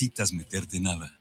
necesitas 0.00 0.32
meterte 0.32 0.80
nada. 0.80 1.18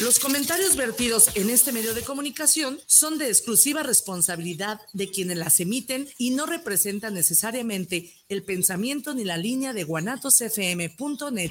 Los 0.00 0.18
comentarios 0.18 0.76
vertidos 0.76 1.30
en 1.34 1.50
este 1.50 1.72
medio 1.72 1.92
de 1.92 2.02
comunicación 2.02 2.78
son 2.86 3.18
de 3.18 3.28
exclusiva 3.28 3.82
responsabilidad 3.82 4.80
de 4.94 5.10
quienes 5.10 5.36
las 5.36 5.60
emiten 5.60 6.08
y 6.18 6.30
no 6.30 6.46
representan 6.46 7.14
necesariamente 7.14 8.14
el 8.28 8.44
pensamiento 8.44 9.12
ni 9.12 9.24
la 9.24 9.36
línea 9.36 9.72
de 9.72 9.84
guanatosfm.net. 9.84 11.50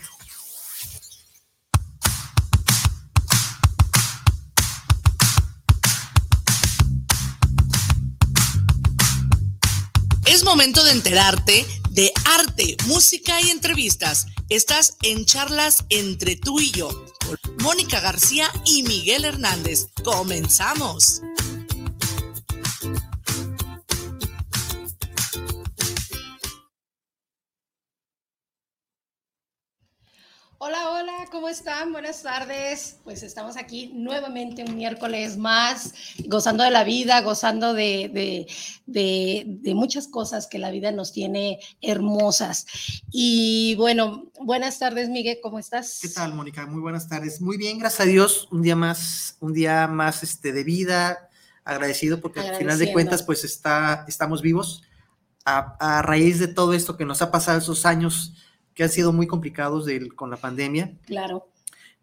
Es 10.26 10.44
momento 10.44 10.84
de 10.84 10.92
enterarte 10.92 11.66
de 11.92 12.12
arte, 12.26 12.78
música 12.88 13.42
y 13.42 13.50
entrevistas. 13.50 14.28
Estás 14.50 14.96
en 15.04 15.26
charlas 15.26 15.84
entre 15.90 16.38
tú 16.38 16.62
y 16.62 16.72
yo, 16.72 16.90
Mónica 17.62 18.00
García 18.00 18.50
y 18.66 18.84
Miguel 18.84 19.26
Hernández. 19.26 19.90
Comenzamos. 20.06 21.22
Hola, 30.60 30.90
hola, 30.90 31.14
¿cómo 31.32 31.50
están? 31.50 31.92
Buenas 31.92 32.24
tardes. 32.24 32.98
Pues 33.04 33.22
estamos 33.22 33.58
aquí 33.58 33.92
nuevamente 33.94 34.64
un 34.64 34.76
miércoles 34.76 35.38
más, 35.38 35.94
gozando 36.26 36.64
de 36.64 36.72
la 36.72 36.84
vida, 36.84 37.22
gozando 37.22 37.76
de, 37.76 38.48
de, 38.88 39.74
muchas 39.76 40.08
cosas 40.08 40.48
que 40.48 40.58
la 40.58 40.72
vida 40.72 40.92
nos 40.92 41.14
tiene 41.14 41.60
hermosas. 41.80 42.66
Y 43.12 43.76
bueno, 43.76 44.32
buenas 44.42 44.80
tardes, 44.80 45.10
Miguel, 45.10 45.38
¿cómo 45.44 45.60
estás? 45.60 46.00
¿Qué 46.02 46.10
tal, 46.10 46.34
Mónica? 46.34 46.66
Muy 46.66 46.82
buenas 46.82 47.08
tardes. 47.08 47.40
Muy 47.40 47.58
bien, 47.58 47.78
gracias 47.78 48.02
a 48.02 48.10
Dios. 48.10 48.48
Un 48.52 48.64
día 48.64 48.76
más, 48.76 49.38
un 49.40 49.54
día 49.54 49.86
más 49.86 50.24
este, 50.24 50.54
de 50.54 50.64
vida, 50.64 51.30
agradecido 51.66 52.20
porque 52.20 52.40
al 52.40 52.56
final 52.56 52.80
de 52.80 52.92
cuentas, 52.92 53.22
pues 53.22 53.44
está, 53.44 54.06
estamos 54.08 54.42
vivos 54.42 54.82
a, 55.46 55.78
a 55.80 56.02
raíz 56.02 56.40
de 56.40 56.48
todo 56.48 56.74
esto 56.74 56.98
que 56.98 57.06
nos 57.06 57.22
ha 57.22 57.30
pasado 57.30 57.60
esos 57.60 57.86
años 57.86 58.34
que 58.78 58.84
han 58.84 58.92
sido 58.92 59.12
muy 59.12 59.26
complicados 59.26 59.88
con 60.16 60.30
la 60.30 60.38
pandemia. 60.38 60.94
Claro. 61.08 61.50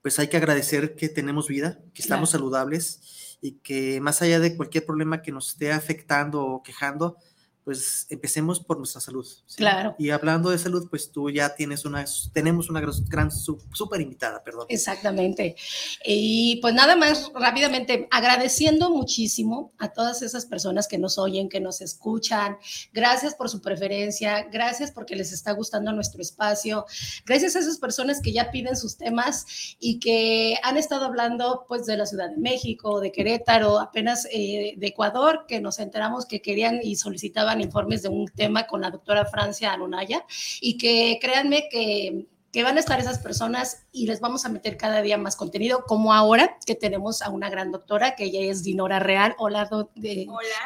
Pues 0.03 0.19
hay 0.19 0.27
que 0.27 0.37
agradecer 0.37 0.97
que 0.97 1.09
tenemos 1.09 1.47
vida, 1.47 1.79
que 1.95 2.03
estamos 2.03 2.31
saludables 2.31 3.39
y 3.41 3.53
que 3.59 4.01
más 4.01 4.23
allá 4.23 4.41
de 4.41 4.57
cualquier 4.57 4.85
problema 4.85 5.23
que 5.23 5.31
nos 5.31 5.51
esté 5.51 5.71
afectando 5.71 6.45
o 6.45 6.65
quejando, 6.65 7.17
pues 7.65 8.07
empecemos 8.11 8.61
por 8.61 8.77
nuestra 8.77 9.01
salud. 9.01 9.27
Claro. 9.57 9.97
Y 9.99 10.11
hablando 10.11 10.51
de 10.51 10.59
salud, 10.59 10.87
pues 10.91 11.11
tú 11.11 11.31
ya 11.31 11.55
tienes 11.55 11.87
una, 11.87 12.05
tenemos 12.33 12.69
una 12.69 12.83
gran, 13.09 13.31
súper 13.31 14.03
invitada, 14.03 14.45
perdón. 14.45 14.67
Exactamente. 14.69 15.57
Y 16.05 16.57
pues 16.61 16.75
nada 16.75 16.95
más 16.95 17.33
rápidamente, 17.35 18.07
agradeciendo 18.11 18.91
muchísimo 18.91 19.73
a 19.79 19.89
todas 19.89 20.21
esas 20.21 20.45
personas 20.45 20.87
que 20.87 20.99
nos 20.99 21.17
oyen, 21.17 21.49
que 21.49 21.61
nos 21.61 21.81
escuchan. 21.81 22.59
Gracias 22.93 23.35
por 23.35 23.49
su 23.49 23.63
preferencia, 23.63 24.43
gracias 24.53 24.91
porque 24.93 25.17
les 25.17 25.33
está 25.33 25.53
gustando 25.53 25.91
nuestro 25.93 26.21
espacio. 26.21 26.85
Gracias 27.25 27.57
a 27.57 27.61
esas 27.61 27.79
personas 27.79 28.21
que 28.21 28.33
ya 28.33 28.51
piden 28.51 28.77
sus 28.77 28.99
temas 28.99 29.77
y 29.81 30.01
que 30.01 30.59
han 30.63 30.77
estado 30.77 31.07
hablando 31.07 31.65
pues 31.67 31.87
de 31.87 31.97
la 31.97 32.05
Ciudad 32.05 32.29
de 32.29 32.37
México, 32.37 33.01
de 33.01 33.11
Querétaro, 33.11 33.81
apenas 33.81 34.27
eh, 34.31 34.75
de 34.77 34.87
Ecuador, 34.87 35.47
que 35.49 35.61
nos 35.63 35.79
enteramos 35.79 36.27
que 36.27 36.43
querían 36.43 36.81
y 36.83 36.97
solicitaban 36.97 37.54
informes 37.61 38.03
de 38.03 38.09
un 38.09 38.27
tema 38.29 38.67
con 38.67 38.81
la 38.81 38.91
doctora 38.91 39.25
Francia 39.25 39.73
Anunaya 39.73 40.25
y 40.61 40.77
que 40.79 41.19
créanme 41.21 41.69
que 41.71 42.27
que 42.55 42.63
van 42.63 42.77
a 42.77 42.81
estar 42.81 43.01
esas 43.01 43.19
personas 43.19 43.85
y 43.91 44.07
les 44.07 44.21
vamos 44.21 44.45
a 44.45 44.49
meter 44.49 44.77
cada 44.77 45.03
día 45.03 45.19
más 45.19 45.35
contenido, 45.35 45.85
como 45.89 46.15
ahora 46.15 46.57
que 46.65 46.77
tenemos 46.77 47.21
a 47.21 47.29
una 47.31 47.51
gran 47.51 47.73
doctora, 47.73 48.15
que 48.15 48.27
ella 48.27 48.43
es 48.43 48.63
Dinora 48.63 49.01
Real. 49.01 49.35
Hola, 49.39 49.69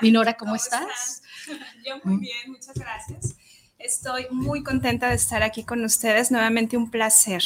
Dinora, 0.03 0.37
¿cómo, 0.37 0.55
estás? 0.55 1.23
Yo 1.87 1.97
muy 2.05 2.19
bien, 2.19 2.53
muchas 2.53 2.75
gracias. 2.75 3.37
Estoy 3.79 4.27
muy 4.33 4.65
contenta 4.65 5.09
de 5.09 5.15
estar 5.15 5.45
aquí 5.45 5.63
con 5.63 5.85
ustedes, 5.85 6.33
nuevamente 6.33 6.77
un 6.77 6.91
placer. 6.91 7.45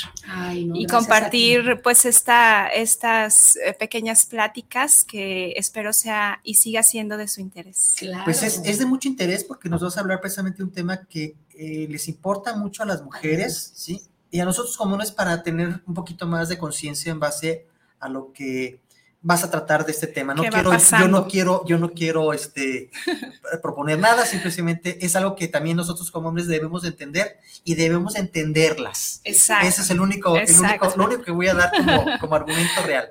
y 0.54 0.86
compartir 0.86 1.82
pues 1.82 2.06
esta, 2.06 2.68
estas 2.68 3.56
eh, 3.56 3.74
pequeñas 3.74 4.24
pláticas 4.24 5.04
que 5.04 5.52
espero 5.56 5.92
sea 5.92 6.40
y 6.42 6.54
siga 6.54 6.82
siendo 6.82 7.18
de 7.18 7.28
su 7.28 7.42
interés. 7.42 7.96
Pues 8.24 8.42
es, 8.42 8.62
es, 8.64 8.78
de 8.78 8.86
mucho 8.86 9.08
interés 9.08 9.44
porque 9.44 9.68
nos 9.68 9.82
vamos 9.82 9.98
a 9.98 10.00
hablar 10.00 10.20
precisamente 10.20 10.58
de 10.58 10.64
un 10.64 10.72
tema 10.72 11.04
que 11.04 11.36
eh, 11.54 11.86
les 11.90 12.08
importa 12.08 12.56
mucho 12.56 12.82
a 12.82 12.86
las 12.86 13.02
mujeres, 13.02 13.72
¿sí? 13.74 14.00
Y 14.30 14.40
a 14.40 14.46
nosotros 14.46 14.74
comunes 14.78 15.12
para 15.12 15.42
tener 15.42 15.82
un 15.86 15.94
poquito 15.94 16.26
más 16.26 16.48
de 16.48 16.56
conciencia 16.56 17.12
en 17.12 17.20
base 17.20 17.66
a 18.00 18.08
lo 18.08 18.32
que 18.32 18.80
vas 19.22 19.44
a 19.44 19.50
tratar 19.50 19.86
de 19.86 19.92
este 19.92 20.06
tema. 20.06 20.34
No 20.34 20.42
quiero, 20.42 20.72
yo 20.98 21.08
no 21.08 21.28
quiero, 21.28 21.64
yo 21.66 21.78
no 21.78 21.92
quiero 21.92 22.32
este, 22.32 22.90
proponer 23.62 23.98
nada, 23.98 24.26
simplemente 24.26 25.04
es 25.04 25.16
algo 25.16 25.36
que 25.36 25.48
también 25.48 25.76
nosotros 25.76 26.10
como 26.10 26.28
hombres 26.28 26.48
debemos 26.48 26.84
entender 26.84 27.38
y 27.64 27.74
debemos 27.76 28.16
entenderlas. 28.16 29.20
Exacto. 29.24 29.68
Ese 29.68 29.82
es 29.82 29.90
el 29.90 30.00
único, 30.00 30.36
el 30.36 30.50
único, 30.50 30.92
lo 30.96 31.04
único 31.04 31.22
que 31.22 31.30
voy 31.30 31.48
a 31.48 31.54
dar 31.54 31.70
como, 31.70 32.04
como 32.20 32.34
argumento 32.34 32.82
real. 32.84 33.08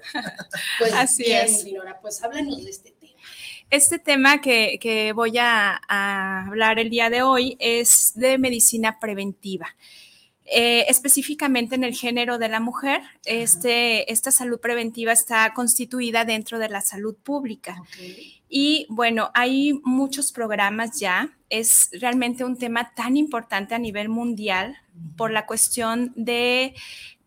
Pues 0.77 0.93
Así 0.93 1.23
bien, 1.23 1.45
es. 1.45 1.65
pues 2.01 2.21
háblanos 2.23 2.63
de 2.63 2.69
este 2.69 2.91
tema. 2.91 3.11
Este 3.69 3.99
tema 3.99 4.41
que, 4.41 4.79
que 4.81 5.13
voy 5.13 5.37
a, 5.37 5.79
a 5.87 6.45
hablar 6.47 6.77
el 6.77 6.89
día 6.89 7.09
de 7.09 7.21
hoy 7.21 7.55
es 7.59 8.11
de 8.15 8.37
medicina 8.37 8.99
preventiva. 8.99 9.75
Eh, 10.53 10.85
específicamente 10.89 11.75
en 11.75 11.85
el 11.85 11.95
género 11.95 12.37
de 12.37 12.49
la 12.49 12.59
mujer, 12.59 13.01
este, 13.23 14.11
esta 14.11 14.31
salud 14.31 14.59
preventiva 14.59 15.13
está 15.13 15.53
constituida 15.53 16.25
dentro 16.25 16.59
de 16.59 16.67
la 16.67 16.81
salud 16.81 17.15
pública. 17.15 17.81
Y 18.49 18.85
bueno, 18.89 19.31
hay 19.33 19.79
muchos 19.85 20.33
programas 20.33 20.99
ya. 20.99 21.29
Es 21.49 21.89
realmente 21.93 22.43
un 22.43 22.57
tema 22.57 22.93
tan 22.93 23.15
importante 23.15 23.75
a 23.75 23.79
nivel 23.79 24.09
mundial 24.09 24.75
por 25.15 25.31
la 25.31 25.45
cuestión 25.45 26.11
de 26.17 26.73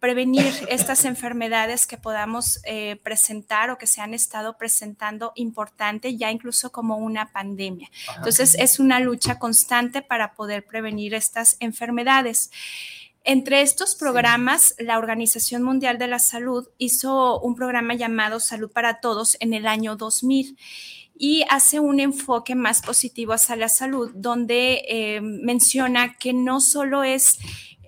prevenir 0.01 0.53
estas 0.69 1.07
enfermedades 1.07 1.87
que 1.87 1.97
podamos 1.97 2.61
eh, 2.65 2.97
presentar 3.03 3.71
o 3.71 3.79
que 3.79 3.87
se 3.87 4.03
han 4.03 4.13
estado 4.13 4.59
presentando 4.59 5.33
importante, 5.35 6.15
ya 6.15 6.31
incluso 6.31 6.73
como 6.73 6.99
una 6.99 7.33
pandemia. 7.33 7.89
Entonces, 8.19 8.55
es 8.59 8.79
una 8.79 9.01
lucha 9.01 9.39
constante 9.39 10.03
para 10.03 10.35
poder 10.35 10.67
prevenir 10.67 11.15
estas 11.15 11.57
enfermedades. 11.59 12.51
Entre 13.27 13.63
estos 13.63 13.95
programas, 13.95 14.75
la 14.79 14.99
Organización 14.99 15.63
Mundial 15.63 15.97
de 15.97 16.09
la 16.09 16.19
Salud 16.19 16.69
hizo 16.77 17.41
un 17.41 17.55
programa 17.55 17.95
llamado 17.95 18.39
Salud 18.39 18.71
para 18.71 19.01
Todos 19.01 19.39
en 19.41 19.55
el 19.55 19.67
año 19.67 19.97
2000 19.97 20.59
y 21.17 21.43
hace 21.49 21.81
un 21.81 22.01
enfoque 22.01 22.55
más 22.55 22.83
positivo 22.83 23.33
hacia 23.33 23.57
la 23.57 23.71
salud, 23.71 24.11
donde 24.15 24.83
eh, 24.87 25.23
menciona 25.23 26.19
que 26.19 26.35
no 26.35 26.61
solo 26.61 27.03
es 27.03 27.39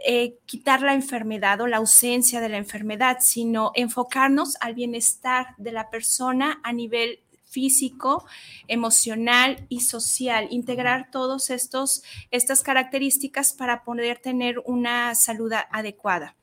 eh, 0.07 0.39
quitar 0.47 0.81
la 0.81 0.95
enfermedad 0.95 1.61
o 1.61 1.67
la 1.67 1.79
ausencia 1.79 2.41
de 2.41 2.49
la 2.49 2.57
enfermedad, 2.57 3.19
sino 3.21 3.73
enfocarnos 3.75 4.57
al 4.61 4.75
bienestar 4.75 5.49
de 5.59 5.73
la 5.73 5.91
persona 5.91 6.61
a 6.63 6.73
nivel 6.73 7.21
físico, 7.57 8.27
emocional 8.69 9.65
y 9.71 9.81
social, 9.81 10.47
integrar 10.51 11.11
todas 11.11 11.49
estas 11.49 12.63
características 12.63 13.55
para 13.55 13.83
poder 13.83 14.19
tener 14.19 14.59
una 14.67 15.15
salud 15.15 15.51
adecuada. 15.71 16.37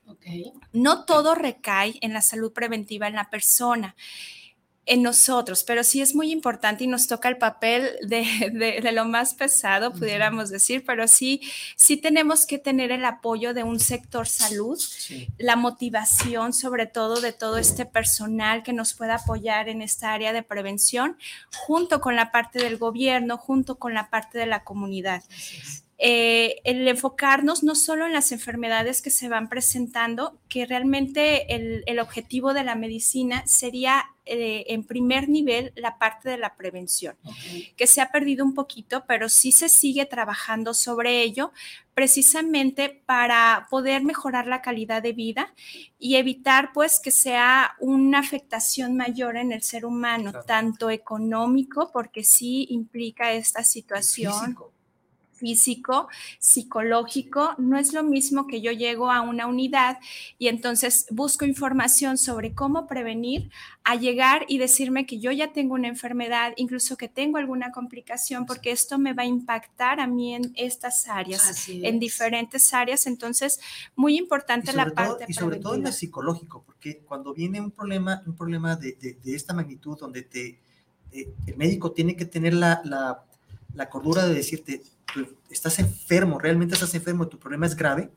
No 0.72 1.06
todo 1.06 1.36
recae 1.36 2.00
en 2.02 2.14
la 2.14 2.24
salud 2.24 2.52
preventiva 2.52 3.08
en 3.08 3.14
la 3.14 3.30
persona 3.30 3.96
en 4.86 5.02
nosotros, 5.02 5.64
pero 5.64 5.84
sí 5.84 6.02
es 6.02 6.14
muy 6.14 6.32
importante 6.32 6.84
y 6.84 6.88
nos 6.88 7.08
toca 7.08 7.30
el 7.30 7.38
papel 7.38 7.92
de, 8.02 8.92
lo 8.94 9.06
más 9.06 9.34
pesado, 9.34 9.94
pudiéramos 9.94 10.50
decir, 10.50 10.84
pero 10.86 11.08
sí, 11.08 11.42
sí 11.78 11.96
tenemos 11.96 12.46
que 12.46 12.58
tener 12.58 12.92
el 12.92 13.06
apoyo 13.06 13.54
de 13.54 13.64
un 13.64 13.80
sector 13.80 14.28
salud, 14.28 14.78
la 15.38 15.56
motivación 15.56 16.54
sobre 16.54 16.86
todo 16.86 17.22
de 17.22 17.32
todo 17.32 17.58
este 17.58 17.86
personal 17.86 18.64
que 18.64 18.74
nos 18.74 18.94
pueda 18.94 19.16
apoyar 19.16 19.70
en 19.70 19.82
esta 19.82 20.14
área 20.14 20.34
de 20.34 20.44
prevención, 20.44 21.18
junto 21.56 22.02
con 22.02 22.16
la 22.16 22.32
parte 22.32 22.60
del 22.60 22.78
gobierno, 22.78 23.38
junto 23.38 23.76
con 23.76 23.94
la 23.94 24.10
parte 24.10 24.38
de 24.38 24.48
la 24.48 24.64
comunidad. 24.64 25.24
Eh, 26.06 26.60
el 26.66 26.86
enfocarnos 26.86 27.64
no 27.64 27.76
solo 27.76 28.06
en 28.06 28.12
las 28.12 28.34
enfermedades 28.34 29.02
que 29.02 29.10
se 29.10 29.30
van 29.30 29.48
presentando, 29.48 30.38
que 30.50 30.66
realmente 30.66 31.56
el, 31.56 31.98
objetivo 31.98 32.54
de 32.54 32.66
la 32.66 32.76
medicina 32.76 33.42
sería 33.48 34.04
eh, 34.26 34.66
en 34.68 34.84
primer 34.84 35.30
nivel 35.30 35.72
la 35.78 35.98
parte 35.98 36.30
de 36.30 36.38
la 36.38 36.56
prevención, 36.58 37.16
que 37.78 37.88
se 37.88 38.02
ha 38.02 38.12
perdido 38.12 38.44
un 38.44 38.54
poquito, 38.54 39.06
pero 39.08 39.30
sí 39.30 39.54
se 39.54 39.70
sigue 39.70 40.06
trabajando 40.06 40.74
sobre 40.74 41.22
ello 41.22 41.54
precisamente 41.94 43.02
para 43.06 43.68
poder 43.70 44.04
mejorar 44.04 44.46
la 44.46 44.62
calidad 44.62 45.02
de 45.02 45.14
vida 45.14 45.54
y 46.00 46.18
evitar 46.18 46.72
pues 46.74 47.00
que 47.00 47.12
sea 47.12 47.76
una 47.80 48.20
afectación 48.20 48.98
mayor 48.98 49.38
en 49.38 49.54
el 49.54 49.64
ser 49.64 49.86
humano, 49.86 50.34
tanto 50.46 50.90
económico, 50.90 51.92
porque 51.94 52.26
sí 52.26 52.68
implica 52.72 53.32
esta 53.32 53.64
situación 53.64 54.34
físico, 54.34 54.73
psicológico. 56.40 57.56
No 57.58 57.78
es 57.78 57.94
lo 57.94 58.04
mismo 58.04 58.48
que 58.48 58.62
yo 58.62 58.72
llego 58.72 59.12
a 59.12 59.22
una 59.22 59.48
unidad 59.48 60.00
y 60.38 60.48
entonces 60.48 61.06
busco 61.12 61.46
información 61.46 62.18
sobre 62.18 62.54
cómo 62.54 62.88
prevenir 62.88 63.50
a 63.84 63.96
llegar 63.96 64.46
y 64.48 64.58
decirme 64.58 65.06
que 65.06 65.20
yo 65.20 65.32
ya 65.32 65.52
tengo 65.52 65.74
una 65.74 65.90
enfermedad, 65.90 66.54
incluso 66.56 66.96
que 66.96 67.10
tengo 67.10 67.38
alguna 67.38 67.72
complicación, 67.72 68.46
porque 68.46 68.72
esto 68.72 68.98
me 68.98 69.14
va 69.14 69.24
a 69.24 69.26
impactar 69.26 70.00
a 70.00 70.08
mí 70.08 70.36
en 70.36 70.54
estas 70.56 71.08
áreas, 71.08 71.68
en 71.68 72.00
diferentes 72.00 72.74
áreas. 72.74 73.08
Entonces, 73.08 73.60
muy 73.96 74.18
importante 74.18 74.72
la 74.74 74.90
parte. 74.92 75.26
Y 75.28 75.34
sobre 75.34 75.58
todo 75.58 75.76
en 75.76 75.84
lo 75.84 75.92
psicológico, 75.92 76.64
porque 76.66 77.00
cuando 77.00 77.34
viene 77.34 77.60
un 77.60 77.72
problema, 77.72 78.24
un 78.26 78.36
problema 78.36 78.76
de, 78.76 78.98
esta 79.26 79.54
magnitud, 79.54 79.98
donde 79.98 80.24
te, 80.24 80.60
eh, 81.12 81.34
el 81.46 81.58
médico 81.58 81.92
tiene 81.92 82.16
que 82.16 82.26
tener 82.26 82.54
la, 82.54 82.82
la, 83.74 83.90
cordura 83.90 84.26
de 84.26 84.34
decirte, 84.34 84.82
estás 85.50 85.80
enfermo, 85.80 86.40
realmente 86.40 86.74
estás 86.74 86.94
enfermo, 86.96 87.28
tu 87.28 87.40
problema 87.40 87.66
es 87.66 87.76
grave. 87.76 88.10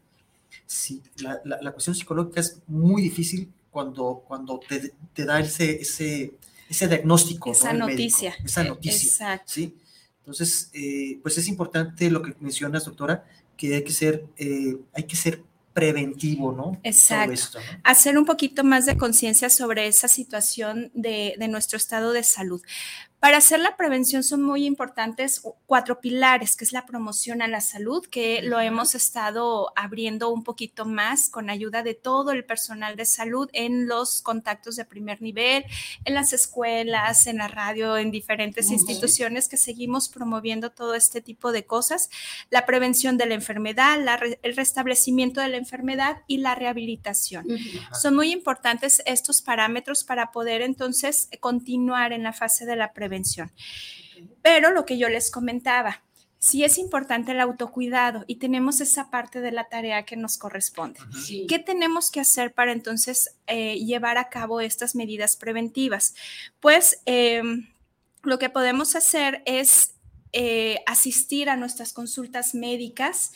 Sí, 0.67 1.03
la, 1.19 1.41
la 1.45 1.73
cuestión 1.73 1.95
psicológica 1.95 2.41
es 2.41 2.63
muy 2.67 3.03
difícil 3.03 3.53
cuando, 3.77 4.25
cuando 4.27 4.59
te, 4.67 4.95
te 5.13 5.27
da 5.27 5.39
ese, 5.39 5.83
ese, 5.83 6.33
ese 6.67 6.89
diagnóstico. 6.89 7.53
Esa 7.53 7.75
noticia. 7.75 8.35
esa 8.43 8.65
noticia. 8.65 9.07
Exacto. 9.07 9.53
¿sí? 9.53 9.77
Entonces, 10.21 10.71
eh, 10.73 11.19
pues 11.23 11.37
es 11.37 11.47
importante 11.47 12.11
lo 12.11 12.23
que 12.23 12.35
mencionas, 12.41 12.87
doctora, 12.87 13.27
que 13.55 13.75
hay 13.75 13.85
que 13.85 13.93
ser, 13.93 14.25
eh, 14.39 14.79
hay 14.95 15.05
que 15.05 15.15
ser 15.15 15.43
preventivo, 15.75 16.53
¿no? 16.53 16.81
Exacto. 16.85 17.59
Hacer 17.85 18.17
un 18.17 18.25
poquito 18.25 18.65
más 18.65 18.87
de 18.87 18.97
conciencia 18.97 19.51
sobre 19.51 19.89
esa 19.89 20.09
situación 20.09 20.91
de, 20.95 21.35
de, 21.39 21.49
nuestro 21.49 21.77
estado 21.77 22.13
de 22.13 22.23
salud. 22.23 22.63
Para 23.19 23.39
hacer 23.39 23.61
la 23.61 23.77
prevención 23.77 24.23
son 24.23 24.43
muy 24.43 24.67
importantes 24.67 25.41
cuatro 25.65 26.01
pilares, 26.01 26.55
que 26.55 26.65
es 26.65 26.73
la 26.73 26.85
promoción 26.85 27.41
a 27.41 27.49
la 27.49 27.63
salud, 27.63 28.07
que 28.07 28.43
lo 28.43 28.61
hemos 28.61 28.95
estado 28.95 29.73
abriendo 29.75 30.29
un 30.31 30.45
poquito 30.45 30.85
más 30.85 31.31
con 31.31 31.49
ayuda 31.49 31.83
de 31.83 31.95
todo 31.95 32.33
el 32.33 32.45
personal 32.45 32.95
de 32.95 33.07
salud 33.07 33.49
en 33.55 33.89
los 33.89 34.21
contactos 34.21 34.77
de 34.77 34.85
primer 34.85 35.23
nivel, 35.23 35.65
en 36.05 36.13
las 36.13 36.35
escuelas, 36.35 37.27
en 37.27 37.39
la 37.39 37.49
radio, 37.49 37.97
en 37.97 38.11
diferentes 38.11 38.71
instituciones 38.71 39.49
que 39.49 39.57
seguimos 39.57 40.11
promoviendo 40.11 40.71
todo 40.71 40.95
este 40.95 41.23
tipo 41.23 41.53
de 41.53 41.65
cosas. 41.65 42.11
La 42.51 42.67
prevención 42.67 43.17
de 43.17 43.27
la 43.27 43.35
enfermedad, 43.35 43.99
el 44.43 44.57
restablecimiento 44.57 45.41
de 45.41 45.49
la 45.49 45.57
enfermedad 45.57 46.19
y 46.27 46.37
la 46.39 46.55
rehabilitación. 46.55 47.47
Son 47.99 48.15
muy 48.15 48.31
importantes 48.31 49.03
estos 49.07 49.41
parámetros 49.41 50.05
para 50.05 50.33
poder 50.33 50.61
entonces 50.61 51.31
continuar 51.41 52.13
en 52.13 52.23
la 52.23 52.35
fase 52.35 52.67
de 52.67 52.77
la 52.77 52.93
prevención 52.93 53.06
prevención. 53.07 53.53
Pero 54.43 54.71
lo 54.73 54.85
que 54.85 54.99
yo 54.99 55.09
les 55.09 55.31
comentaba, 55.31 56.03
sí 56.39 56.65
es 56.65 56.79
importante 56.79 57.33
el 57.33 57.41
autocuidado 57.41 58.25
y 58.27 58.37
tenemos 58.37 58.81
esa 58.81 59.11
parte 59.11 59.41
de 59.41 59.53
la 59.53 59.69
tarea 59.69 60.05
que 60.05 60.17
nos 60.17 60.39
corresponde. 60.39 60.99
¿Qué 61.49 61.59
tenemos 61.59 62.11
que 62.11 62.21
hacer 62.21 62.53
para 62.53 62.73
entonces 62.73 63.37
eh, 63.47 63.77
llevar 63.77 64.19
a 64.19 64.29
cabo 64.29 64.61
estas 64.61 64.95
medidas 64.95 65.37
preventivas? 65.37 66.15
Pues 66.61 67.01
em, 67.07 67.69
lo 68.23 68.39
que 68.39 68.51
podemos 68.51 68.97
hacer 68.97 69.43
es 69.47 69.95
eh, 70.33 70.79
asistir 70.87 71.49
a 71.49 71.57
nuestras 71.57 71.93
consultas 71.93 72.55
médicas 72.55 73.33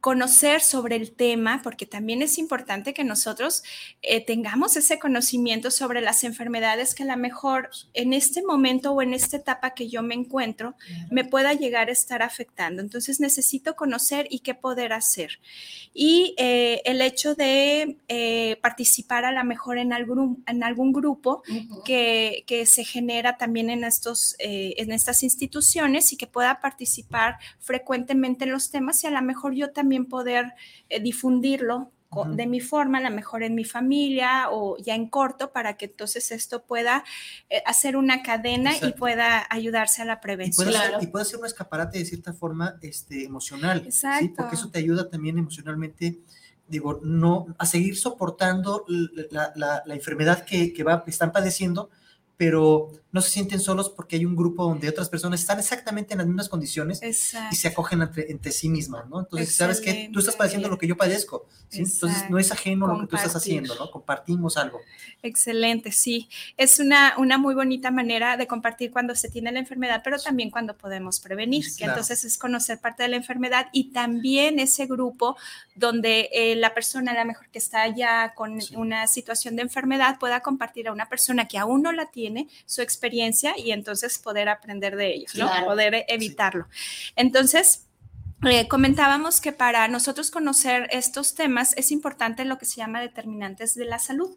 conocer 0.00 0.62
sobre 0.62 0.96
el 0.96 1.12
tema, 1.12 1.60
porque 1.62 1.84
también 1.84 2.22
es 2.22 2.38
importante 2.38 2.94
que 2.94 3.04
nosotros 3.04 3.62
eh, 4.02 4.24
tengamos 4.24 4.76
ese 4.76 4.98
conocimiento 4.98 5.70
sobre 5.70 6.00
las 6.00 6.24
enfermedades 6.24 6.94
que 6.94 7.02
a 7.02 7.06
lo 7.06 7.16
mejor 7.16 7.70
en 7.92 8.14
este 8.14 8.42
momento 8.42 8.92
o 8.92 9.02
en 9.02 9.12
esta 9.12 9.36
etapa 9.36 9.74
que 9.74 9.88
yo 9.88 10.02
me 10.02 10.14
encuentro 10.14 10.74
me 11.10 11.24
pueda 11.24 11.52
llegar 11.52 11.88
a 11.88 11.92
estar 11.92 12.22
afectando. 12.22 12.80
Entonces 12.80 13.20
necesito 13.20 13.76
conocer 13.76 14.26
y 14.30 14.38
qué 14.40 14.54
poder 14.54 14.92
hacer. 14.92 15.38
Y 15.92 16.34
eh, 16.38 16.80
el 16.84 17.02
hecho 17.02 17.34
de 17.34 17.98
eh, 18.08 18.56
participar 18.62 19.24
a 19.24 19.32
lo 19.32 19.44
mejor 19.44 19.76
en 19.78 19.92
algún, 19.92 20.42
en 20.46 20.62
algún 20.62 20.92
grupo 20.92 21.42
que, 21.84 22.44
que, 22.46 22.64
se 22.66 22.84
genera 22.84 23.36
también 23.36 23.70
en, 23.70 23.84
estos, 23.84 24.36
en 24.38 24.92
estas 24.92 25.22
instituciones 25.22 26.12
y 26.12 26.16
que 26.16 26.26
pueda 26.26 26.60
participar 26.60 27.38
frecuentemente 27.58 28.44
en 28.44 28.52
los 28.52 28.70
temas 28.70 29.02
y 29.02 29.08
a 29.08 29.10
lo 29.10 29.22
mejor 29.22 29.54
yo 29.54 29.70
también 29.72 29.89
poder 29.98 30.54
eh, 30.88 31.00
difundirlo 31.00 31.90
de 32.26 32.46
mi 32.46 32.60
forma, 32.60 32.98
a 32.98 33.02
lo 33.02 33.10
mejor 33.14 33.44
en 33.44 33.54
mi 33.54 33.64
familia 33.64 34.50
o 34.50 34.76
ya 34.78 34.96
en 34.96 35.08
corto, 35.08 35.52
para 35.52 35.76
que 35.76 35.84
entonces 35.84 36.32
esto 36.32 36.64
pueda 36.64 37.04
eh, 37.48 37.62
hacer 37.66 37.96
una 37.96 38.22
cadena 38.24 38.72
y 38.82 38.92
pueda 38.94 39.46
ayudarse 39.48 40.02
a 40.02 40.04
la 40.04 40.20
prevención. 40.20 40.68
Y 41.00 41.06
puede, 41.06 41.24
ser, 41.24 41.38
un 41.38 41.46
escaparate 41.46 41.98
de 41.98 42.04
cierta 42.04 42.32
forma 42.32 42.76
este, 42.82 43.24
emocional, 43.24 43.82
Exacto. 43.84 44.34
porque 44.36 44.56
eso 44.56 44.70
te 44.70 44.80
ayuda 44.80 45.08
también 45.08 45.38
emocionalmente 45.38 46.18
digo, 46.66 47.00
no, 47.02 47.48
a 47.58 47.66
seguir 47.66 47.96
soportando 47.96 48.84
la, 48.86 49.52
la, 49.56 49.94
enfermedad 49.94 50.44
que, 50.44 50.72
que, 50.72 50.84
va, 50.84 51.02
están 51.08 51.32
padeciendo, 51.32 51.90
pero 52.40 52.90
no 53.12 53.20
se 53.20 53.28
sienten 53.28 53.60
solos 53.60 53.90
porque 53.90 54.16
hay 54.16 54.24
un 54.24 54.34
grupo 54.34 54.64
donde 54.64 54.88
otras 54.88 55.10
personas 55.10 55.40
están 55.40 55.58
exactamente 55.58 56.14
en 56.14 56.18
las 56.18 56.26
mismas 56.26 56.48
condiciones 56.48 57.02
y 57.02 57.54
se 57.54 57.68
acogen 57.68 58.00
entre, 58.00 58.52
sí 58.52 58.70
mismas, 58.70 59.06
¿no? 59.10 59.20
Entonces, 59.20 59.54
sabes 59.54 59.78
que 59.78 60.08
tú 60.10 60.20
estás 60.20 60.36
padeciendo 60.36 60.70
lo 60.70 60.78
que 60.78 60.86
yo 60.86 60.96
padezco, 60.96 61.46
¿sí? 61.68 61.82
Entonces, 61.82 62.30
no 62.30 62.38
es 62.38 62.50
ajeno 62.50 62.86
lo 62.86 63.00
que 63.00 63.08
tú 63.08 63.16
estás 63.16 63.36
haciendo, 63.36 63.74
¿no? 63.74 63.90
Compartimos 63.90 64.56
algo. 64.56 64.80
Excelente, 65.22 65.92
sí. 65.92 66.30
Es 66.56 66.78
una, 66.78 67.12
una 67.18 67.36
muy 67.36 67.54
bonita 67.54 67.90
manera 67.90 68.38
de 68.38 68.46
compartir 68.46 68.90
cuando 68.90 69.14
se 69.14 69.28
tiene 69.28 69.52
la 69.52 69.58
enfermedad, 69.58 70.00
pero 70.02 70.18
también 70.18 70.50
cuando 70.50 70.78
podemos 70.78 71.20
prevenir, 71.20 71.66
que 71.76 71.84
entonces 71.84 72.24
es 72.24 72.38
conocer 72.38 72.78
parte 72.78 73.02
de 73.02 73.10
la 73.10 73.16
enfermedad 73.16 73.66
y 73.72 73.90
también 73.90 74.58
ese 74.60 74.86
grupo 74.86 75.36
donde 75.74 76.30
eh, 76.32 76.56
la 76.56 76.72
persona, 76.72 77.12
a 77.12 77.18
lo 77.18 77.24
mejor 77.26 77.48
que 77.50 77.58
está 77.58 77.86
ya 77.88 78.32
con 78.34 78.60
una 78.76 79.06
situación 79.08 79.56
de 79.56 79.62
enfermedad, 79.62 80.18
pueda 80.18 80.40
compartir 80.40 80.88
a 80.88 80.92
una 80.92 81.06
persona 81.06 81.46
que 81.46 81.58
aún 81.58 81.82
no 81.82 81.92
la 81.92 82.06
tiene 82.06 82.29
su 82.66 82.82
experiencia 82.82 83.54
y 83.58 83.72
entonces 83.72 84.18
poder 84.18 84.48
aprender 84.48 84.96
de 84.96 85.14
ellos, 85.14 85.34
¿no? 85.34 85.50
Poder 85.64 86.04
evitarlo. 86.08 86.66
Entonces, 87.16 87.86
eh, 88.48 88.68
comentábamos 88.68 89.42
que 89.42 89.52
para 89.52 89.86
nosotros 89.88 90.30
conocer 90.30 90.88
estos 90.92 91.34
temas 91.34 91.76
es 91.76 91.92
importante 91.92 92.46
lo 92.46 92.56
que 92.56 92.64
se 92.64 92.76
llama 92.76 93.02
determinantes 93.02 93.74
de 93.74 93.84
la 93.84 93.98
salud. 93.98 94.34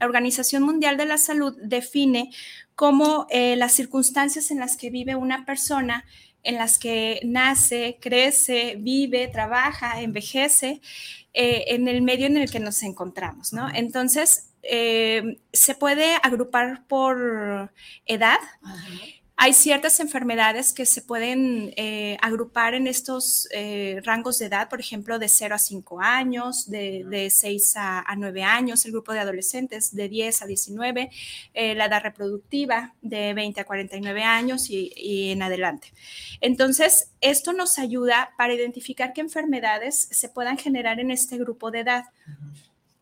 La 0.00 0.06
Organización 0.06 0.64
Mundial 0.64 0.96
de 0.96 1.06
la 1.06 1.18
Salud 1.18 1.56
define 1.62 2.30
cómo 2.74 3.28
eh, 3.30 3.54
las 3.54 3.72
circunstancias 3.72 4.50
en 4.50 4.58
las 4.58 4.76
que 4.76 4.90
vive 4.90 5.14
una 5.14 5.46
persona, 5.46 6.04
en 6.42 6.56
las 6.56 6.80
que 6.80 7.20
nace, 7.22 7.98
crece, 8.00 8.74
vive, 8.76 9.28
trabaja, 9.28 10.00
envejece, 10.00 10.80
eh, 11.32 11.64
en 11.68 11.86
el 11.86 12.02
medio 12.02 12.26
en 12.26 12.36
el 12.36 12.50
que 12.50 12.58
nos 12.58 12.82
encontramos, 12.82 13.52
¿no? 13.52 13.68
Entonces, 13.72 14.48
eh, 14.68 15.38
se 15.52 15.74
puede 15.74 16.16
agrupar 16.22 16.86
por 16.86 17.72
edad. 18.06 18.38
Hay 19.36 19.52
ciertas 19.52 19.98
enfermedades 19.98 20.72
que 20.72 20.86
se 20.86 21.02
pueden 21.02 21.74
eh, 21.76 22.16
agrupar 22.22 22.74
en 22.74 22.86
estos 22.86 23.48
eh, 23.50 24.00
rangos 24.04 24.38
de 24.38 24.46
edad, 24.46 24.68
por 24.68 24.78
ejemplo, 24.78 25.18
de 25.18 25.28
0 25.28 25.56
a 25.56 25.58
5 25.58 26.00
años, 26.00 26.70
de, 26.70 27.28
6 27.30 27.74
a, 27.76 28.14
9 28.16 28.44
años, 28.44 28.84
el 28.84 28.92
grupo 28.92 29.12
de 29.12 29.18
adolescentes 29.18 29.92
de 29.94 30.08
10 30.08 30.42
a 30.42 30.46
19, 30.46 31.10
la 31.52 31.84
edad 31.86 32.02
reproductiva 32.02 32.94
de 33.02 33.34
20 33.34 33.60
a 33.60 33.64
49 33.64 34.22
años 34.22 34.70
y, 34.70 35.32
en 35.32 35.42
adelante. 35.42 35.92
Entonces, 36.40 37.10
esto 37.20 37.52
nos 37.52 37.80
ayuda 37.80 38.30
para 38.38 38.54
identificar 38.54 39.12
qué 39.12 39.20
enfermedades 39.20 40.08
se 40.12 40.28
puedan 40.28 40.58
generar 40.58 41.00
en 41.00 41.10
este 41.10 41.38
grupo 41.38 41.72
de 41.72 41.80
edad. 41.80 42.04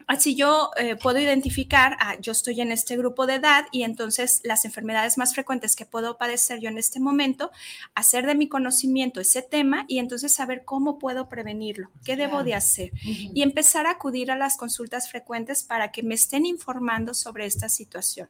Así 0.07 0.35
yo 0.35 0.71
eh, 0.77 0.97
puedo 0.97 1.19
identificar, 1.19 1.97
ah, 2.01 2.17
yo 2.21 2.33
estoy 2.33 2.61
en 2.61 2.73
este 2.73 2.97
grupo 2.97 3.27
de 3.27 3.35
edad 3.35 3.67
y 3.73 3.83
entonces 3.83 4.41
las 4.45 4.65
enfermedades 4.65 5.19
más 5.19 5.35
frecuentes 5.35 5.77
que 5.77 5.87
puedo 5.87 6.19
padecer 6.19 6.61
yo 6.61 6.69
en 6.69 6.79
este 6.79 7.01
momento, 7.01 7.51
hacer 7.95 8.27
de 8.27 8.35
mi 8.35 8.49
conocimiento 8.49 9.21
ese 9.21 9.43
tema 9.43 9.85
y 9.89 9.99
entonces 9.99 10.33
saber 10.33 10.65
cómo 10.65 10.99
puedo 10.99 11.29
prevenirlo, 11.29 11.91
qué 12.05 12.17
debo 12.17 12.45
de 12.45 12.55
hacer 12.55 12.93
y 13.03 13.43
empezar 13.43 13.87
a 13.87 13.93
acudir 13.93 14.31
a 14.31 14.37
las 14.37 14.57
consultas 14.57 15.11
frecuentes 15.11 15.63
para 15.65 15.93
que 15.93 16.03
me 16.03 16.15
estén 16.15 16.47
informando 16.47 17.15
sobre 17.15 17.47
esta 17.47 17.69
situación 17.69 18.29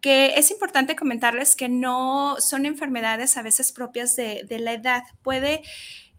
que 0.00 0.34
es 0.36 0.50
importante 0.50 0.96
comentarles 0.96 1.54
que 1.54 1.68
no 1.68 2.36
son 2.40 2.64
enfermedades 2.66 3.36
a 3.36 3.42
veces 3.42 3.72
propias 3.72 4.16
de, 4.16 4.44
de 4.48 4.58
la 4.58 4.72
edad. 4.72 5.02
Puede 5.22 5.62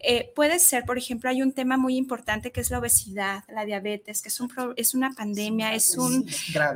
eh, 0.02 0.32
puede 0.34 0.58
ser, 0.58 0.84
por 0.84 0.98
ejemplo, 0.98 1.30
hay 1.30 1.42
un 1.42 1.52
tema 1.52 1.76
muy 1.76 1.96
importante 1.96 2.50
que 2.50 2.60
es 2.60 2.70
la 2.70 2.78
obesidad, 2.78 3.44
la 3.48 3.64
diabetes, 3.64 4.22
que 4.22 4.28
es, 4.28 4.40
un 4.40 4.50
es 4.76 4.94
una 4.94 5.12
pandemia, 5.12 5.74
es 5.74 5.96
un, 5.96 6.28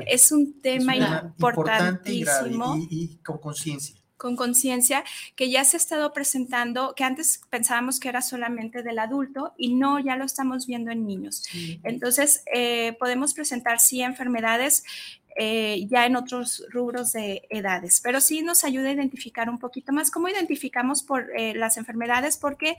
es 0.06 0.32
un 0.32 0.60
tema 0.60 0.96
importantísimo. 0.96 2.76
y, 2.90 3.18
con 3.24 3.38
conciencia 3.38 3.96
con 4.16 4.34
conciencia 4.34 5.04
que 5.34 5.50
ya 5.50 5.62
se 5.64 5.76
ha 5.76 5.78
estado 5.78 6.12
presentando, 6.14 6.94
que 6.96 7.04
antes 7.04 7.42
pensábamos 7.50 8.00
que 8.00 8.08
era 8.08 8.22
solamente 8.22 8.82
del 8.82 8.98
adulto 8.98 9.52
y 9.58 9.74
no, 9.74 10.00
ya 10.00 10.16
lo 10.16 10.24
estamos 10.24 10.66
viendo 10.66 10.90
en 10.90 11.06
niños. 11.06 11.44
Entonces, 11.82 12.42
eh, 12.52 12.96
podemos 12.98 13.34
presentar 13.34 13.78
sí 13.78 14.00
enfermedades 14.00 14.84
eh, 15.38 15.86
ya 15.88 16.06
en 16.06 16.16
otros 16.16 16.64
rubros 16.70 17.12
de 17.12 17.42
edades, 17.50 18.00
pero 18.02 18.20
sí 18.20 18.42
nos 18.42 18.64
ayuda 18.64 18.88
a 18.88 18.92
identificar 18.92 19.50
un 19.50 19.58
poquito 19.58 19.92
más 19.92 20.10
cómo 20.10 20.28
identificamos 20.28 21.02
por 21.02 21.30
eh, 21.36 21.54
las 21.54 21.76
enfermedades, 21.76 22.38
porque 22.38 22.76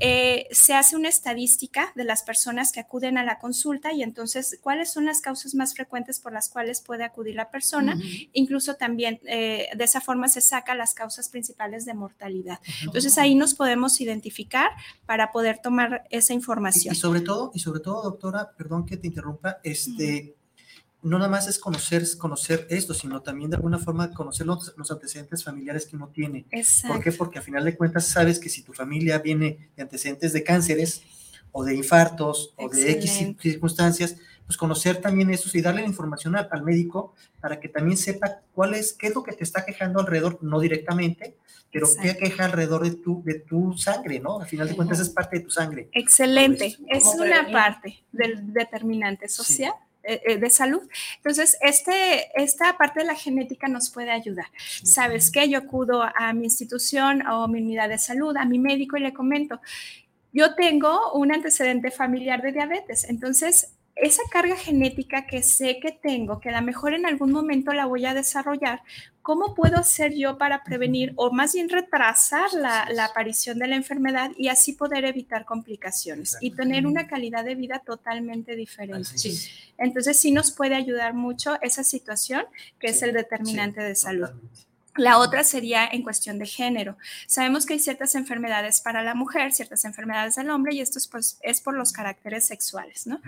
eh, 0.00 0.46
se 0.52 0.74
hace 0.74 0.94
una 0.94 1.08
estadística 1.08 1.92
de 1.96 2.04
las 2.04 2.22
personas 2.22 2.70
que 2.70 2.80
acuden 2.80 3.18
a 3.18 3.24
la 3.24 3.38
consulta 3.38 3.92
y 3.92 4.02
entonces 4.02 4.58
cuáles 4.62 4.92
son 4.92 5.06
las 5.06 5.20
causas 5.20 5.54
más 5.54 5.74
frecuentes 5.74 6.20
por 6.20 6.32
las 6.32 6.48
cuales 6.48 6.82
puede 6.82 7.02
acudir 7.04 7.34
la 7.34 7.50
persona. 7.50 7.98
Incluso 8.32 8.76
también 8.76 9.20
de 9.24 9.68
esa 9.78 10.00
forma 10.00 10.28
se 10.28 10.40
saca 10.40 10.74
las 10.74 10.94
causas 10.94 11.28
principales 11.28 11.84
de 11.84 11.94
mortalidad. 11.94 12.60
Entonces 12.82 13.18
ahí 13.18 13.34
nos 13.34 13.54
podemos 13.54 14.00
identificar 14.00 14.70
para 15.04 15.32
poder 15.32 15.58
tomar 15.58 16.04
esa 16.10 16.32
información. 16.32 16.94
Y, 16.94 16.96
sobre 16.96 17.22
todo, 17.22 17.50
y 17.54 17.58
sobre 17.58 17.80
todo, 17.80 18.02
doctora, 18.02 18.52
perdón 18.56 18.86
que 18.86 18.96
te 18.96 19.08
interrumpa, 19.08 19.58
este 19.64 20.37
no 21.02 21.18
nada 21.18 21.30
más 21.30 21.46
es 21.46 21.58
conocer, 21.58 22.04
conocer 22.18 22.66
esto, 22.70 22.92
sino 22.92 23.22
también 23.22 23.50
de 23.50 23.56
alguna 23.56 23.78
forma 23.78 24.12
conocer 24.12 24.46
los, 24.46 24.74
antecedentes 24.90 25.44
familiares 25.44 25.86
que 25.86 25.96
uno 25.96 26.08
tiene. 26.08 26.46
¿Por 26.86 27.02
qué? 27.02 27.12
Porque 27.12 27.38
a 27.38 27.42
final 27.42 27.64
de 27.64 27.76
cuentas 27.76 28.06
sabes 28.06 28.38
que 28.38 28.48
si 28.48 28.62
tu 28.62 28.72
familia 28.72 29.18
viene 29.18 29.70
de 29.76 29.82
antecedentes 29.82 30.32
de 30.32 30.42
cánceres 30.42 31.02
o 31.52 31.64
de 31.64 31.74
infartos 31.74 32.52
o 32.56 32.68
de 32.68 32.90
X 32.92 33.34
circunstancias, 33.38 34.16
pues 34.46 34.56
conocer 34.56 34.96
también 35.00 35.30
eso 35.30 35.48
y 35.56 35.60
darle 35.60 35.82
la 35.82 35.88
información 35.88 36.34
al, 36.34 36.62
médico 36.62 37.14
para 37.40 37.60
que 37.60 37.68
también 37.68 37.96
sepa 37.98 38.40
cuál 38.54 38.74
es, 38.74 38.94
qué 38.94 39.08
es 39.08 39.14
lo 39.14 39.22
que 39.22 39.32
te 39.32 39.44
está 39.44 39.64
quejando 39.64 40.00
alrededor, 40.00 40.38
no 40.42 40.58
directamente, 40.58 41.36
pero 41.70 41.86
qué 42.00 42.16
queja 42.16 42.46
alrededor 42.46 42.82
de 42.82 42.96
tu, 42.96 43.22
de 43.24 43.34
tu 43.34 43.76
sangre, 43.76 44.20
¿no? 44.20 44.40
Al 44.40 44.46
final 44.46 44.68
de 44.68 44.74
cuentas 44.74 45.00
es 45.00 45.10
parte 45.10 45.38
de 45.38 45.44
tu 45.44 45.50
sangre. 45.50 45.90
Excelente, 45.92 46.78
es 46.88 47.04
una 47.18 47.52
parte 47.52 48.02
del 48.10 48.52
determinante 48.54 49.28
social. 49.28 49.74
De 50.08 50.50
salud. 50.50 50.82
Entonces, 51.16 51.56
este, 51.60 52.30
esta 52.40 52.76
parte 52.76 53.00
de 53.00 53.06
la 53.06 53.14
genética 53.14 53.68
nos 53.68 53.90
puede 53.90 54.10
ayudar. 54.10 54.46
¿Sabes 54.82 55.30
qué? 55.30 55.48
Yo 55.48 55.58
acudo 55.58 56.02
a 56.02 56.32
mi 56.32 56.44
institución 56.44 57.26
o 57.26 57.48
mi 57.48 57.60
unidad 57.60 57.88
de 57.88 57.98
salud, 57.98 58.36
a 58.36 58.44
mi 58.44 58.58
médico 58.58 58.96
y 58.96 59.00
le 59.00 59.12
comento, 59.12 59.60
yo 60.32 60.54
tengo 60.54 61.12
un 61.14 61.32
antecedente 61.32 61.90
familiar 61.90 62.42
de 62.42 62.52
diabetes, 62.52 63.04
entonces 63.08 63.74
esa 64.00 64.22
carga 64.30 64.56
genética 64.56 65.26
que 65.26 65.42
sé 65.42 65.78
que 65.80 65.92
tengo, 65.92 66.40
que 66.40 66.50
a 66.50 66.60
lo 66.60 66.64
mejor 66.64 66.94
en 66.94 67.06
algún 67.06 67.32
momento 67.32 67.72
la 67.72 67.86
voy 67.86 68.06
a 68.06 68.14
desarrollar, 68.14 68.82
¿cómo 69.22 69.54
puedo 69.54 69.76
hacer 69.76 70.14
yo 70.14 70.38
para 70.38 70.62
prevenir 70.62 71.12
o 71.16 71.32
más 71.32 71.52
bien 71.54 71.68
retrasar 71.68 72.52
la, 72.52 73.04
aparición 73.04 73.58
de 73.58 73.66
la 73.66 73.76
enfermedad 73.76 74.30
y 74.36 74.48
así 74.48 74.72
poder 74.72 75.04
evitar 75.04 75.44
complicaciones 75.44 76.36
y 76.40 76.52
tener 76.52 76.86
una 76.86 77.08
calidad 77.08 77.44
de 77.44 77.56
vida 77.56 77.80
totalmente 77.80 78.54
diferente? 78.54 79.10
Entonces 79.78 80.18
sí 80.18 80.30
nos 80.30 80.52
puede 80.52 80.76
ayudar 80.76 81.14
mucho 81.14 81.58
esa 81.60 81.82
situación 81.82 82.44
que 82.78 82.88
es 82.88 83.02
el 83.02 83.12
determinante 83.12 83.82
de 83.82 83.94
salud. 83.94 84.30
La 84.98 85.18
otra 85.18 85.44
sería 85.44 85.86
en 85.86 86.02
cuestión 86.02 86.38
de 86.38 86.46
género. 86.46 86.96
Sabemos 87.26 87.64
que 87.64 87.74
hay 87.74 87.78
ciertas 87.78 88.14
enfermedades 88.14 88.80
para 88.80 89.02
la 89.02 89.14
mujer, 89.14 89.52
ciertas 89.52 89.84
enfermedades 89.84 90.34
del 90.34 90.50
hombre, 90.50 90.74
y 90.74 90.80
esto 90.80 90.98
es, 90.98 91.06
pues, 91.06 91.38
es 91.42 91.60
por 91.60 91.74
los 91.74 91.92
caracteres 91.92 92.46
sexuales, 92.46 93.06
¿no? 93.06 93.20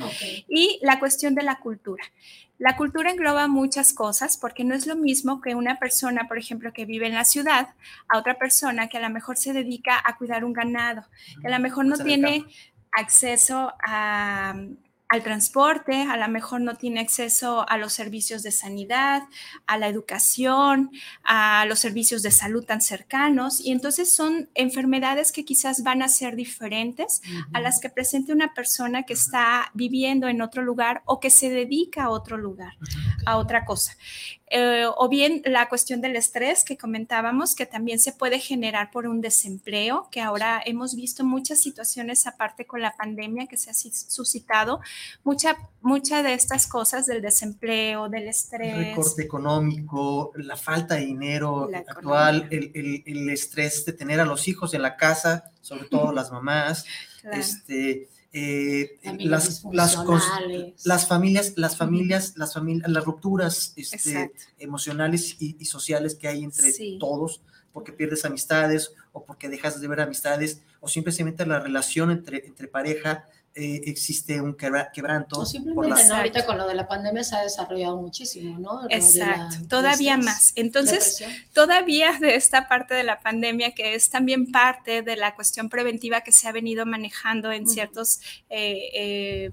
Y 0.48 0.78
la 0.82 0.98
cuestión 0.98 1.34
de 1.34 1.42
la 1.42 1.58
cultura. 1.60 2.04
La 2.58 2.76
cultura 2.76 3.10
engloba 3.10 3.48
muchas 3.48 3.94
cosas 3.94 4.36
porque 4.36 4.64
no 4.64 4.74
es 4.74 4.86
lo 4.86 4.94
mismo 4.94 5.40
que 5.40 5.54
una 5.54 5.78
persona, 5.78 6.28
por 6.28 6.36
ejemplo, 6.36 6.74
que 6.74 6.84
vive 6.84 7.06
en 7.06 7.14
la 7.14 7.24
ciudad, 7.24 7.68
a 8.08 8.18
otra 8.18 8.38
persona 8.38 8.88
que 8.88 8.98
a 8.98 9.00
lo 9.00 9.08
mejor 9.08 9.38
se 9.38 9.54
dedica 9.54 10.02
a 10.04 10.16
cuidar 10.18 10.44
un 10.44 10.52
ganado, 10.52 11.06
que 11.40 11.48
a 11.48 11.50
lo 11.50 11.58
mejor 11.58 11.86
no 11.86 11.96
tiene 11.96 12.44
acceso 12.92 13.72
a 13.82 14.54
al 15.10 15.24
transporte, 15.24 16.02
a 16.02 16.16
lo 16.16 16.28
mejor 16.28 16.60
no 16.60 16.76
tiene 16.76 17.00
acceso 17.00 17.68
a 17.68 17.76
los 17.78 17.92
servicios 17.92 18.44
de 18.44 18.52
sanidad, 18.52 19.24
a 19.66 19.76
la 19.76 19.88
educación, 19.88 20.92
a 21.24 21.64
los 21.66 21.80
servicios 21.80 22.22
de 22.22 22.30
salud 22.30 22.64
tan 22.64 22.80
cercanos. 22.80 23.60
Y 23.60 23.72
entonces 23.72 24.14
son 24.14 24.48
enfermedades 24.54 25.32
que 25.32 25.44
quizás 25.44 25.82
van 25.82 26.02
a 26.02 26.08
ser 26.08 26.36
diferentes 26.36 27.22
a 27.52 27.60
las 27.60 27.80
que 27.80 27.90
presente 27.90 28.32
una 28.32 28.54
persona 28.54 29.02
que 29.02 29.14
está 29.14 29.72
viviendo 29.74 30.28
en 30.28 30.42
otro 30.42 30.62
lugar 30.62 31.02
o 31.06 31.18
que 31.18 31.30
se 31.30 31.50
dedica 31.50 32.04
a 32.04 32.10
otro 32.10 32.36
lugar, 32.36 32.74
a 33.26 33.36
otra 33.36 33.64
cosa. 33.64 33.96
Eh, 34.52 34.84
o 34.96 35.08
bien 35.08 35.42
la 35.44 35.68
cuestión 35.68 36.00
del 36.00 36.16
estrés 36.16 36.64
que 36.64 36.76
comentábamos, 36.76 37.54
que 37.54 37.66
también 37.66 38.00
se 38.00 38.12
puede 38.12 38.40
generar 38.40 38.90
por 38.90 39.06
un 39.06 39.20
desempleo, 39.20 40.08
que 40.10 40.20
ahora 40.20 40.60
hemos 40.66 40.96
visto 40.96 41.24
muchas 41.24 41.62
situaciones 41.62 42.26
aparte 42.26 42.66
con 42.66 42.80
la 42.80 42.96
pandemia 42.96 43.46
que 43.46 43.56
se 43.56 43.70
ha 43.70 43.74
suscitado, 43.74 44.80
mucha, 45.22 45.56
mucha 45.82 46.24
de 46.24 46.34
estas 46.34 46.66
cosas 46.66 47.06
del 47.06 47.22
desempleo, 47.22 48.08
del 48.08 48.26
estrés. 48.26 48.74
El 48.74 48.84
recorte 48.86 49.22
económico, 49.22 50.32
la 50.34 50.56
falta 50.56 50.96
de 50.96 51.06
dinero 51.06 51.70
actual, 51.72 52.48
el, 52.50 52.72
el, 52.74 53.04
el, 53.06 53.30
estrés 53.30 53.84
de 53.84 53.92
tener 53.92 54.18
a 54.18 54.24
los 54.24 54.48
hijos 54.48 54.74
en 54.74 54.82
la 54.82 54.96
casa, 54.96 55.52
sobre 55.60 55.84
todo 55.84 56.10
las 56.12 56.32
mamás, 56.32 56.84
este 57.22 58.08
eh, 58.32 58.98
las, 59.18 59.64
las, 59.72 59.96
las, 60.84 61.08
familias, 61.08 61.54
las 61.56 61.76
familias, 61.76 62.34
las 62.36 62.54
familias, 62.54 62.88
las 62.88 63.04
rupturas 63.04 63.72
este, 63.76 64.32
emocionales 64.58 65.36
y, 65.40 65.64
sociales 65.64 66.14
que 66.14 66.28
hay 66.28 66.44
entre 66.44 66.72
todos, 67.00 67.42
porque 67.72 67.92
pierdes 67.92 68.24
amistades 68.24 68.92
o 69.12 69.24
porque 69.24 69.48
dejas 69.48 69.80
de 69.80 69.88
ver 69.88 70.00
amistades, 70.00 70.62
o 70.80 70.86
simplemente 70.86 71.44
la 71.44 71.58
relación 71.58 72.12
entre, 72.12 72.46
entre 72.46 72.68
pareja 72.68 73.24
eh, 73.54 73.82
existe 73.86 74.40
un 74.40 74.54
quebranto. 74.54 75.40
O 75.40 75.46
simplemente 75.46 76.04
no, 76.08 76.14
ahorita 76.14 76.46
con 76.46 76.56
lo 76.56 76.68
de 76.68 76.74
la 76.74 76.86
pandemia 76.86 77.24
se 77.24 77.34
ha 77.34 77.42
desarrollado 77.42 77.96
muchísimo, 77.96 78.58
¿no? 78.58 78.82
Exacto, 78.88 79.56
todavía 79.68 80.16
más. 80.16 80.52
Entonces, 80.54 81.24
todavía 81.52 82.12
de 82.20 82.36
esta 82.36 82.68
parte 82.68 82.94
de 82.94 83.02
la 83.02 83.20
pandemia, 83.20 83.72
que 83.72 83.94
es 83.94 84.08
también 84.08 84.52
parte 84.52 85.02
de 85.02 85.16
la 85.16 85.34
cuestión 85.34 85.68
preventiva 85.68 86.20
que 86.20 86.30
se 86.30 86.46
ha 86.46 86.52
venido 86.52 86.86
manejando 86.86 87.50
en 87.50 87.66
ciertos... 87.66 88.20
Eh, 88.48 88.90
eh, 88.94 89.52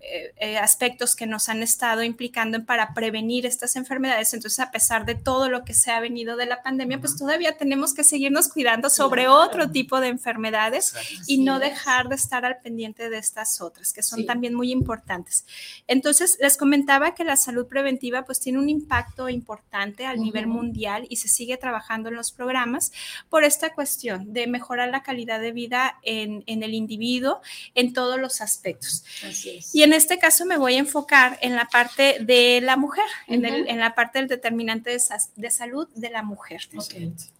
eh, 0.00 0.32
eh, 0.38 0.58
aspectos 0.58 1.16
que 1.16 1.26
nos 1.26 1.48
han 1.48 1.62
estado 1.62 2.02
implicando 2.02 2.64
para 2.64 2.94
prevenir 2.94 3.46
estas 3.46 3.76
enfermedades. 3.76 4.32
Entonces, 4.32 4.60
a 4.60 4.70
pesar 4.70 5.04
de 5.04 5.14
todo 5.14 5.48
lo 5.48 5.64
que 5.64 5.74
se 5.74 5.90
ha 5.90 6.00
venido 6.00 6.36
de 6.36 6.46
la 6.46 6.62
pandemia, 6.62 7.00
pues 7.00 7.16
todavía 7.16 7.56
tenemos 7.56 7.94
que 7.94 8.04
seguirnos 8.04 8.48
cuidando 8.48 8.90
sobre 8.90 9.28
otro 9.28 9.70
tipo 9.70 10.00
de 10.00 10.08
enfermedades 10.08 10.94
y 11.26 11.38
no 11.38 11.58
dejar 11.58 12.08
de 12.08 12.14
estar 12.14 12.44
al 12.44 12.58
pendiente 12.58 13.10
de 13.10 13.18
estas 13.18 13.60
otras, 13.60 13.92
que 13.92 14.02
son 14.02 14.24
también 14.26 14.54
muy 14.54 14.70
importantes. 14.70 15.44
Entonces, 15.86 16.38
les 16.40 16.56
comentaba 16.56 17.14
que 17.14 17.24
la 17.24 17.36
salud 17.36 17.66
preventiva 17.66 18.24
pues 18.24 18.40
tiene 18.40 18.58
un 18.58 18.68
impacto 18.68 19.28
importante 19.28 20.06
a 20.06 20.14
nivel 20.14 20.46
mundial 20.46 21.06
y 21.08 21.16
se 21.16 21.28
sigue 21.28 21.56
trabajando 21.56 22.08
en 22.08 22.14
los 22.14 22.32
programas 22.32 22.92
por 23.28 23.44
esta 23.44 23.74
cuestión 23.74 24.32
de 24.32 24.46
mejorar 24.46 24.90
la 24.90 25.02
calidad 25.02 25.40
de 25.40 25.52
vida 25.52 25.98
en, 26.02 26.44
el 26.46 26.74
individuo 26.74 27.40
en 27.74 27.92
todos 27.92 28.18
los 28.18 28.40
aspectos. 28.40 29.04
Así 29.24 29.50
es. 29.50 29.74
Y 29.74 29.82
en 29.82 29.87
este 29.92 30.18
caso 30.18 30.44
me 30.44 30.56
voy 30.56 30.74
a 30.74 30.78
enfocar 30.78 31.38
en 31.40 31.54
la 31.54 31.66
parte 31.66 32.18
de 32.20 32.60
la 32.62 32.76
mujer, 32.76 33.04
en, 33.26 33.78
la 33.78 33.94
parte 33.94 34.18
del 34.18 34.28
determinante 34.28 34.90
de, 35.36 35.50
salud 35.50 35.88
de 35.94 36.10
la 36.10 36.22
mujer. 36.22 36.68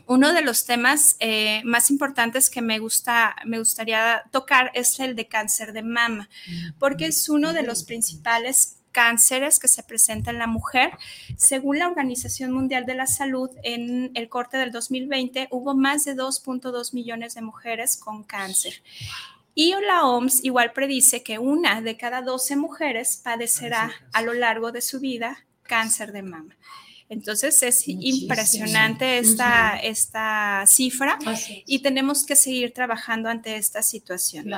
Uno 0.06 0.32
de 0.32 0.42
los 0.42 0.64
temas 0.64 1.16
eh, 1.20 1.60
más 1.64 1.90
importantes 1.90 2.48
que 2.50 2.62
me, 2.62 2.78
gusta, 2.78 3.36
me 3.44 3.58
gustaría 3.58 4.22
tocar 4.30 4.70
es 4.74 4.98
el 5.00 5.16
de 5.16 5.26
cáncer 5.26 5.72
de 5.72 5.82
mama, 5.82 6.28
porque 6.78 7.06
es 7.06 7.28
uno 7.28 7.52
de 7.52 7.62
los 7.62 7.84
principales 7.84 8.78
cánceres 8.92 9.58
que 9.58 9.68
se 9.68 9.82
presenta 9.82 10.30
en 10.30 10.38
la 10.38 10.46
mujer. 10.46 10.90
Según 11.36 11.78
la 11.78 11.88
Organización 11.88 12.52
Mundial 12.52 12.84
de 12.84 12.94
la 12.94 13.06
Salud, 13.06 13.50
en 13.62 14.10
el 14.14 14.28
corte 14.28 14.56
del 14.56 14.72
2020 14.72 15.48
hubo 15.50 15.74
más 15.74 16.04
de 16.04 16.16
2.2 16.16 16.94
millones 16.94 17.34
de 17.34 17.42
mujeres 17.42 17.96
con 17.96 18.24
cáncer. 18.24 18.82
Y 19.60 19.74
la 19.88 20.04
OMS 20.04 20.44
igual 20.44 20.70
predice 20.72 21.24
que 21.24 21.40
una 21.40 21.80
de 21.80 21.96
cada 21.96 22.22
12 22.22 22.54
mujeres 22.54 23.20
padecerá 23.24 23.90
a 24.12 24.22
lo 24.22 24.32
largo 24.32 24.70
de 24.70 24.80
su 24.80 25.00
vida 25.00 25.46
cáncer 25.64 26.12
de 26.12 26.22
mama. 26.22 26.56
Entonces 27.08 27.60
es 27.64 27.88
impresionante 27.88 29.18
esta, 29.18 29.76
esta 29.76 30.62
cifra 30.68 31.18
y 31.66 31.80
tenemos 31.80 32.24
que 32.24 32.36
seguir 32.36 32.72
trabajando 32.72 33.30
ante 33.30 33.56
esta 33.56 33.82
situación. 33.82 34.48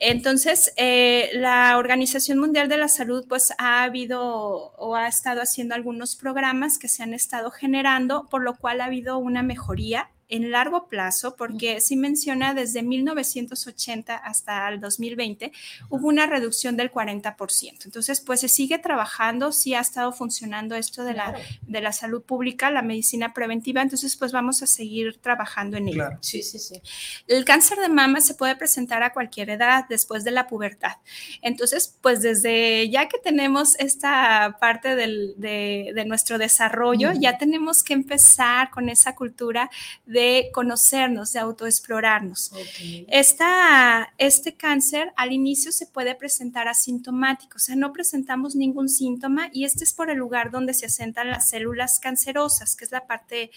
Entonces, 0.00 0.72
eh, 0.76 1.30
la 1.34 1.78
Organización 1.78 2.40
Mundial 2.40 2.68
de 2.68 2.78
la 2.78 2.88
Salud 2.88 3.24
pues 3.28 3.52
ha 3.58 3.84
habido 3.84 4.72
o 4.76 4.96
ha 4.96 5.06
estado 5.06 5.40
haciendo 5.40 5.76
algunos 5.76 6.16
programas 6.16 6.80
que 6.80 6.88
se 6.88 7.04
han 7.04 7.14
estado 7.14 7.52
generando, 7.52 8.26
por 8.28 8.42
lo 8.42 8.56
cual 8.56 8.80
ha 8.80 8.86
habido 8.86 9.18
una 9.18 9.44
mejoría 9.44 10.10
en 10.32 10.50
largo 10.50 10.88
plazo, 10.88 11.36
porque 11.36 11.82
sí 11.82 11.94
menciona 11.94 12.54
desde 12.54 12.82
1980 12.82 14.16
hasta 14.16 14.66
el 14.70 14.80
2020 14.80 15.52
hubo 15.90 16.08
una 16.08 16.24
reducción 16.24 16.74
del 16.74 16.90
40%. 16.90 17.84
Entonces, 17.84 18.22
pues 18.22 18.40
se 18.40 18.48
sigue 18.48 18.78
trabajando, 18.78 19.52
sí 19.52 19.74
ha 19.74 19.80
estado 19.80 20.10
funcionando 20.10 20.74
esto 20.74 21.04
de, 21.04 21.12
la, 21.12 21.34
de 21.60 21.80
la 21.82 21.92
salud 21.92 22.22
pública, 22.22 22.70
la 22.70 22.80
medicina 22.80 23.34
preventiva, 23.34 23.82
entonces 23.82 24.16
pues 24.16 24.32
vamos 24.32 24.62
a 24.62 24.66
seguir 24.66 25.18
trabajando 25.18 25.76
en 25.76 25.88
ello. 25.88 26.08
Sí, 26.20 26.42
sí, 26.42 26.58
sí. 26.58 26.80
El 27.28 27.44
cáncer 27.44 27.76
de 27.80 27.90
mama 27.90 28.22
se 28.22 28.32
puede 28.34 28.56
presentar 28.56 29.02
a 29.02 29.12
cualquier 29.12 29.50
edad 29.50 29.84
después 29.86 30.24
de 30.24 30.30
la 30.30 30.46
pubertad. 30.46 30.96
Entonces, 31.42 31.98
pues 32.00 32.22
desde 32.22 32.88
ya 32.88 33.06
que 33.06 33.18
tenemos 33.18 33.78
esta 33.78 34.56
parte 34.58 34.96
del, 34.96 35.34
de, 35.36 35.92
de, 35.94 36.06
nuestro 36.06 36.38
desarrollo, 36.38 37.12
ya 37.12 37.36
tenemos 37.36 37.84
que 37.84 37.92
empezar 37.92 38.70
con 38.70 38.88
esa 38.88 39.14
cultura 39.14 39.70
de 40.06 40.21
conocernos, 40.52 41.32
de 41.32 41.40
autoexplorarnos. 41.40 42.52
Okay. 42.52 43.06
Esta, 43.08 44.12
este 44.18 44.56
cáncer 44.56 45.12
al 45.16 45.32
inicio 45.32 45.72
se 45.72 45.86
puede 45.86 46.14
presentar 46.14 46.68
asintomático, 46.68 47.56
o 47.56 47.60
sea, 47.60 47.76
no 47.76 47.92
presentamos 47.92 48.54
ningún 48.54 48.88
síntoma 48.88 49.48
y 49.52 49.64
este 49.64 49.84
es 49.84 49.92
por 49.92 50.10
el 50.10 50.18
lugar 50.18 50.50
donde 50.50 50.74
se 50.74 50.86
asentan 50.86 51.30
las 51.30 51.48
células 51.48 51.98
cancerosas, 52.00 52.76
que 52.76 52.84
es 52.84 52.92
la 52.92 53.06
parte 53.06 53.50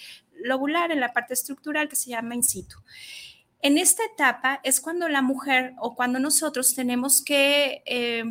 lobular, 0.44 0.92
en 0.92 1.00
la 1.00 1.14
parte 1.14 1.34
estructural 1.34 1.90
que 1.90 1.96
se 1.96 2.10
llama 2.12 2.36
in 2.36 2.44
situ. 2.44 2.78
En 3.62 3.78
esta 3.78 4.04
etapa 4.06 4.60
es 4.64 4.80
cuando 4.80 5.10
la 5.10 5.22
mujer 5.22 5.74
o 5.80 5.96
cuando 5.96 6.20
nosotros 6.20 6.76
tenemos 6.76 7.24
que 7.24 7.82
eh, 7.86 8.24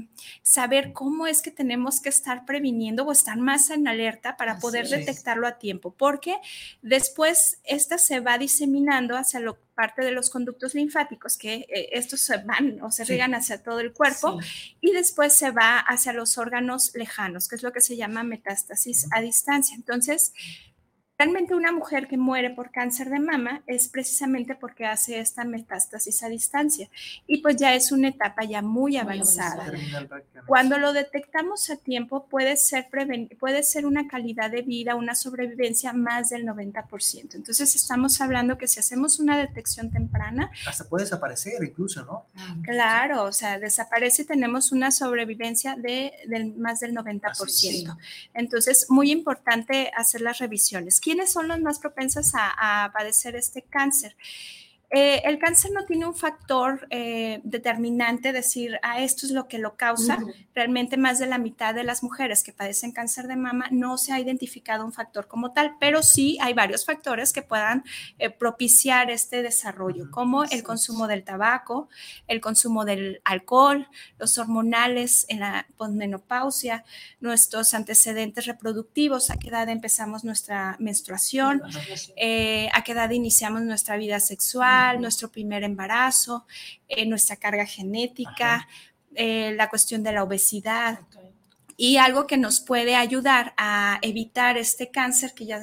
saber 0.42 0.92
cómo 0.92 1.26
es 1.26 1.42
que 1.42 1.50
tenemos 1.50 2.00
que 2.00 2.08
estar 2.08 2.44
previniendo 2.44 3.04
o 3.04 3.12
estar 3.12 3.36
más 3.36 3.70
en 3.70 3.88
alerta 3.88 4.36
para 4.36 4.58
poder 4.58 4.88
detectarlo 4.88 5.46
a 5.46 5.58
tiempo, 5.58 5.92
porque 5.92 6.36
después 6.82 7.58
esta 7.64 7.98
se 7.98 8.20
va 8.20 8.38
diseminando 8.38 9.16
hacia 9.16 9.40
la 9.40 9.56
parte 9.74 10.04
de 10.04 10.12
los 10.12 10.30
conductos 10.30 10.74
linfáticos, 10.74 11.36
que 11.36 11.66
eh, 11.68 11.88
estos 11.92 12.20
se 12.20 12.38
van 12.38 12.80
o 12.82 12.92
se 12.92 13.04
riegan 13.04 13.30
sí. 13.30 13.36
hacia 13.36 13.62
todo 13.62 13.80
el 13.80 13.92
cuerpo, 13.92 14.40
sí. 14.40 14.76
y 14.80 14.92
después 14.92 15.32
se 15.32 15.50
va 15.50 15.78
hacia 15.78 16.12
los 16.12 16.38
órganos 16.38 16.92
lejanos, 16.94 17.48
que 17.48 17.56
es 17.56 17.62
lo 17.62 17.72
que 17.72 17.80
se 17.80 17.96
llama 17.96 18.22
metástasis 18.22 19.08
a 19.10 19.20
distancia. 19.20 19.74
Entonces, 19.74 20.32
Realmente 21.16 21.54
una 21.54 21.70
mujer 21.70 22.08
que 22.08 22.16
muere 22.16 22.50
por 22.50 22.72
cáncer 22.72 23.08
de 23.08 23.20
mama 23.20 23.62
es 23.66 23.88
precisamente 23.88 24.56
porque 24.56 24.84
hace 24.84 25.20
esta 25.20 25.44
metástasis 25.44 26.24
a 26.24 26.28
distancia 26.28 26.88
y 27.28 27.40
pues 27.40 27.54
ya 27.56 27.74
es 27.74 27.92
una 27.92 28.08
etapa 28.08 28.42
ya 28.44 28.62
muy 28.62 28.96
avanzada. 28.96 29.72
Cuando 30.46 30.76
lo 30.76 30.92
detectamos 30.92 31.70
a 31.70 31.76
tiempo 31.76 32.26
puede 32.26 32.56
ser, 32.56 32.88
puede 33.38 33.62
ser 33.62 33.86
una 33.86 34.08
calidad 34.08 34.50
de 34.50 34.62
vida, 34.62 34.96
una 34.96 35.14
sobrevivencia 35.14 35.92
más 35.92 36.30
del 36.30 36.44
90%. 36.46 37.34
Entonces 37.34 37.76
estamos 37.76 38.20
hablando 38.20 38.58
que 38.58 38.66
si 38.66 38.80
hacemos 38.80 39.20
una 39.20 39.38
detección 39.38 39.92
temprana... 39.92 40.50
Hasta 40.66 40.84
puede 40.88 41.04
desaparecer 41.04 41.62
incluso, 41.62 42.04
¿no? 42.04 42.26
Claro, 42.64 43.24
o 43.24 43.32
sea, 43.32 43.60
desaparece 43.60 44.22
y 44.22 44.24
tenemos 44.24 44.72
una 44.72 44.90
sobrevivencia 44.90 45.76
de, 45.76 46.12
de 46.26 46.44
más 46.56 46.80
del 46.80 46.92
90%. 46.92 47.48
Sí. 47.48 47.86
Entonces, 48.34 48.86
muy 48.88 49.12
importante 49.12 49.92
hacer 49.96 50.20
las 50.20 50.38
revisiones. 50.38 51.00
¿Quiénes 51.04 51.30
son 51.30 51.48
los 51.48 51.60
más 51.60 51.78
propensos 51.80 52.34
a, 52.34 52.84
a 52.84 52.90
padecer 52.90 53.36
este 53.36 53.60
cáncer? 53.60 54.16
Eh, 54.96 55.22
el 55.24 55.40
cáncer 55.40 55.72
no 55.72 55.84
tiene 55.84 56.06
un 56.06 56.14
factor 56.14 56.86
eh, 56.88 57.40
determinante, 57.42 58.32
decir, 58.32 58.76
a 58.76 58.92
ah, 58.92 59.00
esto 59.00 59.26
es 59.26 59.32
lo 59.32 59.48
que 59.48 59.58
lo 59.58 59.76
causa. 59.76 60.18
Uh 60.18 60.28
-huh. 60.28 60.34
Realmente 60.54 60.96
más 60.96 61.18
de 61.18 61.26
la 61.26 61.38
mitad 61.38 61.74
de 61.74 61.82
las 61.82 62.04
mujeres 62.04 62.44
que 62.44 62.52
padecen 62.52 62.92
cáncer 62.92 63.26
de 63.26 63.34
mama 63.34 63.66
no 63.72 63.98
se 63.98 64.12
ha 64.12 64.20
identificado 64.20 64.84
un 64.84 64.92
factor 64.92 65.26
como 65.26 65.52
tal, 65.52 65.76
pero 65.80 66.04
sí 66.04 66.38
hay 66.40 66.54
varios 66.54 66.84
factores 66.84 67.32
que 67.32 67.42
puedan 67.42 67.82
eh, 68.20 68.30
propiciar 68.30 69.10
este 69.10 69.42
desarrollo, 69.42 70.04
uh 70.04 70.06
-huh. 70.06 70.10
como 70.10 70.44
el 70.44 70.62
consumo 70.62 71.08
del 71.08 71.24
tabaco, 71.24 71.88
el 72.28 72.40
consumo 72.40 72.84
del 72.84 73.20
alcohol, 73.24 73.88
los 74.20 74.38
hormonales 74.38 75.26
en 75.28 75.40
la 75.40 75.66
posmenopausia, 75.76 76.84
nuestros 77.18 77.74
antecedentes 77.74 78.46
reproductivos, 78.46 79.30
a 79.30 79.36
qué 79.38 79.48
edad 79.48 79.68
empezamos 79.68 80.22
nuestra 80.22 80.76
menstruación, 80.78 81.62
uh 81.62 81.68
-huh. 81.68 82.70
a 82.72 82.84
qué 82.84 82.92
edad 82.92 83.10
iniciamos 83.10 83.62
nuestra 83.62 83.96
vida 83.96 84.20
sexual 84.20 84.83
nuestro 84.92 85.30
primer 85.30 85.64
embarazo, 85.64 86.46
eh, 86.88 87.06
nuestra 87.06 87.36
carga 87.36 87.66
genética, 87.66 88.68
eh, 89.14 89.52
la 89.56 89.68
cuestión 89.68 90.02
de 90.02 90.12
la 90.12 90.22
obesidad. 90.22 91.00
Okay. 91.08 91.23
Y 91.76 91.96
algo 91.96 92.26
que 92.26 92.36
nos 92.36 92.60
puede 92.60 92.96
ayudar 92.96 93.54
a 93.56 93.98
evitar 94.02 94.56
este 94.56 94.90
cáncer 94.90 95.34
que 95.34 95.46
ya 95.46 95.60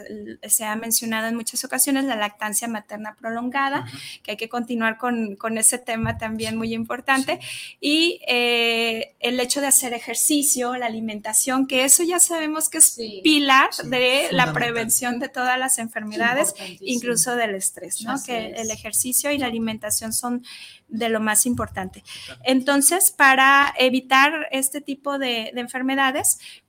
se 0.47 0.65
ha 0.65 0.75
mencionado 0.75 1.27
en 1.27 1.35
muchas 1.35 1.63
ocasiones, 1.63 2.05
la 2.05 2.15
lactancia 2.15 2.67
materna 2.67 3.15
prolongada, 3.15 3.81
uh 3.81 3.83
-huh. 3.83 4.21
que 4.21 4.31
hay 4.31 4.37
que 4.37 4.49
continuar 4.49 4.97
con, 4.97 5.35
con, 5.35 5.57
ese 5.57 5.77
tema 5.77 6.17
también 6.17 6.57
muy 6.57 6.73
importante. 6.73 7.39
Sí. 7.41 7.77
Y 7.79 8.21
eh, 8.27 9.15
el 9.19 9.39
hecho 9.39 9.61
de 9.61 9.67
hacer 9.67 9.93
ejercicio, 9.93 10.75
la 10.75 10.87
alimentación, 10.87 11.67
que 11.67 11.85
eso 11.85 12.03
ya 12.03 12.19
sabemos 12.19 12.69
que 12.69 12.79
es 12.79 12.85
sí. 12.85 13.21
pilar 13.23 13.69
sí, 13.71 13.87
de 13.89 14.27
la 14.31 14.53
prevención 14.53 15.19
de 15.19 15.29
todas 15.29 15.57
las 15.57 15.77
enfermedades, 15.77 16.53
incluso 16.81 17.35
del 17.35 17.55
estrés, 17.55 18.01
¿no? 18.01 18.11
Así 18.13 18.27
que 18.27 18.51
es. 18.51 18.59
el 18.59 18.71
ejercicio 18.71 19.31
y 19.31 19.37
la 19.37 19.47
alimentación 19.47 20.13
son 20.13 20.43
de 20.91 21.09
lo 21.09 21.21
más 21.21 21.45
importante. 21.45 22.03
Entonces, 22.43 23.11
para 23.11 23.73
evitar 23.77 24.47
este 24.51 24.81
tipo 24.81 25.17
de, 25.17 25.51
de 25.53 25.61
enfermedades, 25.61 26.00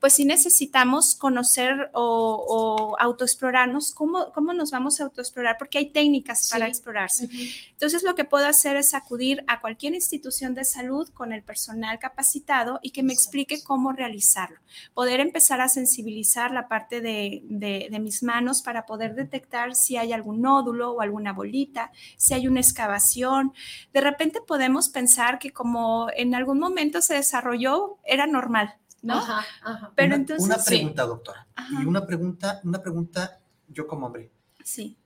pues 0.00 0.14
sí 0.14 0.24
necesitamos 0.24 1.14
conocer 1.14 1.90
o, 1.92 2.44
o 2.48 2.96
autoexplorarnos. 2.98 3.92
¿Cómo, 3.92 4.32
¿Cómo, 4.32 4.52
nos 4.52 4.70
vamos 4.70 5.00
a 5.00 5.04
autoexplorar? 5.04 5.56
Porque 5.58 5.78
hay 5.78 5.90
técnicas 5.90 6.48
para 6.50 6.66
sí. 6.66 6.70
explorarse. 6.70 7.24
Uh 7.24 7.28
-huh. 7.28 7.70
Entonces, 7.72 8.02
lo 8.02 8.14
que 8.14 8.24
puedo 8.24 8.46
hacer 8.46 8.76
es 8.76 8.94
acudir 8.94 9.44
a 9.46 9.60
cualquier 9.60 9.94
institución 9.94 10.54
de 10.54 10.64
salud 10.64 11.08
con 11.10 11.32
el 11.32 11.42
personal 11.42 11.98
capacitado 11.98 12.80
y 12.82 12.90
que 12.90 13.02
me 13.02 13.12
explique 13.12 13.62
cómo 13.62 13.92
realizarlo. 13.92 14.58
Poder 14.94 15.20
empezar 15.20 15.60
a 15.60 15.68
sensibilizar 15.68 16.50
la 16.50 16.68
parte 16.68 17.00
de, 17.00 17.42
de, 17.44 17.88
de 17.90 18.00
mis 18.00 18.22
manos 18.22 18.62
para 18.62 18.86
poder 18.86 19.14
detectar 19.14 19.74
si 19.74 19.96
hay 19.96 20.12
algún 20.12 20.40
nódulo 20.40 20.92
o 20.92 21.00
alguna 21.00 21.32
bolita, 21.32 21.90
si 22.16 22.34
hay 22.34 22.46
una 22.46 22.60
excavación. 22.60 23.52
De 23.92 24.00
repente 24.00 24.40
podemos 24.40 24.88
pensar 24.88 25.38
que 25.38 25.52
como 25.52 26.08
en 26.16 26.34
algún 26.34 26.58
momento 26.58 27.00
se 27.02 27.14
desarrolló, 27.14 27.98
era 28.04 28.26
normal, 28.26 28.76
¿no? 29.02 29.18
Ajá, 29.18 29.44
ajá. 29.62 29.92
Pero 29.94 30.06
una, 30.06 30.16
entonces... 30.16 30.46
Una 30.46 30.64
pregunta, 30.64 31.02
sí. 31.02 31.08
doctora. 31.08 31.46
Ajá. 31.54 31.82
Y 31.82 31.84
una 31.84 32.06
pregunta, 32.06 32.60
una 32.64 32.80
pregunta 32.80 33.40
yo 33.68 33.86
como 33.86 34.06
hombre. 34.06 34.30
Sí. 34.64 34.96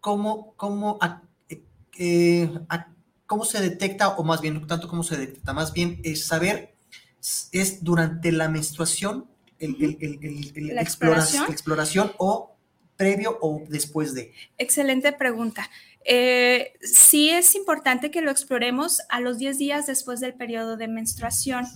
¿Cómo, 0.00 0.54
cómo, 0.56 0.98
a, 1.00 1.22
eh, 1.98 2.50
a, 2.68 2.88
cómo 3.26 3.44
se 3.44 3.60
detecta, 3.60 4.08
o 4.16 4.24
más 4.24 4.40
bien, 4.40 4.54
no 4.54 4.66
tanto 4.66 4.88
cómo 4.88 5.02
se 5.02 5.16
detecta, 5.16 5.52
más 5.52 5.72
bien 5.72 6.00
es 6.04 6.24
saber, 6.24 6.74
es 7.52 7.82
durante 7.82 8.32
la 8.32 8.48
menstruación, 8.48 9.26
el, 9.58 9.98
el, 10.00 10.18
el, 10.54 10.74
la 10.74 10.82
exploración? 10.82 11.50
exploración 11.50 12.12
o 12.18 12.56
previo 12.96 13.38
o 13.40 13.62
después 13.68 14.14
de? 14.14 14.32
Excelente 14.58 15.12
pregunta. 15.12 15.68
Eh, 16.08 16.72
sí 16.82 17.30
es 17.30 17.56
importante 17.56 18.12
que 18.12 18.20
lo 18.20 18.30
exploremos 18.30 19.02
a 19.08 19.20
los 19.20 19.38
10 19.38 19.58
días 19.58 19.86
después 19.86 20.20
del 20.20 20.34
periodo 20.34 20.76
de 20.76 20.86
menstruación. 20.86 21.66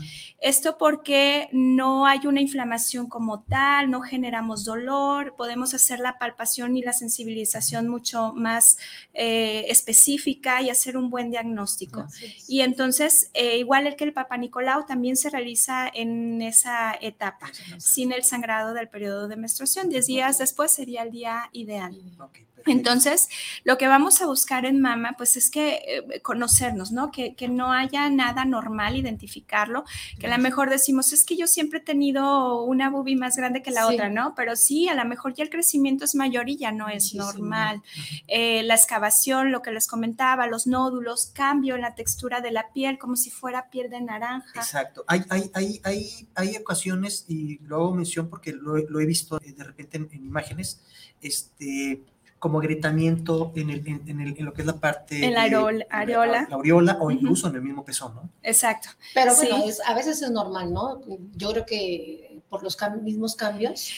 Esto 0.40 0.79
porque 0.79 1.49
no 1.53 2.07
hay 2.07 2.21
una 2.27 2.40
inflamación 2.40 3.09
como 3.09 3.43
tal, 3.43 3.90
no 3.90 4.01
generamos 4.03 4.64
dolor, 4.64 5.35
podemos 5.37 5.75
hacer 5.75 5.99
la 5.99 6.19
palpación 6.19 6.77
y 6.77 6.83
la 6.83 6.93
sensibilización 6.93 7.88
mucho 7.88 8.33
más 8.35 8.79
eh, 9.14 9.66
específica 9.69 10.62
y 10.62 10.71
hacer 10.71 10.97
un 10.97 11.11
buen 11.11 11.31
diagnóstico. 11.31 12.07
Y 12.47 12.61
entonces, 12.61 13.31
eh, 13.35 13.59
igual 13.59 13.97
que 13.97 14.05
el 14.05 14.12
Papa 14.12 14.37
Nicolau, 14.37 14.87
también 14.87 15.16
se 15.16 15.31
realiza 15.31 15.90
en 15.93 16.40
esa 16.40 16.95
etapa, 17.01 17.51
sin 17.79 18.12
el 18.12 18.23
sangrado 18.23 18.75
del 18.75 18.88
periodo 18.88 19.27
de 19.27 19.35
menstruación. 19.35 19.88
10 19.88 20.07
días 20.07 20.38
después 20.38 20.71
sería 20.71 21.03
el 21.03 21.11
día 21.11 21.49
ideal. 21.53 21.99
Okay. 22.21 22.49
Entonces, 22.66 23.29
lo 23.64 23.79
que 23.79 23.87
vamos 23.87 24.20
a 24.23 24.27
buscar 24.27 24.66
en 24.66 24.81
mama, 24.81 25.14
pues 25.16 25.37
es 25.37 25.51
que 25.51 25.81
eh, 25.87 26.20
conocernos, 26.23 26.92
¿no? 26.92 27.11
Que, 27.11 27.35
que, 27.35 27.49
no 27.49 27.73
haya 27.73 28.09
nada 28.11 28.44
normal, 28.44 28.96
identificarlo, 28.96 29.85
que 30.18 30.27
a 30.27 30.37
lo 30.37 30.42
mejor 30.42 30.70
decimos, 30.70 31.12
es 31.12 31.25
que 31.25 31.37
yo 31.37 31.46
siempre 31.46 31.81
he 31.81 31.83
tenido 31.83 32.62
una 32.62 32.90
boobie 32.90 33.16
más 33.16 33.37
grande 33.37 33.62
que 33.62 33.70
la 33.70 33.87
sí. 33.87 33.94
otra, 33.94 34.09
¿no? 34.09 34.35
Pero 34.37 34.57
sí, 34.57 34.88
a 34.88 34.94
lo 34.94 35.05
mejor 35.05 35.35
ya 35.35 35.42
el 35.42 35.51
crecimiento 35.51 36.05
es 36.05 36.14
mayor 36.14 36.49
y 36.49 36.57
ya 36.57 36.73
no 36.73 36.88
es 36.88 37.09
sí, 37.09 37.18
normal. 37.18 37.83
Sí, 37.92 38.23
eh, 38.29 38.62
la 38.62 38.75
excavación, 38.75 39.51
lo 39.51 39.62
que 39.62 39.73
les 39.73 39.87
comentaba, 39.87 40.46
los 40.46 40.66
nódulos, 40.66 41.27
cambio 41.35 41.75
en 41.75 41.83
la 41.83 41.94
textura 41.94 42.40
de 42.40 42.53
la 42.53 42.73
piel, 42.73 42.99
como 42.99 43.16
si 43.16 43.31
fuera 43.31 43.70
piel 43.70 43.90
de 43.90 44.01
naranja. 44.01 44.61
Exacto. 44.61 45.05
Hay, 45.07 45.23
hay, 45.29 45.51
hay, 45.55 45.81
hay, 45.85 46.29
hay 46.35 46.57
ocasiones, 46.57 47.25
y 47.29 47.59
lo 47.61 47.77
hago 47.77 47.94
mención 47.94 48.29
porque 48.29 48.53
lo, 48.53 48.77
lo 48.77 49.01
he 49.01 49.07
visto 49.07 49.38
de 49.38 49.64
repente 49.64 49.96
en, 49.96 50.09
en 50.12 50.25
imágenes, 50.25 50.81
este 51.20 52.03
como 52.40 52.59
agrietamiento 52.59 53.53
en, 53.55 53.70
el, 53.70 53.87
en, 53.87 54.03
en, 54.09 54.20
el, 54.20 54.37
en, 54.37 54.44
lo 54.46 54.53
que 54.55 54.62
es 54.62 54.66
la 54.66 54.79
parte 54.81 55.24
en 55.24 55.35
la 55.35 55.42
areola, 55.42 55.87
areola. 55.90 56.42
La, 56.42 56.48
la 56.48 56.57
aureola 56.57 56.98
o 57.00 57.11
incluso 57.11 57.46
uh 57.46 57.50
-huh. 57.50 57.53
en 57.53 57.57
el 57.57 57.62
mismo 57.62 57.85
pezón, 57.85 58.14
¿no? 58.14 58.29
Exacto. 58.42 58.88
Pero 59.14 59.37
bueno, 59.37 59.62
sí. 59.62 59.68
es, 59.68 59.81
a 59.87 59.94
veces 59.94 60.20
es 60.22 60.31
normal, 60.31 60.72
¿no? 60.72 61.00
Yo 61.37 61.53
creo 61.53 61.66
que 61.66 62.40
por 62.48 62.62
los 62.62 62.74
cam 62.74 63.05
mismos 63.05 63.37
cambios. 63.37 63.92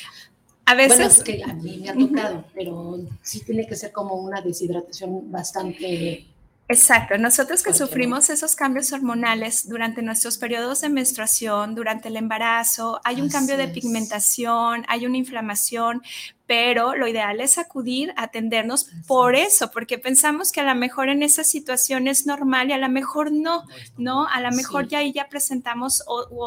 A 0.66 0.74
veces. 0.74 0.98
Bueno, 0.98 1.12
es 1.12 1.22
que 1.22 1.42
a 1.44 1.55
mí 1.55 1.78
me 1.78 1.88
ha 1.88 1.94
tocado, 1.94 2.44
pero 2.52 2.98
sí 3.22 3.40
tiene 3.44 3.66
que 3.66 3.76
ser 3.76 3.92
como 3.92 4.16
una 4.16 4.42
deshidratación 4.42 5.31
bastante 5.31 6.26
Exacto, 6.72 7.18
nosotros 7.18 7.62
que 7.62 7.74
sufrimos 7.74 8.31
esos 8.31 8.57
cambios 8.57 8.92
hormonales 8.92 9.68
durante 9.68 10.00
nuestros 10.00 10.38
periodos 10.38 10.81
de 10.81 10.88
menstruación, 10.88 11.74
durante 11.74 12.09
el 12.09 12.16
embarazo, 12.16 12.98
hay 13.05 13.20
un 13.20 13.28
cambio 13.28 13.59
de 13.59 13.68
pigmentación, 13.68 14.87
hay 14.88 15.05
una 15.05 15.18
inflamación, 15.18 16.02
pero 16.46 16.94
lo 16.94 17.07
ideal 17.07 17.40
es 17.40 17.59
acudir 17.59 18.12
atendernos 18.16 18.87
por 19.07 19.37
eso, 19.37 19.70
porque 19.70 19.98
pensamos 19.98 20.52
que 20.52 20.61
a 20.61 20.64
lo 20.64 20.74
mejor 20.74 21.09
en 21.09 21.22
esa 21.22 21.44
situación 21.44 22.09
es 22.09 22.26
normal 22.26 22.70
y 22.70 22.72
a 22.72 22.78
lo 22.78 22.88
mejor 22.88 23.33
no, 23.33 23.64
¿no? 23.96 24.26
A 24.28 24.40
lo 24.40 24.50
mejor 24.50 24.88
ya 24.88 24.98
ahí 24.98 25.12
ya 25.12 25.28
presentamos 25.28 26.05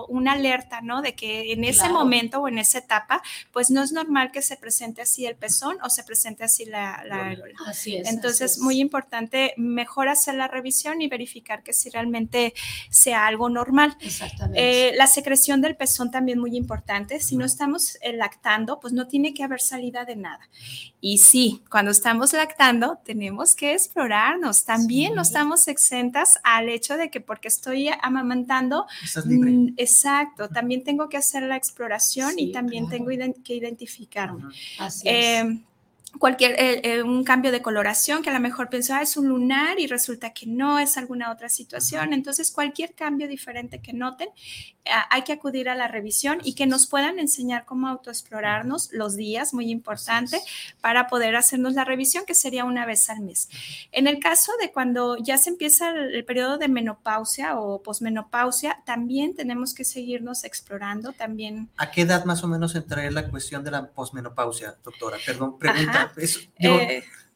una 0.09 0.33
alerta, 0.33 0.81
¿no? 0.81 1.01
De 1.01 1.15
que 1.15 1.53
en 1.53 1.63
ese 1.63 1.89
momento 1.89 2.41
o 2.41 2.47
en 2.47 2.59
esa 2.59 2.79
etapa, 2.79 3.21
pues 3.51 3.69
no 3.71 3.83
es 3.83 3.91
normal 3.91 4.31
que 4.31 4.41
se 4.41 4.57
presente 4.57 5.01
así 5.01 5.25
el 5.25 5.35
pezón 5.35 5.77
o 5.81 5.89
se 5.89 6.03
presente 6.03 6.43
así 6.43 6.65
la, 6.65 7.03
la 7.05 7.35
Así 7.65 7.95
es. 7.95 8.07
Entonces, 8.07 8.59
muy 8.59 8.79
importante, 8.79 9.53
mejor 9.57 10.09
hacer 10.09 10.35
la 10.35 10.47
revisión 10.47 11.01
y 11.01 11.07
verificar 11.07 11.63
que 11.63 11.73
si 11.73 11.89
realmente 11.89 12.53
sea 12.89 13.25
algo 13.27 13.49
normal. 13.49 13.97
Exactamente. 14.01 14.89
Eh, 14.89 14.95
la 14.95 15.07
secreción 15.07 15.61
del 15.61 15.75
pezón 15.75 16.11
también 16.11 16.39
muy 16.39 16.55
importante. 16.55 17.19
Si 17.19 17.37
no 17.37 17.45
estamos 17.45 17.97
eh, 18.01 18.13
lactando, 18.13 18.79
pues 18.79 18.93
no 18.93 19.07
tiene 19.07 19.33
que 19.33 19.43
haber 19.43 19.61
salido 19.61 19.84
de 19.91 20.15
nada. 20.15 20.49
Y 20.99 21.19
sí, 21.19 21.61
cuando 21.69 21.91
estamos 21.91 22.33
lactando, 22.33 22.97
tenemos 23.05 23.55
que 23.55 23.73
explorarnos. 23.73 24.65
También 24.65 25.15
no 25.15 25.21
estamos 25.21 25.67
exentas 25.67 26.39
al 26.43 26.69
hecho 26.69 26.97
de 26.97 27.09
que 27.09 27.21
porque 27.21 27.47
estoy 27.47 27.89
amamantando, 28.01 28.85
mm, 29.25 29.73
exacto, 29.77 30.49
también 30.49 30.83
tengo 30.83 31.09
que 31.09 31.17
hacer 31.17 31.43
la 31.43 31.55
exploración 31.55 32.33
y 32.37 32.51
también 32.51 32.89
tengo 32.89 33.11
que 33.43 33.55
identificarme. 33.55 34.45
Así 34.79 35.07
es. 35.07 35.41
Em, 35.41 35.63
cualquier 36.19 36.51
eh, 36.53 36.81
eh, 36.83 37.03
un 37.03 37.23
cambio 37.23 37.51
de 37.51 37.61
coloración 37.61 38.21
que 38.21 38.29
a 38.29 38.33
lo 38.33 38.39
mejor 38.39 38.69
pienso 38.69 38.93
ah, 38.93 39.01
es 39.01 39.17
un 39.17 39.27
lunar 39.27 39.79
y 39.79 39.87
resulta 39.87 40.33
que 40.33 40.45
no 40.47 40.79
es 40.79 40.97
alguna 40.97 41.31
otra 41.31 41.49
situación. 41.49 42.13
Entonces, 42.13 42.51
cualquier 42.51 42.93
cambio 42.93 43.27
diferente 43.27 43.79
que 43.79 43.93
noten, 43.93 44.29
ah, 44.89 45.07
hay 45.09 45.23
que 45.23 45.33
acudir 45.33 45.69
a 45.69 45.75
la 45.75 45.87
revisión 45.87 46.39
y 46.43 46.53
que 46.53 46.67
nos 46.67 46.87
puedan 46.87 47.19
enseñar 47.19 47.65
cómo 47.65 47.87
autoexplorarnos 47.87 48.89
los 48.93 49.15
días, 49.15 49.53
muy 49.53 49.69
importante, 49.71 50.39
para 50.81 51.07
poder 51.07 51.35
hacernos 51.35 51.73
la 51.73 51.85
revisión, 51.85 52.25
que 52.25 52.35
sería 52.35 52.65
una 52.65 52.85
vez 52.85 53.09
al 53.09 53.21
mes. 53.21 53.49
En 53.91 54.07
el 54.07 54.19
caso 54.19 54.51
de 54.61 54.71
cuando 54.71 55.17
ya 55.17 55.37
se 55.37 55.49
empieza 55.49 55.89
el, 55.89 56.25
periodo 56.25 56.57
de 56.57 56.67
menopausia 56.67 57.59
o 57.59 57.81
posmenopausia, 57.81 58.81
también 58.85 59.35
tenemos 59.35 59.73
que 59.73 59.83
seguirnos 59.83 60.43
explorando 60.43 61.13
también. 61.13 61.69
¿A 61.77 61.91
qué 61.91 62.01
edad 62.01 62.25
más 62.25 62.43
o 62.43 62.47
menos 62.47 62.75
entraría 62.75 63.11
la 63.11 63.29
cuestión 63.29 63.63
de 63.63 63.71
la 63.71 63.87
posmenopausia, 63.87 64.75
doctora? 64.83 65.17
Perdón, 65.25 65.57
pregunta. 65.59 66.04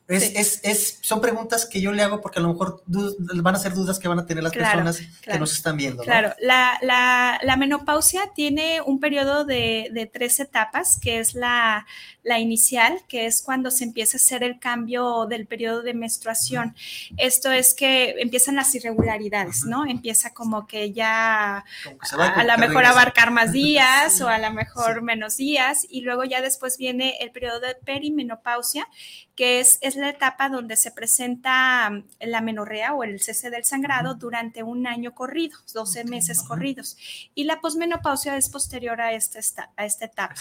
Es, 0.10 0.34
es, 0.36 0.60
es, 0.64 0.98
son 1.02 1.22
preguntas 1.22 1.68
que 1.68 1.82
yo 1.82 1.92
le 1.92 2.02
hago 2.02 2.20
porque 2.20 2.40
a 2.40 2.42
lo 2.42 2.48
mejor 2.48 2.82
van 2.88 3.54
a 3.54 3.60
ser 3.60 3.76
dudas 3.76 4.00
que 4.00 4.08
van 4.08 4.18
a 4.18 4.26
tener 4.26 4.44
las 4.44 4.54
personas 4.54 5.00
que 5.22 5.38
nos 5.38 5.54
están 5.54 5.78
viendo. 5.78 6.02
Claro, 6.02 6.34
la, 6.40 6.80
la, 6.82 7.40
la, 7.44 7.58
menopausia 7.58 8.32
tiene 8.34 8.82
un 8.82 9.00
periodo 9.00 9.46
de, 9.46 9.92
de 9.94 10.08
tres 10.08 10.40
etapas, 10.40 11.00
que 11.00 11.20
es 11.20 11.36
la, 11.36 11.86
la, 12.24 12.40
inicial, 12.40 13.02
que 13.08 13.26
es 13.26 13.42
cuando 13.42 13.72
se 13.72 13.84
empieza 13.84 14.18
a 14.18 14.20
hacer 14.20 14.44
el 14.44 14.60
cambio 14.60 15.26
del 15.26 15.48
periodo 15.48 15.82
de 15.82 15.94
menstruación. 15.94 16.76
Esto 17.18 17.52
es 17.52 17.74
que 17.74 18.16
empiezan 18.20 18.56
las 18.56 18.74
irregularidades, 18.76 19.66
¿no? 19.66 19.86
Empieza 19.86 20.34
como 20.34 20.68
que 20.68 20.92
ya 20.92 21.58
a, 21.58 22.44
lo 22.44 22.58
mejor 22.58 22.86
abarcar 22.86 23.32
más 23.32 23.52
días 23.54 24.22
o 24.22 24.28
a 24.28 24.38
lo 24.38 24.52
mejor 24.52 25.02
menos 25.02 25.38
días 25.38 25.86
y 25.90 26.02
luego 26.02 26.24
ya 26.24 26.42
después 26.42 26.78
viene 26.78 27.18
el 27.22 27.32
periodo 27.32 27.60
de 27.60 27.76
perimenopausia, 27.76 28.88
que 29.36 29.60
es, 29.60 29.78
es 29.82 29.96
la 29.96 30.10
etapa 30.10 30.50
donde 30.50 30.76
se 30.76 30.92
presenta 30.92 31.90
mm, 31.90 32.04
la 32.22 32.42
menorrea 32.42 32.94
o 32.94 33.04
el 33.04 33.22
cese 33.22 33.50
del 33.50 33.64
sangrado 33.64 34.16
durante 34.16 34.64
un 34.64 34.88
año 34.88 35.14
corrido, 35.14 35.58
12 35.74 36.04
meses 36.06 36.44
corridos. 36.44 36.98
Y 37.36 37.46
la 37.46 37.62
posmenopausia 37.62 38.36
es 38.36 38.50
posterior 38.50 39.00
a 39.02 39.14
esta, 39.14 39.40
a 39.76 39.86
esta 39.86 40.06
etapa. 40.06 40.36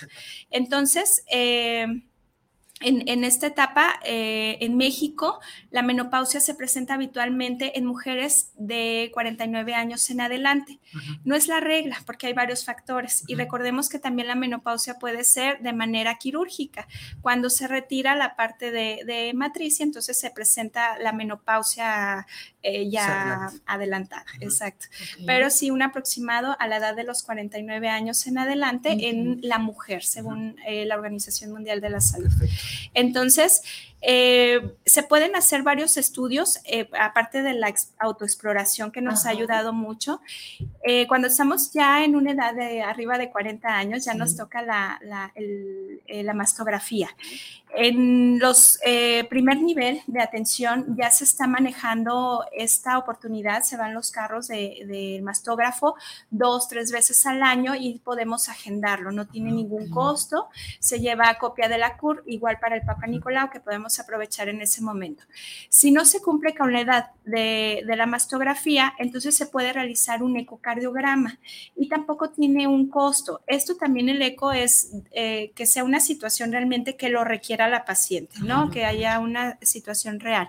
Entonces, 0.50 1.22
eh, 1.30 1.67
eh, 1.68 2.07
en, 2.80 3.24
esta 3.24 3.48
etapa, 3.48 3.98
eh, 4.04 4.58
en 4.60 4.76
México, 4.76 5.40
la 5.70 5.82
menopausia 5.82 6.40
se 6.40 6.54
presenta 6.54 6.94
habitualmente 6.94 7.78
en 7.78 7.84
mujeres 7.84 8.52
de 8.56 9.10
49 9.12 9.74
años 9.74 10.08
en 10.10 10.20
adelante. 10.20 10.78
No 11.24 11.34
es 11.34 11.48
la 11.48 11.60
regla 11.60 11.98
porque 12.06 12.28
hay 12.28 12.32
varios 12.32 12.64
factores 12.64 13.24
y 13.26 13.34
recordemos 13.34 13.88
que 13.88 13.98
también 13.98 14.28
la 14.28 14.34
menopausia 14.34 14.94
puede 14.98 15.24
ser 15.24 15.60
de 15.60 15.72
manera 15.72 16.16
quirúrgica. 16.16 16.86
Cuando 17.20 17.50
se 17.50 17.66
retira 17.66 18.14
la 18.14 18.36
parte 18.36 18.70
de, 18.70 19.02
de 19.06 19.32
matriz, 19.34 19.80
entonces 19.80 20.18
se 20.18 20.30
presenta 20.30 20.98
la 20.98 21.12
menopausia 21.12 22.26
eh, 22.60 22.90
ya 22.90 23.50
adelantada, 23.66 24.26
exacto. 24.40 24.86
Pero 25.24 25.48
sí 25.48 25.70
un 25.70 25.80
aproximado 25.80 26.56
a 26.58 26.66
la 26.66 26.78
edad 26.78 26.96
de 26.96 27.04
los 27.04 27.22
49 27.22 27.88
años 27.88 28.26
en 28.26 28.36
adelante 28.36 29.08
en 29.08 29.38
la 29.42 29.58
mujer, 29.58 30.02
según 30.02 30.56
eh, 30.66 30.84
la 30.84 30.96
Organización 30.96 31.52
Mundial 31.52 31.80
de 31.80 31.90
la 31.90 32.00
Salud. 32.00 32.32
Entonces, 32.94 33.62
eh, 34.00 34.76
se 34.86 35.02
pueden 35.02 35.34
hacer 35.34 35.62
varios 35.62 35.96
estudios, 35.96 36.60
eh, 36.64 36.88
aparte 36.98 37.42
de 37.42 37.54
la 37.54 37.74
autoexploración 37.98 38.92
que 38.92 39.00
nos 39.00 39.26
ha 39.26 39.30
ayudado 39.30 39.72
mucho. 39.72 40.20
Eh, 40.84 41.06
cuando 41.08 41.26
estamos 41.26 41.72
ya 41.72 42.04
en 42.04 42.14
una 42.14 42.32
edad 42.32 42.54
de 42.54 42.82
arriba 42.82 43.18
de 43.18 43.30
40 43.30 43.68
años, 43.68 44.04
ya 44.04 44.14
nos 44.14 44.36
toca 44.36 44.62
la, 44.62 45.00
la, 45.02 45.32
la, 46.06 46.34
mastografía. 46.34 47.08
En 47.74 48.38
los 48.38 48.78
primer 49.28 49.60
nivel 49.60 50.00
de 50.06 50.22
atención 50.22 50.96
ya 50.96 51.10
se 51.10 51.24
está 51.24 51.46
manejando 51.46 52.44
esta 52.52 52.98
oportunidad, 52.98 53.62
se 53.62 53.76
van 53.76 53.94
los 53.94 54.10
carros 54.10 54.48
del 54.48 54.88
de 54.88 55.20
mastógrafo 55.22 55.96
dos, 56.30 56.68
tres 56.68 56.92
veces 56.92 57.26
al 57.26 57.42
año 57.42 57.74
y 57.74 57.98
podemos 57.98 58.48
agendarlo, 58.48 59.10
no 59.10 59.26
tiene 59.26 59.52
ningún 59.52 59.90
costo, 59.90 60.48
se 60.78 61.00
lleva 61.00 61.36
copia 61.38 61.68
de 61.68 61.78
la 61.78 61.96
CUR, 61.96 62.22
igual 62.26 62.57
para 62.60 62.76
el 62.76 62.82
Papa 62.82 63.06
Nicolau, 63.06 63.50
que 63.50 63.60
podemos 63.60 63.98
aprovechar 64.00 64.48
en 64.48 64.60
ese 64.60 64.82
momento. 64.82 65.24
Si 65.68 65.90
no 65.90 66.04
se 66.04 66.20
cumple 66.20 66.54
con 66.54 66.72
la 66.72 66.80
edad 66.80 67.10
de, 67.24 67.82
la 67.84 68.06
mastografía, 68.06 68.94
entonces 68.98 69.36
se 69.36 69.46
puede 69.46 69.72
realizar 69.72 70.22
un 70.22 70.36
ecocardiograma 70.36 71.38
y 71.76 71.88
tampoco 71.88 72.30
tiene 72.30 72.66
un 72.66 72.88
costo. 72.88 73.40
Esto 73.46 73.76
también 73.76 74.08
el 74.08 74.22
eco 74.22 74.52
es 74.52 74.92
eh, 75.10 75.52
que 75.54 75.66
sea 75.66 75.84
una 75.84 76.00
situación 76.00 76.52
realmente 76.52 76.96
que 76.96 77.08
lo 77.08 77.24
requiera 77.24 77.68
la 77.68 77.84
paciente, 77.84 78.36
¿no? 78.40 78.70
Que 78.70 78.84
haya 78.84 79.18
una 79.18 79.58
situación 79.62 80.20
real. 80.20 80.48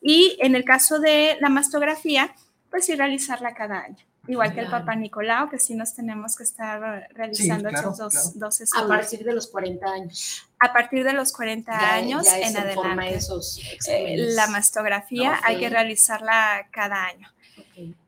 Y 0.00 0.36
en 0.40 0.54
el 0.54 0.64
caso 0.64 0.98
de 0.98 1.36
la 1.40 1.48
mastografía, 1.48 2.34
pues 2.70 2.86
sí 2.86 2.94
realizarla 2.94 3.54
cada 3.54 3.80
año. 3.80 4.08
Igual 4.28 4.52
que 4.52 4.60
el 4.60 4.68
Papa 4.68 4.94
Nicolau, 4.94 5.48
que 5.48 5.58
sí 5.58 5.74
nos 5.74 5.94
tenemos 5.94 6.36
que 6.36 6.42
estar 6.42 7.08
realizando 7.14 7.70
esos 7.70 7.96
dos, 8.34 8.60
estudios. 8.60 8.84
A 8.84 8.86
partir 8.86 9.24
de 9.24 9.32
los 9.32 9.46
40 9.46 9.86
años. 9.86 10.47
A 10.60 10.72
partir 10.72 11.04
de 11.04 11.12
los 11.12 11.32
40 11.32 11.94
años 11.94 12.26
en 12.26 12.56
adelante. 12.56 13.14
Esos 13.14 13.60
eh, 13.88 14.16
la 14.34 14.48
mastografía 14.48 15.38
hay 15.44 15.58
que 15.58 15.68
realizarla 15.68 16.66
cada 16.72 17.04
año. 17.04 17.28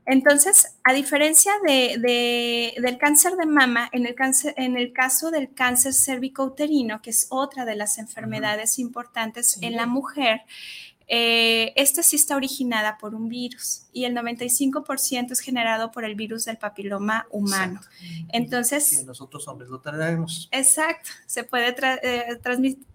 Entonces, 0.07 0.75
a 0.83 0.93
diferencia 0.93 1.53
de, 1.65 2.75
del 2.81 2.99
cáncer 2.99 3.37
de 3.37 3.47
mama, 3.47 3.89
en 3.93 4.07
el, 4.07 4.17
cáncer, 4.17 4.55
en 4.57 4.77
el 4.77 4.93
caso 4.93 5.31
del 5.31 5.55
cáncer 5.55 5.93
cervicouterino, 5.93 7.01
que 7.01 7.11
es 7.11 7.29
otra 7.31 7.65
de 7.65 7.77
las 7.77 7.99
enfermedades 7.99 8.81
importantes 8.81 9.59
en 9.61 9.77
la 9.77 9.87
mujer, 9.87 10.43
eh, 11.13 11.73
esta 11.75 12.05
sí 12.05 12.15
está 12.15 12.37
originada 12.37 12.97
por 12.97 13.17
un 13.17 13.29
virus 13.29 13.83
y 13.93 14.05
el 14.05 14.15
95% 14.15 15.33
es 15.33 15.41
generado 15.41 15.91
por 15.91 16.05
el 16.05 16.15
virus 16.15 16.45
del 16.45 16.57
papiloma 16.57 17.27
humano. 17.33 17.81
Entonces... 18.29 18.99
Que 18.99 19.05
nosotros 19.05 19.49
hombres 19.49 19.71
lo 19.71 19.81
tenemos. 19.81 20.49
Exacto, 20.53 21.11
se 21.27 21.43
puede 21.43 21.75
eh, 22.05 22.39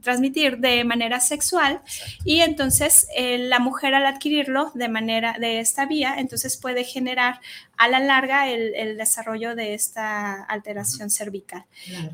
transmitir 0.02 0.60
de 0.60 0.86
manera 0.86 1.20
sexual 1.20 1.82
y 2.24 2.40
entonces 2.40 3.08
eh, 3.18 3.38
la 3.38 3.60
mujer 3.60 3.94
al 3.94 4.06
adquirirlo 4.06 4.72
de 4.76 4.88
manera 4.88 5.36
de 5.38 5.60
esta 5.60 5.86
vía, 5.86 6.16
entonces 6.18 6.56
puede 6.56 6.86
generar 6.86 7.42
a 7.78 7.88
la 7.88 8.00
larga 8.00 8.50
el, 8.50 8.98
desarrollo 8.98 9.56
de 9.56 9.74
esta 9.74 10.44
alteración 10.44 11.10
cervical. 11.10 11.66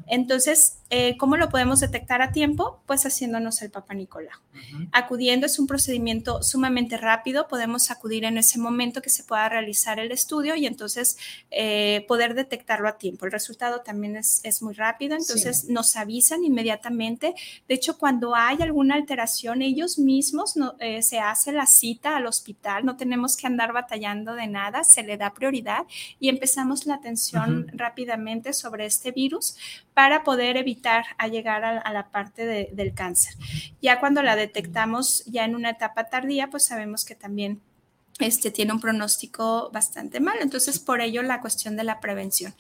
Entonces, 0.08 0.78
eh, 0.90 1.16
¿cómo 1.18 1.38
lo 1.38 1.50
podemos 1.50 1.80
detectar 1.80 2.22
a 2.22 2.32
tiempo? 2.32 2.82
Pues 2.86 3.06
haciéndonos 3.06 3.62
el 3.62 3.70
Papa 3.70 3.94
Nicolau. 3.94 4.38
Acudiendo 4.92 5.46
es 5.46 5.60
un 5.60 5.68
procedimiento 5.68 6.44
sumamente 6.44 6.98
rápido, 6.98 7.48
podemos 7.48 7.92
acudir 7.92 8.26
en 8.26 8.38
ese 8.38 8.60
momento 8.60 9.02
que 9.02 9.10
se 9.10 9.24
pueda 9.24 9.48
realizar 9.50 10.00
el 10.00 10.12
estudio 10.12 10.56
y 10.56 10.66
entonces 10.66 11.18
eh, 11.50 12.06
poder 12.08 12.34
detectarlo 12.34 12.88
a 12.88 12.98
tiempo. 12.98 13.26
El 13.26 13.32
resultado 13.32 13.82
también 13.82 14.16
es, 14.16 14.62
muy 14.62 14.74
rápido, 14.74 15.16
entonces 15.16 15.70
nos 15.70 15.96
avisan 15.96 16.44
inmediatamente. 16.44 17.36
De 17.68 17.76
hecho, 17.76 17.98
cuando 17.98 18.36
hay 18.36 18.62
alguna 18.62 18.96
alteración, 18.96 19.62
ellos 19.62 19.98
mismos 19.98 20.56
no, 20.58 20.76
eh, 20.80 21.02
se 21.02 21.20
hace 21.20 21.52
la 21.52 21.66
cita 21.66 22.18
al 22.18 22.28
hospital, 22.28 22.86
no 22.86 22.98
tenemos 22.98 23.38
que 23.38 23.48
andar 23.48 23.74
batallando 23.74 24.36
de 24.36 24.48
nada, 24.48 24.84
se 24.84 25.04
le 25.04 25.18
da 25.18 25.34
prioridad 25.34 25.51
prioridad 25.52 25.86
y 26.20 26.30
empezamos 26.30 26.86
la 26.86 26.96
atención 26.96 27.68
rápidamente 27.74 28.54
sobre 28.54 28.86
este 28.86 29.12
virus 29.12 29.58
para 29.94 30.24
poder 30.24 30.56
evitar 30.56 31.04
a 31.18 31.28
llegar 31.28 31.64
a, 31.66 31.94
la 31.94 32.10
parte 32.10 32.70
del 32.72 32.94
cáncer. 32.94 33.34
Ya 33.82 34.00
cuando 34.00 34.24
la 34.24 34.36
detectamos 34.36 35.24
ya 35.26 35.44
en 35.44 35.56
una 35.56 35.72
etapa 35.72 36.06
tardía, 36.06 36.48
pues 36.50 36.66
sabemos 36.66 37.04
que 37.04 37.16
también 37.16 37.62
este, 38.20 38.52
tiene 38.52 38.72
un 38.72 38.80
pronóstico 38.80 39.70
bastante 39.74 40.20
malo. 40.20 40.40
Entonces, 40.42 40.80
por 40.80 41.02
ello 41.02 41.22
la 41.22 41.42
cuestión 41.42 41.76
de 41.76 41.84
la 41.84 42.00
prevención. 42.00 42.54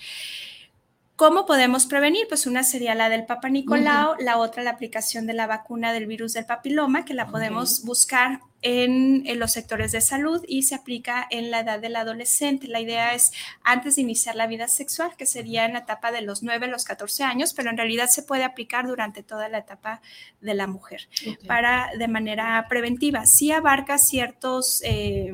¿Cómo 1.15 1.45
podemos 1.45 1.85
prevenir? 1.85 2.25
Pues 2.27 2.47
una 2.47 2.63
sería 2.63 2.95
la 2.95 3.07
del 3.07 3.25
Papa 3.25 3.47
Nicolau, 3.47 4.15
la 4.19 4.37
otra 4.37 4.63
la 4.63 4.71
aplicación 4.71 5.27
de 5.27 5.33
la 5.33 5.45
vacuna 5.45 5.93
del 5.93 6.07
virus 6.07 6.33
del 6.33 6.45
papiloma, 6.45 7.05
que 7.05 7.13
la 7.13 7.27
podemos 7.27 7.83
buscar 7.83 8.39
en, 8.61 9.39
los 9.39 9.51
sectores 9.51 9.91
de 9.91 10.01
salud 10.01 10.43
y 10.47 10.63
se 10.63 10.75
aplica 10.75 11.25
en 11.29 11.51
la 11.51 11.61
edad 11.61 11.79
del 11.79 11.95
adolescente. 11.95 12.67
La 12.67 12.79
idea 12.79 13.13
es 13.13 13.31
antes 13.63 13.95
de 13.95 14.01
iniciar 14.01 14.35
la 14.35 14.47
vida 14.47 14.67
sexual, 14.67 15.11
que 15.17 15.25
sería 15.25 15.65
en 15.65 15.73
la 15.73 15.79
etapa 15.79 16.11
de 16.11 16.21
los 16.21 16.43
9 16.43 16.65
a 16.65 16.69
los 16.69 16.85
14 16.85 17.23
años, 17.23 17.53
pero 17.53 17.69
en 17.69 17.77
realidad 17.77 18.07
se 18.07 18.23
puede 18.23 18.43
aplicar 18.43 18.87
durante 18.87 19.23
toda 19.23 19.49
la 19.49 19.59
etapa 19.59 20.01
de 20.41 20.53
la 20.53 20.67
mujer 20.67 21.07
para 21.47 21.89
de 21.97 22.07
manera 22.07 22.65
preventiva. 22.69 23.25
Sí 23.25 23.51
abarca 23.51 23.97
ciertos... 23.97 24.81
Eh, 24.83 25.33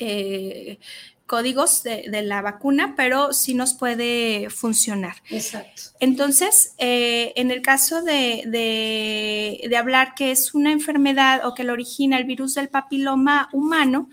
eh, 0.00 0.78
códigos 1.26 1.82
de, 1.82 2.22
la 2.22 2.42
vacuna, 2.42 2.94
pero 2.96 3.32
sí 3.32 3.54
nos 3.54 3.74
puede 3.74 4.50
funcionar. 4.50 5.16
Exacto. 5.30 5.82
Entonces, 6.00 6.74
eh, 6.78 7.32
en 7.36 7.50
el 7.50 7.62
caso 7.62 8.02
de, 8.02 8.44
de, 8.46 9.76
hablar 9.76 10.14
que 10.14 10.30
es 10.30 10.54
una 10.54 10.72
enfermedad 10.72 11.46
o 11.46 11.54
que 11.54 11.64
lo 11.64 11.72
origina 11.72 12.18
el 12.18 12.24
virus 12.24 12.54
del 12.54 12.68
papiloma 12.68 13.48
humano, 13.52 14.10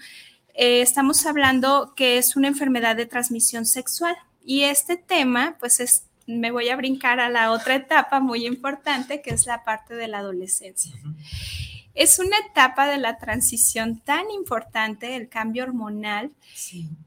eh, 0.53 0.81
estamos 0.81 1.25
hablando 1.25 1.93
que 1.95 2.17
es 2.17 2.35
una 2.35 2.47
enfermedad 2.47 2.95
de 2.95 3.05
transmisión 3.05 3.65
sexual. 3.65 4.15
Y 4.43 4.63
este 4.63 4.97
tema, 4.97 5.57
pues 5.59 5.79
es, 5.79 6.05
me 6.27 6.51
voy 6.51 6.69
a 6.69 6.75
brincar 6.75 7.19
a 7.19 7.29
la 7.29 7.51
otra 7.51 7.75
etapa 7.75 8.19
muy 8.19 8.45
importante, 8.45 9.21
que 9.21 9.31
es 9.31 9.45
la 9.45 9.63
parte 9.63 9.95
de 9.95 10.07
la 10.07 10.19
adolescencia. 10.19 10.93
Es 11.93 12.19
una 12.19 12.37
etapa 12.49 12.87
de 12.87 12.97
la 12.97 13.17
transición 13.17 13.99
tan 13.99 14.29
importante, 14.31 15.15
el 15.15 15.29
cambio 15.29 15.63
hormonal. 15.63 16.31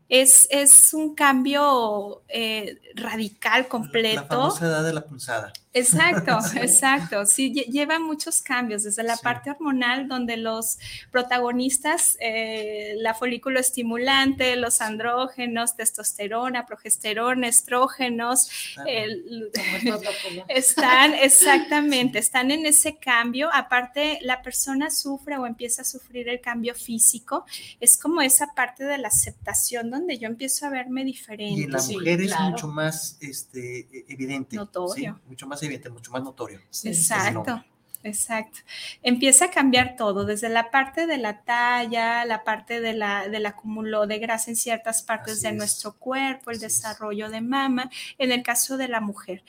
Es, 0.09 0.47
es, 0.51 0.93
un 0.93 1.15
cambio 1.15 2.23
eh, 2.29 2.79
radical, 2.95 3.69
completo. 3.69 4.23
La, 4.23 4.27
famosa 4.27 4.67
edad 4.67 4.85
de 4.85 4.93
la 4.93 5.05
punzada. 5.05 5.53
Exacto, 5.75 6.39
exacto. 6.57 7.27
Sí, 7.27 7.53
lleva 7.53 7.99
muchos 7.99 8.41
cambios, 8.41 8.85
desde 8.85 9.03
la 9.03 9.17
parte 9.17 9.51
hormonal, 9.51 10.07
donde 10.07 10.37
los 10.37 10.79
protagonistas, 11.11 12.17
eh, 12.21 12.95
la 12.99 13.13
folículo 13.13 13.59
estimulante, 13.59 14.55
los 14.55 14.81
andrógenos, 14.81 15.77
testosterona, 15.77 16.65
progesterona, 16.65 17.49
estrógenos, 17.49 18.49
están 20.49 21.15
exactamente, 21.15 22.21
están 22.21 22.53
en 22.53 22.67
ese 22.67 22.97
cambio. 22.97 23.51
Aparte, 23.53 24.21
la 24.23 24.43
persona 24.43 24.91
sufre 24.91 25.37
o 25.39 25.47
empieza 25.47 25.83
a 25.83 25.85
sufrir 25.85 26.29
el 26.29 26.41
cambio 26.41 26.77
físico. 26.77 27.45
Es 27.81 27.99
como 27.99 28.23
esa 28.23 28.55
parte 28.55 28.85
de 28.85 28.99
la 28.99 29.09
aceptación 29.09 29.91
donde 29.91 30.19
yo 30.19 30.29
empiezo 30.29 30.67
a 30.67 30.71
verme 30.71 31.05
diferente. 31.05 31.61
Y 31.61 31.65
en 31.65 31.73
la 31.73 31.83
mujer 31.83 32.21
es 32.21 32.39
mucho 32.39 32.69
más 32.69 33.19
este, 33.21 33.81
e, 33.81 34.05
evidente. 34.09 34.55
Notorio. 34.55 35.21
Mucho 35.27 35.49
más 35.49 35.64
evidente, 35.67 35.91
mucho 35.91 36.11
más 36.11 36.23
notorio. 36.23 36.61
Exacto. 36.85 37.65
Exacto. 38.05 38.59
Empieza 39.03 39.47
a 39.47 39.51
cambiar 39.51 39.97
todo, 39.97 40.27
desde 40.27 40.51
la 40.51 40.71
parte 40.71 41.07
de 41.07 41.17
la 41.17 41.43
talla, 41.43 42.27
la 42.27 42.45
parte 42.45 42.83
de 42.83 42.93
la, 42.93 43.29
del 43.29 43.47
acúmulo 43.47 44.07
de 44.07 44.19
grasa 44.19 44.51
en 44.51 44.57
ciertas 44.57 45.03
partes 45.03 45.41
de 45.41 45.53
nuestro 45.53 45.95
cuerpo, 45.95 46.51
el 46.51 46.61
desarrollo 46.61 47.31
de 47.31 47.41
mama, 47.41 47.91
en 48.19 48.31
el 48.31 48.43
caso 48.43 48.77
de 48.77 48.89
la 48.89 49.01
mujer. 49.01 49.43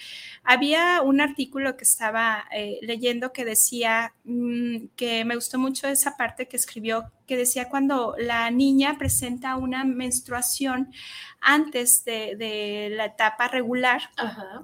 Había 0.44 1.02
un 1.02 1.20
artículo 1.20 1.76
que 1.76 1.84
estaba 1.84 2.46
eh, 2.50 2.80
leyendo 2.82 3.34
que 3.34 3.44
decía 3.44 4.14
mm, 4.24 4.88
que 4.96 5.26
me 5.26 5.36
gustó 5.36 5.60
mucho 5.60 5.90
esa 5.90 6.16
parte 6.16 6.48
que 6.48 6.56
escribió 6.56 7.12
que 7.26 7.38
decía 7.38 7.70
cuando 7.70 8.16
la 8.18 8.50
niña 8.52 8.98
presenta 8.98 9.56
una 9.56 9.84
menstruación 9.84 10.92
antes 11.46 12.04
de, 12.06 12.90
la 12.92 13.06
etapa 13.06 13.48
regular, 13.48 14.02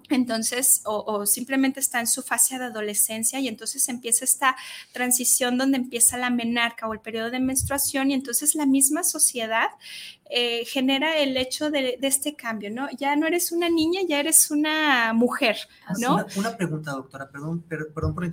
entonces, 0.10 0.82
o, 0.86 1.26
simplemente 1.28 1.80
está 1.80 2.00
en 2.00 2.08
su 2.08 2.24
fase 2.24 2.58
de 2.58 2.66
adolescencia 2.66 3.40
y 3.40 3.48
entonces 3.48 3.88
empieza 3.88 4.26
esta 4.26 4.56
transición 4.92 5.60
donde 5.60 5.78
empieza 5.78 6.18
la 6.18 6.32
menarca 6.32 6.88
o 6.88 6.94
el 6.94 7.00
periodo 7.00 7.30
de 7.30 7.40
menstruación 7.40 8.10
y 8.10 8.16
entonces 8.16 8.56
la 8.56 8.66
misma 8.66 9.04
sociedad 9.04 9.70
eh, 10.32 10.66
genera 10.66 11.18
el 11.18 11.38
hecho 11.38 11.70
de, 11.70 12.00
este 12.02 12.36
cambio, 12.36 12.72
¿no? 12.72 12.90
Ya 12.98 13.16
no 13.16 13.28
eres 13.28 13.52
una 13.52 13.70
niña, 13.70 14.02
ya 14.08 14.20
eres 14.20 14.50
una 14.50 15.14
mujer, 15.14 15.58
¿no? 16.00 16.26
Una, 16.36 16.58
pregunta, 16.58 16.92
doctora, 16.92 17.30
perdón, 17.30 17.62
perdón 17.62 18.16
por, 18.16 18.26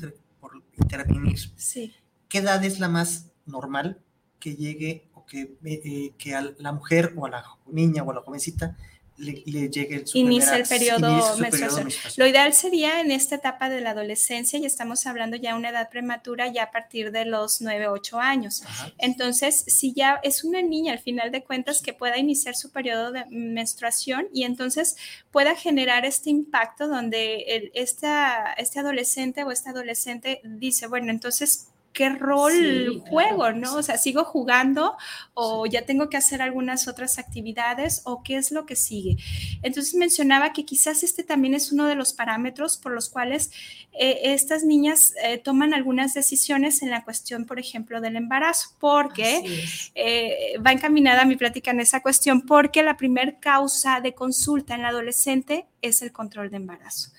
intervenir. 0.79 1.39
Sí. 1.57 1.95
¿Qué 2.29 2.39
edad 2.39 2.65
es 2.65 2.79
la 2.79 2.89
más 2.89 3.27
normal 3.45 4.01
que 4.39 4.55
llegue 4.55 5.09
o 5.15 5.25
que, 5.25 5.57
eh, 5.65 6.13
que 6.19 6.35
a 6.35 6.43
la 6.59 6.73
mujer 6.73 7.13
o 7.17 7.27
a 7.27 7.31
la 7.31 7.45
niña 7.67 8.03
o 8.03 8.11
a 8.11 8.15
la 8.15 8.21
jovencita 8.21 8.77
le, 9.19 9.69
llegue 9.69 9.97
el 9.97 10.05
inicia 10.15 10.57
el 10.57 10.67
periodo 10.67 11.37
menstruación. 11.39 11.89
Lo 12.17 12.27
ideal 12.27 12.53
sería 12.55 13.01
en 13.01 13.11
esta 13.11 13.35
etapa 13.35 13.69
de 13.69 13.81
la 13.81 13.91
adolescencia 13.91 14.59
y 14.59 14.65
estamos 14.65 15.07
hablando 15.07 15.37
ya 15.37 15.53
de 15.53 15.59
una 15.59 15.71
edad 15.71 15.91
prematura 15.91 16.47
ya 16.53 16.65
a 16.65 16.71
partir 16.71 17.11
de 17.11 17.25
los 17.25 17.61
9, 17.61 17.89
8 17.89 18.21
años. 18.21 18.63
Entonces, 18.99 19.65
si 19.67 19.93
ya 19.93 20.21
es 20.23 20.45
una 20.45 20.63
niña 20.63 20.93
al 20.93 21.01
final 21.01 21.33
de 21.33 21.43
cuentas 21.43 21.83
que 21.83 21.93
pueda 21.93 22.17
iniciar 22.17 22.55
su 22.55 22.71
periodo 22.71 23.11
de 23.11 23.25
menstruación 23.27 24.29
y 24.33 24.45
entonces 24.45 24.97
pueda 25.33 25.57
generar 25.57 26.05
este 26.05 26.31
impacto 26.31 26.87
donde 26.87 27.43
el, 27.49 27.71
esta, 27.75 28.53
este 28.57 28.79
adolescente 28.79 29.43
o 29.43 29.51
esta 29.51 29.71
adolescente 29.71 30.41
dice, 30.45 30.87
bueno, 30.87 31.11
entonces 31.11 31.69
qué 31.93 32.09
rol 32.11 33.03
juego, 33.09 33.53
¿no? 33.53 33.77
O 33.77 33.83
sea, 33.83 33.99
sigo 33.99 34.25
jugando 34.25 34.97
o 35.35 35.67
ya 35.67 35.83
tengo 35.83 36.09
que 36.09 36.17
hacer 36.17 36.43
algunas 36.43 36.89
otras 36.89 37.19
actividades 37.19 38.03
o 38.05 38.23
qué 38.23 38.37
es 38.37 38.53
lo 38.53 38.67
que 38.67 38.77
sigue. 38.77 39.17
Entonces 39.63 39.95
mencionaba 39.95 40.53
que 40.53 40.65
quizás 40.65 41.03
este 41.03 41.25
también 41.25 41.55
es 41.55 41.73
uno 41.73 41.87
de 41.87 41.95
los 41.95 42.13
parámetros 42.13 42.77
por 42.77 42.93
los 42.93 43.09
cuales 43.09 43.51
eh, 43.93 44.21
estas 44.33 44.65
niñas 44.65 45.15
eh, 45.23 45.39
toman 45.39 45.75
algunas 45.75 46.15
decisiones 46.15 46.83
en 46.83 46.91
la 46.91 47.05
cuestión, 47.05 47.47
por 47.47 47.59
ejemplo, 47.59 48.01
del 48.01 48.17
embarazo, 48.17 48.71
porque 48.79 49.67
eh, 49.95 50.59
va 50.65 50.73
encaminada 50.73 51.25
mi 51.25 51.37
plática 51.37 51.71
en 51.71 51.81
esa 51.81 52.01
cuestión, 52.01 52.43
porque 52.43 52.83
la 52.83 52.97
primer 52.97 53.39
causa 53.41 54.01
de 54.01 54.15
consulta 54.15 54.75
en 54.75 54.83
la 54.83 54.89
adolescente 54.89 55.67
es 55.83 56.03
el 56.03 56.13
control 56.13 56.51
de 56.51 56.57
embarazo. 56.59 57.11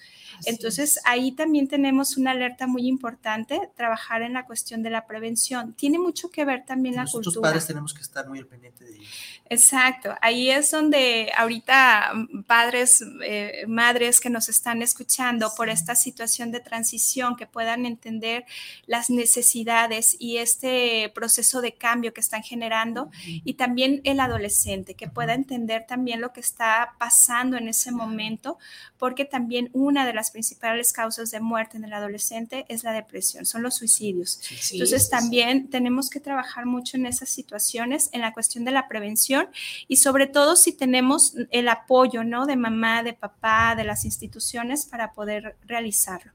Entonces, 0.45 0.99
ahí 1.05 1.31
también 1.31 1.67
tenemos 1.67 2.17
una 2.17 2.31
alerta 2.31 2.67
muy 2.67 2.87
importante, 2.87 3.69
trabajar 3.75 4.21
en 4.21 4.33
la 4.33 4.45
cuestión 4.45 4.83
de 4.83 4.89
la 4.89 5.05
prevención. 5.07 5.73
Tiene 5.73 5.99
mucho 5.99 6.29
que 6.29 6.45
ver 6.45 6.65
también 6.65 6.95
la 6.95 7.03
cultura. 7.03 7.19
Nosotros 7.19 7.41
padres 7.41 7.67
tenemos 7.67 7.93
que 7.93 8.01
estar 8.01 8.27
muy 8.27 8.39
al 8.39 8.45
pendiente 8.45 8.85
de 8.85 8.95
ello. 8.95 9.07
Exacto, 9.51 10.13
ahí 10.21 10.51
es 10.51 10.69
donde 10.69 11.31
ahorita 11.35 12.11
mm, 12.13 12.43
padres, 12.43 13.03
eh, 13.23 13.65
madres 13.67 14.19
que 14.19 14.29
nos 14.29 14.47
están 14.47 14.83
escuchando 14.83 15.51
por 15.57 15.69
esta 15.69 15.95
situación 15.95 16.51
de 16.51 16.59
transición, 16.59 17.35
que 17.35 17.47
puedan 17.47 17.87
entender 17.87 18.45
las 18.85 19.09
necesidades 19.09 20.15
y 20.19 20.37
este 20.37 21.11
proceso 21.15 21.61
de 21.61 21.73
cambio 21.73 22.13
que 22.13 22.21
están 22.21 22.43
generando, 22.43 23.09
y 23.25 23.55
también 23.55 24.01
el 24.03 24.19
adolescente, 24.19 24.93
que 24.93 25.07
pueda 25.07 25.33
entender 25.33 25.85
también 25.87 26.21
lo 26.21 26.31
que 26.31 26.41
está 26.41 26.93
pasando 26.99 27.57
en 27.57 27.67
ese 27.67 27.91
momento, 27.91 28.59
porque 28.99 29.25
también 29.25 29.69
una 29.73 30.05
de 30.05 30.13
las 30.13 30.29
principales 30.29 30.93
causas 30.93 31.31
de 31.31 31.39
muerte 31.39 31.77
en 31.77 31.85
el 31.85 31.93
adolescente 31.93 32.65
es 32.67 32.83
la 32.83 32.91
depresión, 32.91 33.45
son 33.45 33.63
los 33.63 33.75
suicidios. 33.75 34.41
Entonces 34.71 35.09
también 35.09 35.69
tenemos 35.69 36.09
que 36.09 36.19
trabajar 36.19 36.65
mucho 36.65 36.97
en 36.97 37.05
esas 37.05 37.29
situaciones, 37.29 38.09
en 38.11 38.21
la 38.21 38.33
cuestión 38.33 38.65
de 38.65 38.71
la 38.71 38.87
prevención 38.87 39.47
y 39.87 39.97
sobre 39.97 40.27
todo 40.27 40.55
si 40.57 40.73
tenemos 40.73 41.33
el 41.49 41.69
apoyo, 41.69 42.23
¿no? 42.23 42.45
De 42.45 42.57
mamá, 42.57 43.01
de 43.01 43.13
papá, 43.13 43.73
de 43.75 43.85
las 43.85 44.03
instituciones 44.03 44.85
para 44.85 45.13
poder 45.13 45.55
realizarlo. 45.65 46.33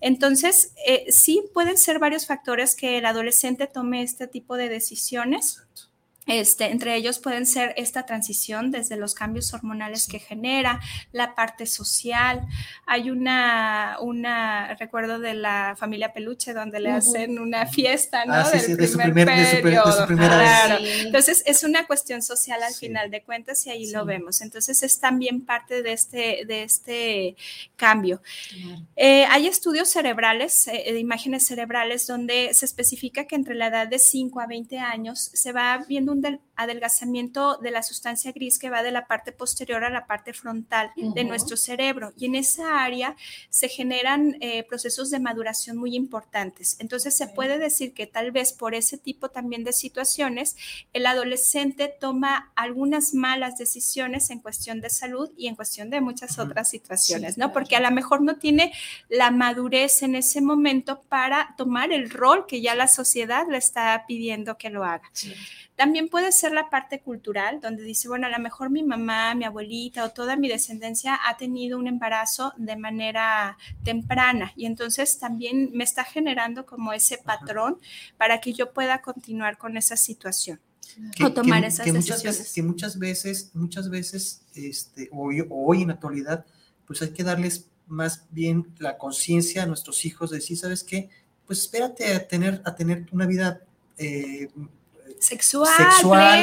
Entonces, 0.00 0.72
eh, 0.86 1.06
sí 1.10 1.44
pueden 1.52 1.76
ser 1.76 1.98
varios 1.98 2.26
factores 2.26 2.74
que 2.74 2.98
el 2.98 3.06
adolescente 3.06 3.66
tome 3.66 4.02
este 4.02 4.26
tipo 4.26 4.56
de 4.56 4.70
decisiones. 4.70 5.62
Este, 6.28 6.66
entre 6.66 6.94
ellos 6.94 7.18
pueden 7.18 7.46
ser 7.46 7.72
esta 7.76 8.04
transición 8.04 8.70
desde 8.70 8.96
los 8.96 9.14
cambios 9.14 9.52
hormonales 9.54 10.06
que 10.06 10.18
genera, 10.18 10.80
la 11.10 11.34
parte 11.34 11.64
social. 11.64 12.46
Hay 12.86 13.10
una, 13.10 13.96
una, 14.00 14.74
recuerdo 14.74 15.18
de 15.18 15.32
la 15.32 15.74
familia 15.78 16.12
Peluche 16.12 16.52
donde 16.52 16.80
le 16.80 16.90
hacen 16.90 17.38
una 17.38 17.66
fiesta, 17.66 18.26
¿no? 18.26 18.34
Ah, 18.34 18.50
Del 18.50 18.90
primer, 18.92 19.62
periodo. 19.62 20.06
Entonces 21.04 21.42
es 21.46 21.64
una 21.64 21.86
cuestión 21.86 22.20
social 22.22 22.62
al 22.62 22.74
final 22.74 23.10
de 23.10 23.22
cuentas 23.22 23.66
y 23.66 23.70
ahí 23.70 23.90
lo 23.90 24.04
vemos. 24.04 24.42
Entonces 24.42 24.82
es 24.82 25.00
también 25.00 25.46
parte 25.46 25.82
de 25.82 25.92
este, 25.92 26.44
de 26.46 26.62
este 26.62 27.36
cambio. 27.76 28.20
Eh, 28.96 29.24
hay 29.30 29.46
estudios 29.46 29.88
cerebrales, 29.88 30.68
eh, 30.68 30.92
de 30.92 30.98
imágenes 30.98 31.46
cerebrales, 31.46 32.06
donde 32.06 32.50
se 32.52 32.66
especifica 32.66 33.24
que 33.24 33.34
entre 33.34 33.54
la 33.54 33.68
edad 33.68 33.88
de 33.88 33.98
5 33.98 34.40
a 34.40 34.46
20 34.46 34.78
años 34.78 35.30
se 35.32 35.52
va 35.52 35.84
viendo 35.88 36.12
un 36.12 36.17
un 36.18 36.40
adelgazamiento 36.56 37.56
de 37.58 37.70
la 37.70 37.82
sustancia 37.82 38.32
gris 38.32 38.58
que 38.58 38.70
va 38.70 38.82
de 38.82 38.90
la 38.90 39.06
parte 39.06 39.30
posterior 39.30 39.84
a 39.84 39.90
la 39.90 40.06
parte 40.06 40.32
frontal 40.32 40.90
de 40.96 41.24
nuestro 41.24 41.56
cerebro. 41.56 42.12
Y 42.16 42.26
en 42.26 42.34
esa 42.34 42.82
área 42.82 43.16
se 43.48 43.68
generan 43.68 44.36
eh, 44.40 44.64
procesos 44.64 45.10
de 45.10 45.20
maduración 45.20 45.76
muy 45.76 45.94
importantes. 45.94 46.76
Entonces 46.80 47.16
se 47.16 47.28
puede 47.28 47.58
decir 47.58 47.94
que 47.94 48.06
tal 48.06 48.32
vez 48.32 48.52
por 48.52 48.74
ese 48.74 48.98
tipo 48.98 49.28
también 49.30 49.62
de 49.62 49.72
situaciones, 49.72 50.56
el 50.92 51.06
adolescente 51.06 51.94
toma 52.00 52.52
algunas 52.56 53.14
malas 53.14 53.56
decisiones 53.56 54.30
en 54.30 54.40
cuestión 54.40 54.80
de 54.80 54.90
salud 54.90 55.30
y 55.36 55.46
en 55.46 55.54
cuestión 55.54 55.90
de 55.90 56.00
muchas 56.00 56.38
otras 56.38 56.70
situaciones, 56.70 57.38
¿no? 57.38 57.52
Porque 57.52 57.76
a 57.76 57.80
lo 57.80 57.90
mejor 57.90 58.22
no 58.22 58.36
tiene 58.36 58.72
la 59.08 59.30
madurez 59.30 60.02
en 60.02 60.16
ese 60.16 60.40
momento 60.40 61.02
para 61.08 61.54
tomar 61.56 61.92
el 61.92 62.10
rol 62.10 62.46
que 62.46 62.60
ya 62.60 62.74
la 62.74 62.88
sociedad 62.88 63.46
le 63.48 63.58
está 63.58 64.04
pidiendo 64.08 64.58
que 64.58 64.70
lo 64.70 64.84
haga. 64.84 65.08
También 65.78 66.08
puede 66.08 66.32
ser 66.32 66.50
la 66.50 66.70
parte 66.70 66.98
cultural, 66.98 67.60
donde 67.60 67.84
dice, 67.84 68.08
bueno, 68.08 68.26
a 68.26 68.30
lo 68.30 68.40
mejor 68.40 68.68
mi 68.68 68.82
mamá, 68.82 69.36
mi 69.36 69.44
abuelita 69.44 70.04
o 70.04 70.10
toda 70.10 70.34
mi 70.34 70.48
descendencia 70.48 71.16
ha 71.24 71.36
tenido 71.36 71.78
un 71.78 71.86
embarazo 71.86 72.52
de 72.56 72.74
manera 72.74 73.56
temprana 73.84 74.52
y 74.56 74.66
entonces 74.66 75.20
también 75.20 75.70
me 75.72 75.84
está 75.84 76.02
generando 76.02 76.66
como 76.66 76.92
ese 76.92 77.18
patrón 77.18 77.78
para 78.16 78.40
que 78.40 78.52
yo 78.52 78.72
pueda 78.72 79.02
continuar 79.02 79.56
con 79.56 79.76
esa 79.76 79.96
situación. 79.96 80.58
o 81.24 81.32
tomar 81.32 81.64
esas 81.64 81.86
decisiones. 81.86 82.08
Muchas 82.08 82.22
veces, 82.24 82.52
que 82.52 82.62
muchas 82.64 82.98
veces, 82.98 83.50
muchas 83.54 83.88
veces, 83.88 84.42
este, 84.56 85.08
hoy, 85.12 85.46
hoy 85.48 85.82
en 85.82 85.88
la 85.88 85.94
actualidad, 85.94 86.44
pues 86.88 87.02
hay 87.02 87.10
que 87.10 87.22
darles 87.22 87.68
más 87.86 88.26
bien 88.30 88.66
la 88.80 88.98
conciencia 88.98 89.62
a 89.62 89.66
nuestros 89.66 90.04
hijos 90.04 90.30
de 90.30 90.38
decir, 90.38 90.58
¿sabes 90.58 90.82
qué? 90.82 91.08
Pues 91.46 91.60
espérate 91.60 92.12
a 92.12 92.26
tener, 92.26 92.62
a 92.64 92.74
tener 92.74 93.06
una 93.12 93.26
vida 93.26 93.62
eh, 93.96 94.48
sexual, 95.20 95.70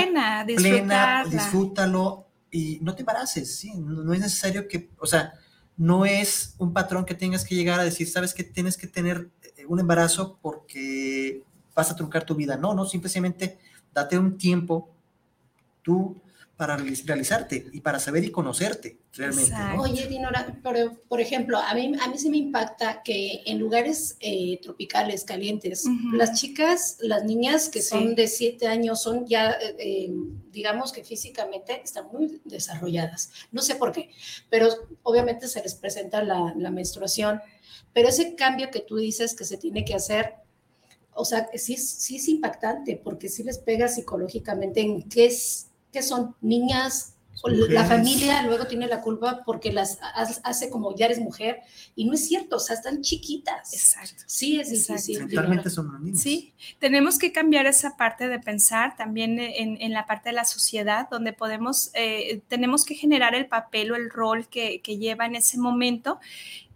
plena, 0.05 0.45
plena, 0.45 1.25
disfrútalo 1.25 2.27
y 2.51 2.79
no 2.81 2.95
te 2.95 3.01
embaraces, 3.01 3.55
¿sí? 3.55 3.73
No, 3.75 4.13
es 4.13 4.19
necesario 4.19 4.67
que, 4.67 4.89
o 4.99 5.05
sea, 5.05 5.33
no 5.77 6.05
es 6.05 6.55
un 6.57 6.73
patrón 6.73 7.05
que 7.05 7.13
tengas 7.13 7.43
que 7.43 7.55
llegar 7.55 7.79
a 7.79 7.83
decir, 7.83 8.07
sabes 8.07 8.33
que 8.33 8.43
tienes 8.43 8.77
que 8.77 8.87
tener 8.87 9.29
eh, 9.57 9.65
un 9.67 9.79
embarazo 9.79 10.39
porque 10.41 11.43
vas 11.75 11.91
a 11.91 11.95
truncar 11.95 12.23
tu 12.23 12.35
vida. 12.35 12.55
No, 12.55 12.73
no, 12.73 12.85
simplemente 12.85 13.59
date 13.93 14.17
un 14.17 14.37
tiempo, 14.37 14.89
tú 15.81 16.21
para 16.55 16.77
realizarte 16.77 17.67
y 17.73 17.81
para 17.81 17.99
saber 17.99 18.23
y 18.23 18.31
conocerte 18.31 18.97
realmente. 19.15 19.53
Oye, 19.79 20.07
Dinora, 20.07 20.57
pero 20.63 20.93
por 21.07 21.21
ejemplo, 21.21 21.57
a 21.57 21.73
mí, 21.73 21.93
a 22.01 22.07
mí 22.07 22.17
sí 22.17 22.29
me 22.29 22.37
impacta 22.37 23.01
que 23.03 23.41
en 23.45 23.59
lugares 23.59 24.17
eh, 24.19 24.59
tropicales, 24.61 25.23
calientes, 25.23 25.85
las 26.13 26.39
chicas, 26.39 26.97
las 26.99 27.23
niñas 27.23 27.69
que 27.69 27.81
son 27.81 28.15
de 28.15 28.27
siete 28.27 28.67
años 28.67 29.01
son 29.01 29.25
ya, 29.25 29.51
eh, 29.51 29.75
eh, 29.79 30.13
digamos 30.51 30.91
que 30.91 31.03
físicamente 31.03 31.81
están 31.83 32.07
muy 32.11 32.41
desarrolladas. 32.45 33.31
No 33.51 33.61
sé 33.61 33.75
por 33.75 33.91
qué, 33.91 34.11
pero 34.49 34.69
obviamente 35.03 35.47
se 35.47 35.61
les 35.61 35.75
presenta 35.75 36.23
la, 36.23 36.53
la 36.57 36.71
menstruación. 36.71 37.41
Pero 37.93 38.09
ese 38.09 38.35
cambio 38.35 38.71
que 38.71 38.81
tú 38.81 38.97
dices 38.97 39.35
que 39.35 39.45
se 39.45 39.57
tiene 39.57 39.85
que 39.85 39.95
hacer, 39.95 40.35
o 41.13 41.23
sea, 41.23 41.49
sí, 41.55 41.77
sí 41.77 42.17
es 42.17 42.27
impactante 42.27 42.99
porque 43.01 43.29
sí 43.29 43.43
les 43.43 43.57
pega 43.57 43.87
psicológicamente 43.87 44.81
en 44.81 45.03
qué 45.03 45.27
es 45.27 45.67
que 45.91 46.03
son 46.03 46.35
niñas, 46.41 47.14
la 47.43 47.85
familia 47.85 48.43
luego 48.43 48.65
tiene 48.65 48.87
la 48.87 49.01
culpa 49.01 49.43
porque 49.45 49.71
las 49.71 49.99
hace 50.43 50.69
como 50.69 50.95
ya 50.95 51.05
eres 51.05 51.19
mujer 51.19 51.59
y 51.95 52.05
no 52.05 52.13
es 52.13 52.27
cierto, 52.27 52.55
o 52.55 52.59
sea, 52.59 52.75
están 52.75 53.01
chiquitas. 53.01 53.73
Exacto. 53.73 54.23
Sí, 54.25 54.59
es 54.59 54.69
difícil. 54.69 55.27
Totalmente 55.27 55.69
son 55.69 56.03
niñas. 56.03 56.21
Sí, 56.21 56.53
tenemos 56.79 57.17
que 57.17 57.31
cambiar 57.31 57.65
esa 57.65 57.97
parte 57.97 58.27
de 58.27 58.39
pensar 58.39 58.95
también 58.95 59.39
en, 59.39 59.93
la 59.93 60.05
parte 60.05 60.29
de 60.29 60.33
la 60.33 60.45
sociedad 60.45 61.07
donde 61.09 61.33
podemos, 61.33 61.91
eh, 61.93 62.41
tenemos 62.47 62.85
que 62.85 62.95
generar 62.95 63.35
el 63.35 63.47
papel 63.47 63.91
o 63.91 63.95
el 63.95 64.09
rol 64.09 64.47
que, 64.47 64.81
lleva 64.85 65.25
en 65.25 65.35
ese 65.35 65.57
momento. 65.57 66.19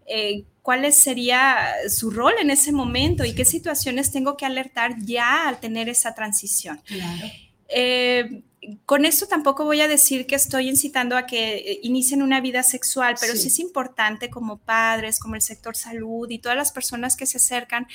Eh, 0.05 0.43
cuál 0.61 0.91
sería 0.91 1.67
su 1.87 2.09
rol 2.09 2.33
en 2.41 2.49
ese 2.49 2.71
momento 2.71 3.23
y 3.23 3.33
qué 3.33 3.45
situaciones 3.45 4.11
tengo 4.11 4.35
que 4.35 4.45
alertar 4.45 4.95
ya 4.99 5.47
al 5.47 5.59
tener 5.59 5.87
esa 5.87 6.13
transición. 6.15 6.81
Claro. 6.85 7.27
Eh, 7.69 8.43
con 8.85 9.05
esto 9.05 9.27
tampoco 9.27 9.63
voy 9.63 9.81
a 9.81 9.87
decir 9.87 10.27
que 10.27 10.35
estoy 10.35 10.67
incitando 10.67 11.15
a 11.15 11.25
que 11.25 11.57
eh, 11.57 11.79
inicien 11.83 12.21
una 12.21 12.41
vida 12.41 12.63
sexual, 12.63 13.15
pero 13.19 13.35
sí. 13.35 13.47
es 13.47 13.59
importante 13.59 14.29
como 14.29 14.57
padres, 14.57 15.19
como 15.19 15.35
el 15.35 15.41
sector 15.41 15.75
salud 15.75 16.29
y 16.29 16.39
todas 16.39 16.57
las 16.57 16.71
personas 16.71 17.15
que 17.15 17.25
se 17.25 17.37
acercan, 17.37 17.87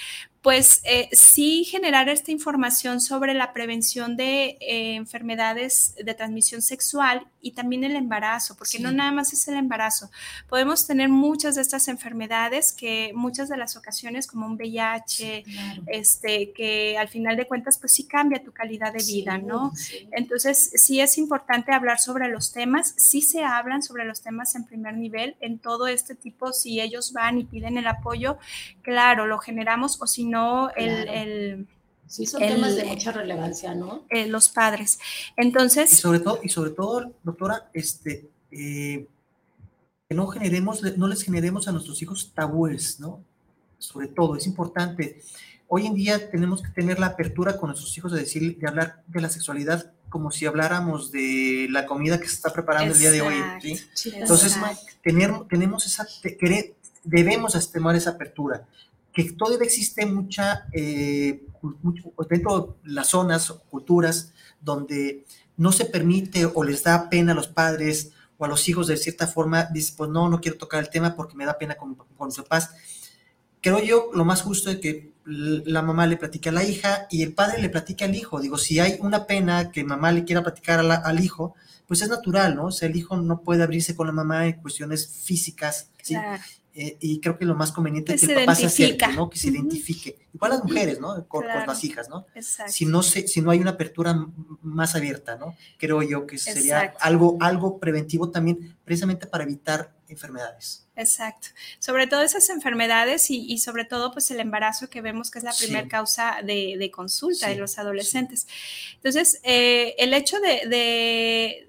pues 0.42 0.82
eh, 0.84 1.08
sí 1.12 1.64
generar 1.64 2.08
esta 2.08 2.30
información 2.30 3.00
sobre 3.00 3.32
la 3.32 3.52
prevención 3.52 4.16
de 4.16 4.58
eh, 4.60 4.94
enfermedades 4.94 5.94
de 6.02 6.14
transmisión 6.14 6.60
sexual 6.60 7.26
y 7.40 7.52
también 7.52 7.82
el 7.84 7.96
embarazo, 7.96 8.54
porque 8.56 8.78
no 8.78 8.92
nada 8.92 9.10
más 9.10 9.32
es 9.32 9.48
el 9.48 9.56
embarazo. 9.56 10.10
Podemos 10.48 10.86
tener 10.86 11.08
muchas 11.08 11.54
de 11.54 11.62
estas 11.62 11.88
enfermedades 11.88 12.72
que 12.72 13.12
muchas 13.14 13.48
de 13.48 13.56
las 13.56 13.76
ocasiones, 13.76 14.26
como 14.26 14.46
un 14.46 14.56
VIH, 14.56 15.44
este, 15.86 16.52
que 16.52 16.96
al 16.98 17.08
final 17.08 17.36
de 17.36 17.46
cuentas, 17.46 17.78
pues 17.78 17.92
sí 17.92 18.04
cambia 18.04 18.42
tu 18.42 18.52
calidad 18.52 18.92
de 18.92 19.02
vida, 19.02 19.38
¿no? 19.38 19.72
Entonces, 20.12 20.53
sí 20.54 21.00
es 21.00 21.18
importante 21.18 21.72
hablar 21.72 21.98
sobre 21.98 22.28
los 22.28 22.52
temas, 22.52 22.94
sí 22.96 23.22
se 23.22 23.44
hablan 23.44 23.82
sobre 23.82 24.04
los 24.04 24.22
temas 24.22 24.54
en 24.54 24.64
primer 24.64 24.96
nivel, 24.96 25.36
en 25.40 25.58
todo 25.58 25.86
este 25.86 26.14
tipo, 26.14 26.52
si 26.52 26.80
ellos 26.80 27.12
van 27.12 27.38
y 27.38 27.44
piden 27.44 27.78
el 27.78 27.86
apoyo, 27.86 28.38
claro, 28.82 29.26
lo 29.26 29.38
generamos 29.38 30.00
o 30.00 30.06
si 30.06 30.24
no, 30.24 30.70
el, 30.70 31.66
Sí, 32.06 32.26
son 32.26 32.40
temas 32.40 32.76
de 32.76 32.84
mucha 32.84 33.12
relevancia, 33.12 33.74
¿no? 33.74 34.04
Eh, 34.10 34.26
los 34.26 34.50
padres. 34.50 34.98
Entonces. 35.36 35.92
Y 35.92 35.96
sobre 35.96 36.20
todo, 36.20 36.38
y 36.42 36.48
sobre 36.50 36.70
todo, 36.70 37.12
doctora, 37.22 37.70
este, 37.72 38.28
eh, 38.50 39.08
que 40.08 40.14
no 40.14 40.26
generemos, 40.26 40.82
no 40.96 41.08
les 41.08 41.22
generemos 41.22 41.66
a 41.66 41.72
nuestros 41.72 42.02
hijos 42.02 42.32
tabúes, 42.34 43.00
¿no? 43.00 43.24
Sobre 43.78 44.08
todo, 44.08 44.36
es 44.36 44.46
importante. 44.46 45.22
Hoy 45.68 45.86
en 45.86 45.94
día 45.94 46.30
tenemos 46.30 46.62
que 46.62 46.68
tener 46.68 46.98
la 46.98 47.06
apertura 47.06 47.56
con 47.58 47.68
nuestros 47.70 47.96
hijos 47.96 48.12
de 48.12 48.20
decir, 48.20 48.58
de 48.58 48.68
hablar 48.68 49.02
de 49.06 49.20
la 49.20 49.28
sexualidad 49.28 49.92
como 50.08 50.30
si 50.30 50.46
habláramos 50.46 51.10
de 51.10 51.66
la 51.70 51.86
comida 51.86 52.20
que 52.20 52.28
se 52.28 52.34
está 52.34 52.52
preparando 52.52 52.94
el 52.94 53.00
día 53.00 53.10
de 53.10 53.22
hoy. 53.22 53.34
¿sí? 53.60 54.12
Entonces, 54.14 54.56
tener, 55.02 55.32
tenemos 55.48 55.86
esa, 55.86 56.06
debemos 57.02 57.54
estimar 57.56 57.96
esa 57.96 58.10
apertura 58.10 58.64
que 59.14 59.32
todavía 59.32 59.64
existe 59.64 60.04
mucha, 60.06 60.66
eh, 60.72 61.46
dentro 62.28 62.78
de 62.82 62.92
las 62.92 63.08
zonas 63.08 63.52
culturas 63.70 64.32
donde 64.60 65.24
no 65.56 65.70
se 65.70 65.84
permite 65.84 66.46
o 66.46 66.64
les 66.64 66.82
da 66.82 67.08
pena 67.08 67.32
a 67.32 67.34
los 67.34 67.46
padres 67.46 68.10
o 68.36 68.44
a 68.44 68.48
los 68.48 68.68
hijos 68.68 68.88
de 68.88 68.96
cierta 68.96 69.28
forma, 69.28 69.64
dice, 69.72 69.94
pues 69.96 70.10
no, 70.10 70.28
no 70.28 70.40
quiero 70.40 70.58
tocar 70.58 70.82
el 70.82 70.90
tema 70.90 71.14
porque 71.14 71.36
me 71.36 71.46
da 71.46 71.56
pena 71.56 71.76
con, 71.76 71.94
con 71.94 72.26
mis 72.26 72.36
papás. 72.36 72.70
Creo 73.64 73.82
yo 73.82 74.10
lo 74.12 74.26
más 74.26 74.42
justo 74.42 74.68
es 74.70 74.76
que 74.76 75.14
la 75.24 75.80
mamá 75.80 76.06
le 76.06 76.18
platique 76.18 76.50
a 76.50 76.52
la 76.52 76.64
hija 76.64 77.06
y 77.10 77.22
el 77.22 77.32
padre 77.32 77.62
le 77.62 77.70
platique 77.70 78.04
al 78.04 78.14
hijo. 78.14 78.38
Digo, 78.38 78.58
si 78.58 78.78
hay 78.78 78.98
una 79.00 79.26
pena 79.26 79.72
que 79.72 79.84
mamá 79.84 80.12
le 80.12 80.24
quiera 80.24 80.42
platicar 80.42 80.80
al 80.80 81.24
hijo, 81.24 81.54
pues 81.86 82.02
es 82.02 82.10
natural, 82.10 82.56
¿no? 82.56 82.66
O 82.66 82.70
sea, 82.70 82.90
el 82.90 82.96
hijo 82.96 83.16
no 83.16 83.40
puede 83.40 83.62
abrirse 83.62 83.96
con 83.96 84.06
la 84.06 84.12
mamá 84.12 84.46
en 84.46 84.60
cuestiones 84.60 85.08
físicas, 85.08 85.88
¿sí? 86.02 86.14
Eh, 86.74 86.98
y 87.00 87.20
creo 87.20 87.38
que 87.38 87.46
lo 87.46 87.54
más 87.54 87.72
conveniente 87.72 88.12
es 88.12 88.20
que, 88.20 88.34
el 88.34 88.40
papá 88.40 88.54
se 88.54 88.66
acerque, 88.66 89.06
¿no? 89.14 89.30
Que 89.30 89.38
se 89.38 89.48
identifique. 89.48 90.18
Igual 90.34 90.50
las 90.50 90.62
mujeres, 90.62 91.00
¿no? 91.00 91.26
Con, 91.26 91.46
las 91.46 91.84
hijas, 91.84 92.10
¿no? 92.10 92.26
Si 92.66 92.84
no, 92.84 93.02
se, 93.02 93.26
si 93.26 93.40
no 93.40 93.50
hay 93.50 93.60
una 93.60 93.70
apertura 93.70 94.28
más 94.60 94.94
abierta, 94.94 95.36
¿no? 95.36 95.56
Creo 95.78 96.02
yo 96.02 96.26
que 96.26 96.36
sería 96.36 96.92
algo, 97.00 97.38
algo 97.40 97.78
preventivo 97.78 98.28
también, 98.28 98.76
precisamente 98.84 99.26
para 99.26 99.44
evitar 99.44 99.94
enfermedades. 100.06 100.83
Exacto. 100.96 101.48
Sobre 101.80 102.06
todo 102.06 102.22
esas 102.22 102.48
enfermedades 102.50 103.28
y, 103.28 103.58
sobre 103.58 103.84
todo 103.84 104.12
pues 104.12 104.30
el 104.30 104.38
embarazo 104.38 104.88
que 104.88 105.00
vemos 105.00 105.30
que 105.30 105.38
es 105.38 105.44
la 105.44 105.52
primera 105.52 105.88
causa 105.88 106.36
de, 106.44 106.90
consulta 106.92 107.48
de 107.48 107.56
los 107.56 107.78
adolescentes. 107.78 108.46
Entonces, 108.94 109.40
eh, 109.42 109.96
el 109.98 110.14
hecho 110.14 110.38
de, 110.40 111.66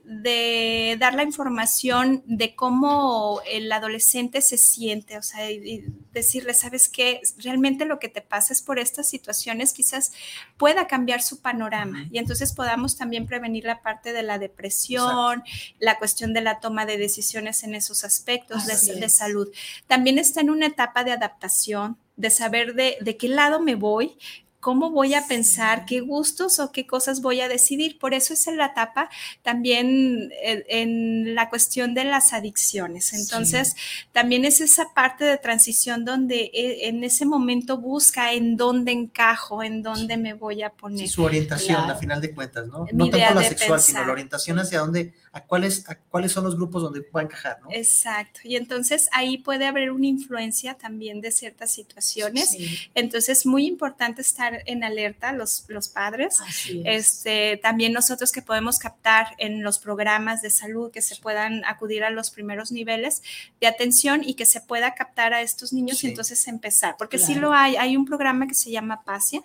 dar 1.00 1.16
la 1.16 1.24
información 1.24 2.24
de 2.28 2.56
cómo 2.56 3.42
el 3.50 3.72
adolescente 3.72 4.42
se 4.42 4.58
siente, 4.58 5.18
o 5.18 5.24
sea, 5.24 5.48
decirle, 6.14 6.54
sabes 6.54 6.88
que 6.88 7.22
realmente 7.38 7.86
lo 7.86 7.98
que 7.98 8.10
te 8.10 8.22
pasa 8.22 8.54
es 8.54 8.62
por 8.62 8.78
estas 8.78 9.10
situaciones, 9.10 9.74
quizás 9.74 10.12
pueda 10.58 10.86
cambiar 10.88 11.24
su 11.24 11.42
panorama 11.42 12.08
y 12.12 12.20
entonces 12.20 12.54
podamos 12.54 12.96
también 12.96 13.26
prevenir 13.26 13.66
la 13.66 13.82
parte 13.82 14.14
de 14.14 14.22
la 14.22 14.38
depresión, 14.38 15.44
la 15.80 15.98
cuestión 15.98 16.34
de 16.34 16.42
la 16.42 16.60
toma 16.60 16.86
de 16.86 16.98
decisiones 16.98 17.64
en 17.64 17.74
esos 17.74 18.04
aspectos 18.04 18.68
de, 18.68 18.96
de 19.00 19.10
salud. 19.16 19.50
También 19.88 20.18
está 20.18 20.42
en 20.42 20.50
una 20.50 20.68
etapa 20.68 21.04
de 21.04 21.12
adaptación, 21.12 21.98
de 22.16 22.30
saber 22.30 22.76
de, 22.76 22.98
de 23.02 23.18
qué 23.18 23.28
lado 23.28 23.62
me 23.62 23.76
voy, 23.76 24.18
cómo 24.66 24.90
voy 24.90 25.14
a 25.14 25.28
pensar, 25.28 25.86
qué 25.86 26.00
gustos 26.00 26.60
o 26.60 26.72
qué 26.72 26.88
cosas 26.88 27.22
voy 27.22 27.40
a 27.40 27.48
decidir. 27.48 28.00
Por 28.00 28.16
eso 28.16 28.34
es 28.34 28.48
en 28.48 28.58
la 28.58 28.66
etapa 28.66 29.12
también 29.44 30.32
en, 30.42 31.36
la 31.36 31.52
cuestión 31.52 31.94
de 31.94 32.04
las 32.04 32.34
adicciones. 32.34 33.14
Entonces, 33.14 33.76
también 34.12 34.44
es 34.44 34.62
esa 34.62 34.92
parte 34.96 35.24
de 35.24 35.38
transición 35.38 36.04
donde 36.04 36.50
eh, 36.52 36.88
en 36.88 37.04
ese 37.04 37.28
momento 37.28 37.78
busca 37.78 38.34
en 38.34 38.58
dónde 38.58 38.92
encajo, 38.92 39.62
en 39.62 39.84
dónde 39.84 40.18
me 40.18 40.34
voy 40.34 40.64
a 40.64 40.72
poner. 40.72 41.08
su 41.10 41.22
orientación, 41.22 41.88
a 41.88 41.96
final 41.96 42.20
de 42.20 42.34
cuentas, 42.34 42.66
¿no? 42.66 42.88
no 42.92 43.10
tanto 43.12 43.36
la 43.36 43.44
sexual, 43.44 43.80
sino 43.80 44.04
la 44.04 44.14
orientación 44.14 44.58
hacia 44.58 44.80
dónde, 44.80 45.14
a 45.36 45.42
cuáles, 45.42 45.88
a 45.90 45.96
cuáles 45.96 46.32
son 46.32 46.46
los 46.46 46.56
grupos 46.56 46.82
donde 46.82 47.02
va 47.14 47.20
a 47.20 47.24
encajar, 47.24 47.60
¿no? 47.62 47.68
Exacto. 47.70 48.40
Y 48.46 48.56
entonces 48.56 49.10
ahí 49.12 49.38
puede 49.38 49.66
haber 49.66 49.92
una 49.92 50.08
influencia 50.08 50.76
también 50.76 51.20
de 51.20 51.30
ciertas 51.30 51.74
situaciones. 51.74 52.56
Entonces, 52.94 53.40
es 53.40 53.46
muy 53.46 53.68
importante 53.68 54.22
estar 54.22 54.64
en 54.66 54.86
alerta 54.86 55.34
los, 55.34 55.66
los 55.68 55.90
padres. 55.90 56.40
Este, 56.86 57.60
también 57.62 57.92
nosotros 57.92 58.32
que 58.32 58.42
podemos 58.42 58.80
captar 58.80 59.28
en 59.38 59.62
los 59.62 59.78
programas 59.78 60.42
de 60.42 60.50
salud 60.50 60.90
que 60.90 61.02
se 61.02 61.18
puedan 61.18 61.66
acudir 61.66 62.06
a 62.06 62.12
los 62.12 62.32
primeros 62.32 62.72
niveles 62.72 63.22
de 63.60 63.68
atención 63.68 64.24
y 64.24 64.36
que 64.36 64.46
se 64.46 64.62
pueda 64.62 64.96
captar 64.96 65.34
a 65.34 65.42
estos 65.42 65.74
niños 65.74 66.02
y 66.06 66.08
entonces 66.08 66.48
empezar. 66.48 66.96
Porque 66.98 67.18
si 67.18 67.34
sí 67.34 67.36
lo 67.36 67.52
hay, 67.52 67.76
hay 67.76 67.98
un 67.98 68.06
programa 68.06 68.48
que 68.48 68.56
se 68.56 68.72
llama 68.72 69.04
PASIA. 69.04 69.42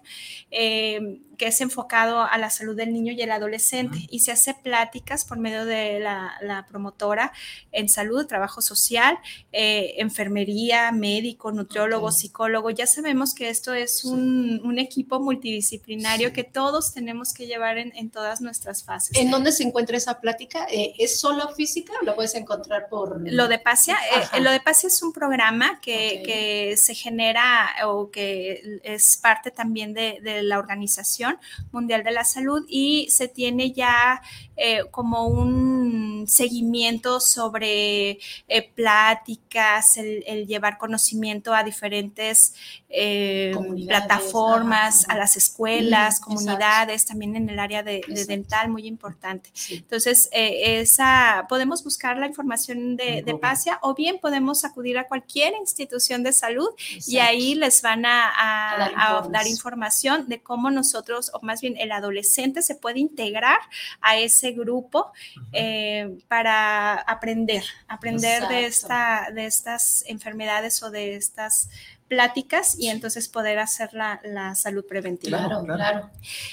Eh, 0.53 1.18
que 1.41 1.47
es 1.47 1.62
enfocado 1.62 2.20
a 2.20 2.36
la 2.36 2.51
salud 2.51 2.76
del 2.76 2.93
niño 2.93 3.14
y 3.14 3.22
el 3.22 3.30
adolescente 3.30 3.97
y 4.11 4.20
se 4.20 4.30
hace 4.30 4.53
pláticas 4.53 5.24
por 5.24 5.38
medio 5.38 5.64
de 5.64 5.99
la, 5.99 6.66
promotora 6.68 7.32
en 7.72 7.88
salud, 7.88 8.26
trabajo 8.26 8.61
social, 8.61 9.18
eh, 9.51 9.95
enfermería, 9.97 10.93
médico, 10.93 11.51
nutriólogo, 11.51 12.12
psicólogo. 12.12 12.68
Ya 12.68 12.86
sabemos 12.86 13.34
que 13.34 13.49
esto 13.49 13.72
es 13.72 14.05
un, 14.05 14.78
equipo 14.78 15.18
multidisciplinario 15.18 16.34
que 16.34 16.45
todos 16.45 16.93
tenemos 16.93 17.32
que 17.32 17.47
llevar 17.47 17.78
en, 17.78 18.11
todas 18.11 18.43
nuestras 18.43 18.84
fases. 18.84 19.16
¿En 19.16 19.30
dónde 19.30 19.53
se 19.53 19.62
encuentra 19.62 19.97
esa 19.97 20.20
plática? 20.20 20.66
Eh, 20.70 20.93
¿Es 20.99 21.18
solo 21.20 21.55
física 21.55 21.95
o 22.03 22.05
lo 22.05 22.14
puedes 22.14 22.34
encontrar 22.34 22.88
por...? 22.91 23.18
Lo 23.24 23.49
de 23.49 23.59
PASIA, 23.59 23.97
eh, 24.34 24.41
lo 24.41 24.51
de 24.51 24.61
PASIA 24.61 24.88
es 24.88 25.03
un 25.03 25.14
programa 25.14 25.80
que, 25.80 26.22
que, 26.22 26.76
se 26.76 26.95
genera 26.95 27.70
o 27.86 28.11
que 28.11 28.80
es 28.82 29.16
parte 29.16 29.51
también 29.51 29.95
de, 29.95 30.18
de 30.22 30.43
la 30.43 30.59
organización 30.59 31.30
Mundial 31.72 32.03
de 32.05 32.12
la 32.12 32.24
Salud 32.24 32.64
y 32.68 33.09
se 33.11 33.28
tiene 33.28 33.72
ya 33.72 34.22
eh, 34.62 34.85
como 34.91 35.26
un 35.26 36.26
seguimiento 36.28 37.18
sobre 37.18 38.18
eh, 38.47 38.70
pláticas, 38.74 39.97
el, 39.97 40.47
llevar 40.47 40.76
conocimiento 40.76 41.55
a 41.55 41.62
diferentes 41.62 42.55
eh, 42.91 43.55
plataformas, 43.87 45.09
a 45.09 45.16
las 45.16 45.39
escuelas, 45.39 46.20
comunidades, 46.20 47.07
también 47.07 47.37
en 47.37 47.49
el 47.49 47.59
área 47.59 47.83
de, 47.83 48.03
dental, 48.28 48.68
muy 48.68 48.87
importante. 48.87 49.51
Entonces, 49.70 50.28
esa, 50.33 51.47
podemos 51.49 51.83
buscar 51.83 52.18
la 52.18 52.26
información 52.26 52.97
de, 52.97 53.22
de 53.22 53.35
PASIA 53.37 53.78
o 53.81 53.95
bien 53.95 54.18
podemos 54.18 54.66
acudir 54.66 54.99
a 54.99 55.09
cualquier 55.09 55.55
institución 55.55 56.22
de 56.22 56.35
salud 56.35 56.68
y 57.07 57.16
ahí 57.16 57.55
les 57.55 57.81
van 57.81 58.05
a 58.05 59.26
dar 59.31 59.47
información 59.47 60.28
de 60.28 60.43
cómo 60.43 60.70
nosotros 60.70 61.19
o 61.34 61.40
más 61.42 61.60
bien 61.60 61.76
el 61.76 61.92
adolescente, 61.92 62.62
se 62.62 62.74
puede 62.74 63.00
integrar 63.00 63.58
a 64.00 64.16
ese 64.16 64.52
grupo 64.52 65.12
eh, 65.52 66.18
para 66.28 66.94
aprender, 66.94 67.64
aprender 67.88 68.48
de, 68.48 68.66
esta, 68.66 69.28
de 69.34 69.46
estas 69.46 70.04
enfermedades 70.06 70.82
o 70.82 70.90
de 70.90 71.16
estas 71.16 71.68
pláticas 72.10 72.76
y 72.76 72.88
entonces 72.88 73.28
poder 73.28 73.60
hacer 73.60 73.90
la, 73.94 74.54
salud 74.56 74.84
preventiva. 74.84 75.38
Claro, 75.38 75.64
claro. 75.64 76.10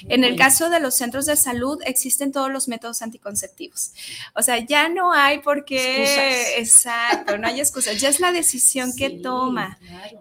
En 0.08 0.22
el 0.22 0.36
caso 0.36 0.70
de 0.70 0.78
los 0.78 0.94
centros 0.94 1.26
de 1.26 1.36
salud 1.36 1.80
existen 1.84 2.30
todos 2.30 2.48
los 2.48 2.68
métodos 2.68 3.02
anticonceptivos. 3.02 3.92
O 4.34 4.42
sea, 4.42 4.58
ya 4.64 4.88
no 4.88 5.12
hay 5.12 5.40
por 5.40 5.64
qué, 5.64 6.58
exacto, 6.58 7.36
no 7.38 7.48
hay 7.48 7.58
excusas, 7.58 8.00
ya 8.00 8.08
es 8.08 8.20
la 8.20 8.30
decisión 8.30 8.94
que 8.96 9.10
toma. 9.10 9.78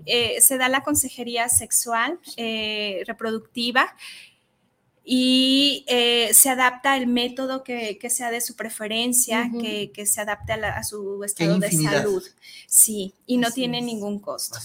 Eh, 0.08 0.42
se 0.42 0.58
da 0.58 0.70
la 0.70 0.82
consejería 0.82 1.50
sexual, 1.50 2.20
eh, 2.36 3.04
reproductiva 3.06 3.96
y 5.10 5.86
eh, 5.88 6.34
se 6.34 6.50
adapta 6.50 6.98
el 6.98 7.08
método 7.08 7.64
que, 7.64 7.98
sea 8.10 8.30
de 8.30 8.42
su 8.42 8.58
preferencia, 8.58 9.50
que, 9.58 10.06
se 10.06 10.20
adapte 10.20 10.52
a, 10.52 10.84
su 10.84 11.24
estado 11.24 11.60
de 11.60 11.72
salud. 11.72 12.22
Sí, 12.68 13.14
y 13.26 13.38
no 13.38 13.50
tiene 13.52 13.82
ningún 13.82 14.20
costo. 14.20 14.60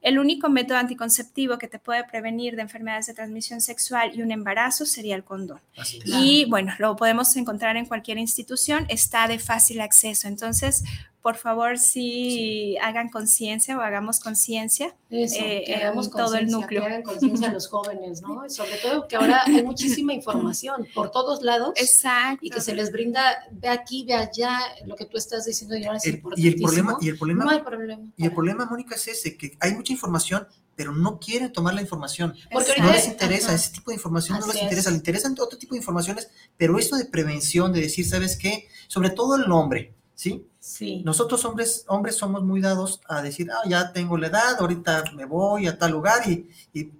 El 0.00 0.18
único 0.18 0.48
método 0.48 0.78
anticonceptivo 0.78 1.58
que 1.58 1.68
te 1.68 1.78
puede 1.78 2.04
prevenir 2.04 2.56
de 2.56 2.62
enfermedades 2.62 3.06
de 3.06 3.14
transmisión 3.14 3.60
sexual 3.60 4.12
y 4.14 4.22
un 4.22 4.32
embarazo 4.32 4.86
sería 4.86 5.14
el 5.14 5.24
condón. 5.24 5.60
Y 6.04 6.46
bueno, 6.48 6.72
lo 6.78 6.96
podemos 6.96 7.36
encontrar 7.36 7.76
en 7.76 7.84
cualquier 7.84 8.18
institución, 8.18 8.86
está 8.88 9.28
de 9.28 9.38
fácil 9.38 9.80
acceso. 9.80 10.26
Entonces, 10.26 10.84
por 11.22 11.36
favor, 11.36 11.78
sí, 11.78 12.78
hagan 12.80 13.10
conciencia 13.10 13.76
o 13.76 13.82
hagamos 13.82 14.20
conciencia 14.20 14.96
eh, 15.10 15.64
en 15.66 16.10
todo 16.10 16.34
el 16.36 16.46
núcleo. 16.46 16.80
Que 16.80 16.86
hagan 16.86 17.02
conciencia 17.02 17.50
a 17.50 17.52
los 17.52 17.68
jóvenes, 17.68 18.22
¿no? 18.22 18.48
sobre 18.48 18.76
todo 18.78 19.06
que 19.06 19.16
ahora 19.16 19.42
hay 19.44 19.62
muchísima 19.62 20.14
información 20.14 20.86
por 20.94 21.10
todos 21.10 21.42
lados. 21.42 21.74
Exacto. 21.76 22.38
Y 22.40 22.48
que 22.48 22.62
se 22.62 22.74
les 22.74 22.90
brinda, 22.90 23.46
ve 23.50 23.68
aquí, 23.68 24.04
ve 24.06 24.14
allá, 24.14 24.60
lo 24.86 24.96
que 24.96 25.04
tú 25.04 25.18
estás 25.18 25.44
diciendo 25.44 25.76
y 25.76 25.84
ahora 25.84 25.98
es 25.98 26.06
Y 26.06 26.48
el 26.48 26.56
problema, 26.56 26.96
y 27.00 27.08
el 27.10 27.18
problema, 27.18 27.44
no 27.44 27.50
hay 27.50 27.60
problema. 27.60 28.02
Y 28.16 28.24
el 28.24 28.32
problema, 28.32 28.64
Mónica, 28.64 28.94
es 28.94 29.08
ese, 29.08 29.36
que 29.36 29.58
hay 29.60 29.74
mucha 29.74 29.89
información, 29.90 30.46
pero 30.76 30.92
no 30.92 31.18
quieren 31.18 31.52
tomar 31.52 31.74
la 31.74 31.82
información. 31.82 32.34
Porque 32.50 32.72
no 32.80 32.90
les 32.90 33.06
interesa, 33.06 33.54
ese 33.54 33.70
tipo 33.70 33.90
de 33.90 33.96
información 33.96 34.40
no 34.40 34.46
les 34.46 34.62
interesa, 34.62 34.90
les 34.90 34.98
interesan 34.98 35.36
otro 35.38 35.58
tipo 35.58 35.74
de 35.74 35.78
informaciones, 35.78 36.30
pero 36.56 36.78
eso 36.78 36.96
de 36.96 37.04
prevención, 37.04 37.72
de 37.72 37.82
decir, 37.82 38.06
¿sabes 38.06 38.36
qué? 38.36 38.66
Sobre 38.88 39.10
todo 39.10 39.36
el 39.36 39.50
hombre, 39.52 39.94
¿sí? 40.14 40.46
Sí. 40.58 41.02
Nosotros 41.04 41.44
hombres, 41.44 41.84
hombres 41.88 42.16
somos 42.16 42.42
muy 42.42 42.60
dados 42.60 43.00
a 43.08 43.22
decir, 43.22 43.50
ah, 43.50 43.68
ya 43.68 43.92
tengo 43.92 44.16
la 44.16 44.28
edad, 44.28 44.56
ahorita 44.58 45.04
me 45.14 45.24
voy 45.24 45.66
a 45.66 45.78
tal 45.78 45.92
lugar 45.92 46.28
y, 46.28 46.48
y 46.72 46.90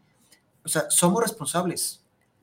o 0.64 0.68
sea, 0.68 0.90
somos 0.90 1.22
responsables. 1.22 2.00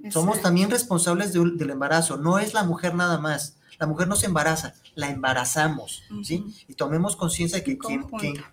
Somos 0.10 0.42
también 0.42 0.70
responsables 0.70 1.34
del 1.34 1.70
embarazo, 1.70 2.18
no 2.18 2.38
es 2.38 2.54
la 2.54 2.64
mujer 2.64 2.94
nada 2.94 3.18
más. 3.18 3.58
La 3.80 3.88
mujer 3.88 4.08
no 4.08 4.16
se 4.16 4.28
embaraza, 4.28 4.74
la 4.98 5.12
embarazamos, 5.12 6.04
¿sí? 6.24 6.44
Y 6.68 6.74
tomemos 6.74 7.16
conciencia 7.16 7.60
de 7.60 7.64
que 7.64 7.78
quien, 7.78 8.08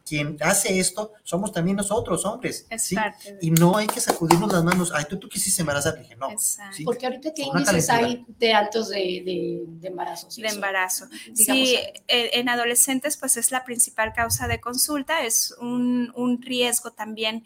quien, 0.04 0.36
hace 0.42 0.78
esto 0.78 1.12
somos 1.22 1.52
también 1.52 1.78
nosotros, 1.78 2.26
hombres, 2.26 2.66
¿sí? 2.76 2.94
Y 3.40 3.50
no 3.50 3.78
hay 3.78 3.86
que 3.86 3.98
sacudirnos 3.98 4.52
las 4.52 4.62
manos, 4.62 4.92
ay, 4.94 5.06
tú, 5.08 5.18
tú 5.18 5.26
quisiste 5.26 5.62
embarazar, 5.62 5.98
dije, 5.98 6.16
no. 6.16 6.28
Porque 6.84 7.06
ahorita, 7.06 7.32
¿qué 7.34 7.44
índices 7.44 7.88
hay 7.88 8.26
de 8.38 8.52
altos 8.52 8.90
de, 8.90 9.64
de, 9.80 9.88
embarazo? 9.88 10.28
de 10.36 10.48
embarazo. 10.48 11.06
Sí, 11.32 11.78
en 12.08 12.48
adolescentes, 12.50 13.16
pues 13.16 13.38
es 13.38 13.50
la 13.50 13.64
principal 13.64 14.12
causa 14.12 14.46
de 14.46 14.60
consulta, 14.60 15.24
es 15.24 15.54
un, 15.58 16.12
un 16.14 16.42
riesgo 16.42 16.92
también 16.92 17.42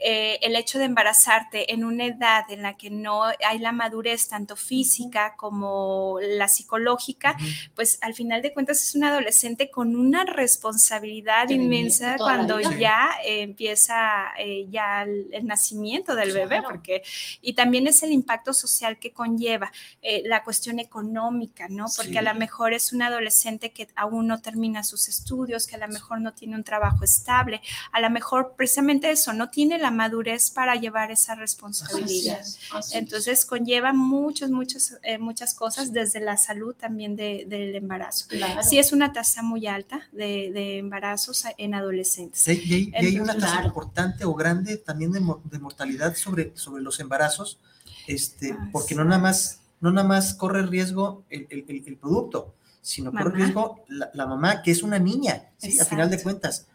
eh, 0.00 0.38
el 0.42 0.54
hecho 0.54 0.78
de 0.78 0.84
embarazarte 0.84 1.72
en 1.72 1.84
una 1.84 2.06
edad 2.06 2.44
en 2.50 2.62
la 2.62 2.76
que 2.76 2.88
no 2.88 3.24
hay 3.24 3.58
la 3.58 3.72
madurez 3.72 4.28
tanto 4.28 4.54
física 4.54 5.34
como 5.36 6.18
la 6.20 6.46
psicológica, 6.46 7.36
pues 7.74 7.98
al 8.00 8.14
final 8.14 8.37
de 8.42 8.52
cuentas 8.52 8.82
es 8.82 8.94
un 8.94 9.04
adolescente 9.04 9.70
con 9.70 9.96
una 9.96 10.24
responsabilidad 10.24 11.48
inmensa 11.50 12.16
cuando 12.16 12.60
ya 12.60 13.10
empieza 13.24 14.32
eh, 14.38 14.66
ya 14.70 15.02
el, 15.02 15.46
nacimiento 15.46 16.14
del 16.14 16.32
bebé, 16.32 16.62
porque 16.62 17.02
y 17.40 17.54
también 17.54 17.86
es 17.86 18.02
el 18.02 18.12
impacto 18.12 18.52
social 18.52 18.98
que 18.98 19.12
conlleva 19.12 19.72
eh, 20.02 20.22
la 20.26 20.44
cuestión 20.44 20.78
económica, 20.78 21.68
¿no? 21.68 21.86
Porque 21.96 22.18
a 22.18 22.22
lo 22.22 22.34
mejor 22.34 22.72
es 22.72 22.92
un 22.92 23.02
adolescente 23.02 23.70
que 23.70 23.88
aún 23.94 24.26
no 24.26 24.40
termina 24.40 24.84
sus 24.84 25.08
estudios, 25.08 25.66
que 25.66 25.76
a 25.76 25.78
lo 25.78 25.88
mejor 25.88 26.20
no 26.20 26.32
tiene 26.32 26.56
un 26.56 26.64
trabajo 26.64 27.04
estable, 27.04 27.60
a 27.92 28.00
lo 28.00 28.10
mejor 28.10 28.54
precisamente 28.56 29.10
eso, 29.10 29.32
no 29.32 29.50
tiene 29.50 29.78
la 29.78 29.90
madurez 29.90 30.50
para 30.50 30.74
llevar 30.74 31.10
esa 31.10 31.34
responsabilidad. 31.34 32.44
Entonces 32.92 33.44
conlleva 33.44 33.92
muchas, 33.92 34.50
muchas, 34.50 34.98
eh, 35.02 35.18
muchas 35.18 35.54
cosas 35.54 35.92
desde 35.92 36.20
la 36.20 36.36
salud 36.36 36.74
también 36.74 37.16
del 37.16 37.74
embarazo. 37.74 38.26
Sí 38.62 38.78
es 38.78 38.92
una 38.92 39.12
tasa 39.12 39.42
muy 39.42 39.66
alta 39.66 40.02
de, 40.12 40.78
embarazos 40.78 41.44
en 41.56 41.74
adolescentes. 41.74 42.46
y, 42.48 42.92
hay, 42.94 43.18
una 43.18 43.36
tasa 43.36 43.64
importante 43.64 44.24
o 44.24 44.34
grande 44.34 44.76
también 44.76 45.12
de, 45.12 45.20
mortalidad 45.20 46.14
sobre, 46.14 46.52
sobre 46.54 46.82
los 46.82 47.00
embarazos, 47.00 47.58
este, 48.06 48.52
ah, 48.52 48.68
porque 48.72 48.94
no 48.94 49.04
nada 49.04 49.20
más 49.20 49.60
no 49.80 49.92
nada 49.92 50.06
más 50.06 50.34
corre 50.34 50.66
riesgo 50.66 51.24
el, 51.30 51.46
el, 51.50 51.96
producto, 51.96 52.54
sino 52.82 53.12
corre 53.12 53.30
riesgo 53.30 53.84
la, 53.88 54.26
mamá, 54.26 54.62
que 54.62 54.70
es 54.70 54.82
una 54.82 54.98
niña, 54.98 55.44
¿sí? 55.56 55.78
a 55.78 55.84
final 55.84 56.10
de 56.10 56.20
cuentas. 56.22 56.66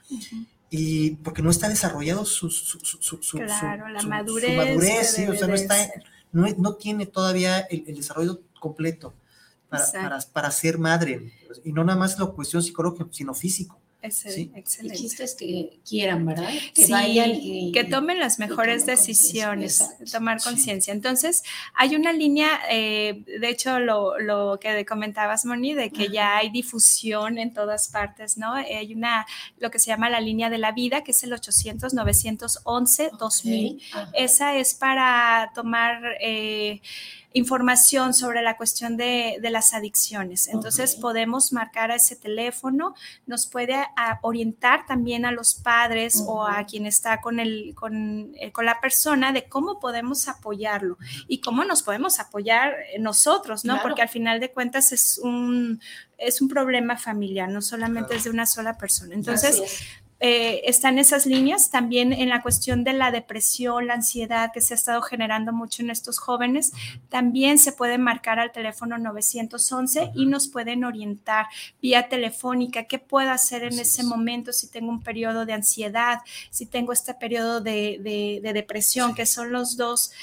Y 0.69 1.11
porque 1.17 1.41
no 1.41 1.49
está 1.49 1.69
desarrollado 1.69 2.25
su, 2.25 2.49
su, 2.49 2.79
su, 2.79 3.37
la 3.37 4.01
madurez, 4.07 5.13
sí, 5.13 5.25
o 5.27 5.35
sea, 5.35 5.47
no, 5.47 5.53
está, 5.53 5.75
no, 6.31 6.47
no, 6.57 6.75
tiene 6.75 7.05
todavía 7.05 7.59
el, 7.59 7.83
desarrollo 7.85 8.41
completo 8.59 9.13
para, 9.77 10.09
para, 10.09 10.19
para, 10.31 10.51
ser 10.51 10.77
madre, 10.77 11.33
y 11.63 11.73
no 11.73 11.83
nada 11.83 11.97
más 11.97 12.19
la 12.19 12.27
cuestión 12.27 12.61
psicológica, 12.61 13.07
sino 13.11 13.33
físico. 13.33 13.79
excelente. 14.01 14.65
El 14.81 14.91
chiste 14.91 15.23
es 15.23 15.33
que 15.33 15.79
quieran, 15.87 16.25
¿verdad? 16.25 16.49
Que 16.75 16.87
vayan 16.87 17.31
y 17.31 17.71
que 17.71 17.85
tomen 17.85 18.19
las 18.19 18.37
mejores 18.37 18.85
decisiones, 18.85 19.81
tomar 20.11 20.43
conciencia. 20.43 20.91
Entonces, 20.91 21.41
hay 21.73 21.95
una 21.95 22.11
línea, 22.11 22.59
eh, 22.69 23.23
de 23.25 23.49
hecho, 23.49 23.79
lo, 23.79 24.19
lo, 24.19 24.59
que 24.59 24.85
comentabas, 24.85 25.45
Moni, 25.45 25.73
de 25.73 25.89
que 25.89 26.09
ya 26.09 26.35
hay 26.35 26.49
difusión 26.49 27.37
en 27.37 27.53
todas 27.53 27.87
partes, 27.87 28.37
¿no? 28.37 28.51
Hay 28.53 28.93
una, 28.93 29.25
lo 29.57 29.71
que 29.71 29.79
se 29.79 29.87
llama 29.87 30.09
la 30.09 30.19
línea 30.19 30.49
de 30.49 30.57
la 30.57 30.73
vida, 30.73 31.05
que 31.05 31.11
es 31.11 31.23
el 31.23 31.31
800-911-2000. 31.31 33.81
Esa 34.13 34.57
es 34.57 34.73
para 34.73 35.51
tomar... 35.55 36.17
Eh, 36.19 36.81
información 37.33 38.13
sobre 38.13 38.41
la 38.41 38.57
cuestión 38.57 38.95
de, 38.95 39.39
las 39.41 39.73
adicciones. 39.73 40.47
Entonces 40.47 40.95
podemos 40.95 41.51
marcar 41.51 41.91
a 41.91 41.95
ese 41.95 42.15
teléfono, 42.15 42.95
nos 43.25 43.47
puede 43.47 43.75
orientar 44.21 44.85
también 44.85 45.25
a 45.25 45.31
los 45.31 45.55
padres 45.55 46.23
o 46.25 46.45
a 46.45 46.63
quien 46.65 46.85
está 46.85 47.21
con, 47.21 47.39
el, 47.39 47.73
con, 47.75 48.33
eh, 48.39 48.51
con, 48.51 48.65
la 48.65 48.79
persona 48.79 49.31
de 49.31 49.47
cómo 49.49 49.79
podemos 49.79 50.27
apoyarlo 50.27 50.97
y 51.27 51.41
cómo 51.41 51.65
nos 51.65 51.83
podemos 51.83 52.19
apoyar 52.19 52.75
nosotros, 52.99 53.65
¿no? 53.65 53.81
Porque 53.81 54.01
al 54.01 54.09
final 54.09 54.39
de 54.39 54.51
cuentas 54.51 54.91
es 54.91 55.19
un, 55.21 55.81
es 56.17 56.41
un 56.41 56.47
problema 56.47 56.97
familiar, 56.97 57.49
no 57.49 57.61
solamente 57.61 58.15
es 58.15 58.23
de 58.23 58.29
una 58.29 58.45
sola 58.45 58.77
persona. 58.77 59.15
Entonces, 59.15 59.83
eh, 60.25 60.69
están 60.69 60.99
esas 60.99 61.25
líneas. 61.25 61.69
También 61.69 62.13
en 62.13 62.29
la 62.29 62.41
cuestión 62.41 62.85
de 62.85 62.93
la 62.93 63.11
depresión, 63.11 63.87
la 63.87 63.95
ansiedad 63.95 64.51
que 64.53 64.61
se 64.61 64.73
ha 64.73 64.77
estado 64.77 65.01
generando 65.01 65.51
mucho 65.51 65.81
en 65.81 65.89
estos 65.89 66.17
jóvenes, 66.17 66.71
también 67.09 67.59
se 67.59 67.73
puede 67.73 67.97
marcar 67.97 68.39
al 68.39 68.53
teléfono 68.53 68.97
911 68.97 70.11
y 70.15 70.25
nos 70.25 70.47
pueden 70.47 70.85
orientar 70.85 71.47
vía 71.81 72.07
telefónica. 72.07 72.85
Qué 72.85 72.99
puedo 72.99 73.31
hacer 73.31 73.63
en 73.63 73.77
ese 73.77 74.03
momento 74.03 74.53
si 74.53 74.69
tengo 74.69 74.91
un 74.91 75.03
periodo 75.03 75.45
de 75.45 75.51
ansiedad, 75.51 76.19
si 76.51 76.67
tengo 76.67 76.93
este 76.93 77.13
periodo 77.13 77.59
de, 77.59 78.39
depresión, 78.41 79.15
que 79.15 79.25
son 79.25 79.51
los 79.51 79.75
dos 79.75 80.13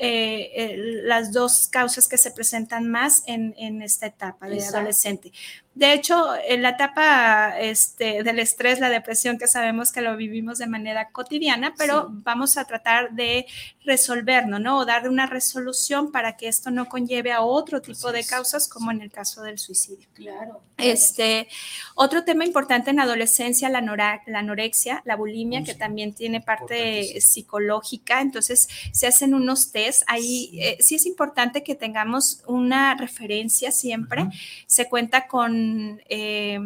eh, 0.00 0.76
las 1.02 1.32
dos 1.32 1.66
causas 1.66 2.06
que 2.06 2.16
se 2.16 2.30
presentan 2.30 2.88
más 2.88 3.24
en, 3.26 3.82
esta 3.82 4.06
etapa 4.06 4.46
de 4.46 4.64
adolescente. 4.64 5.32
De 5.78 5.92
hecho, 5.92 6.34
en 6.44 6.62
la 6.62 6.70
etapa 6.70 7.54
este, 7.60 8.24
del 8.24 8.40
estrés, 8.40 8.80
la 8.80 8.90
depresión, 8.90 9.38
que 9.38 9.46
sabemos 9.46 9.92
que 9.92 10.00
lo 10.00 10.16
vivimos 10.16 10.58
de 10.58 10.66
manera 10.66 11.10
cotidiana, 11.10 11.72
pero 11.78 12.08
vamos 12.10 12.56
a 12.56 12.64
tratar 12.64 13.12
de 13.12 13.46
resolverlo, 13.84 14.58
¿no? 14.58 14.78
O 14.78 14.84
dar 14.84 15.08
una 15.08 15.26
resolución 15.26 16.10
para 16.10 16.36
que 16.36 16.48
esto 16.48 16.72
no 16.72 16.88
conlleve 16.88 17.30
a 17.30 17.42
otro 17.42 17.80
tipo 17.80 18.10
de 18.10 18.24
causas, 18.24 18.68
como 18.68 18.90
en 18.90 19.02
el 19.02 19.12
caso 19.12 19.42
del 19.42 19.56
suicidio. 19.56 20.08
Claro. 20.14 20.62
Este, 20.78 21.46
otro 21.94 22.24
tema 22.24 22.44
importante 22.44 22.90
en 22.90 22.98
adolescencia, 22.98 23.68
la, 23.68 23.80
la 23.80 24.38
anorexia, 24.40 25.02
la 25.04 25.14
bulimia, 25.14 25.62
que 25.62 25.74
también 25.74 26.12
tiene 26.12 26.40
parte 26.40 27.20
psicológica. 27.20 28.20
Entonces, 28.20 28.68
se 28.90 29.06
hacen 29.06 29.32
unos 29.32 29.70
test. 29.70 30.02
Ahí 30.08 30.58
eh, 30.60 30.76
sí 30.80 30.96
es 30.96 31.06
importante 31.06 31.62
que 31.62 31.76
tengamos 31.76 32.42
una 32.48 32.96
referencia 32.96 33.70
siempre. 33.70 34.26
Se 34.66 34.88
cuenta 34.88 35.28
con 35.28 35.67
eh, 36.08 36.58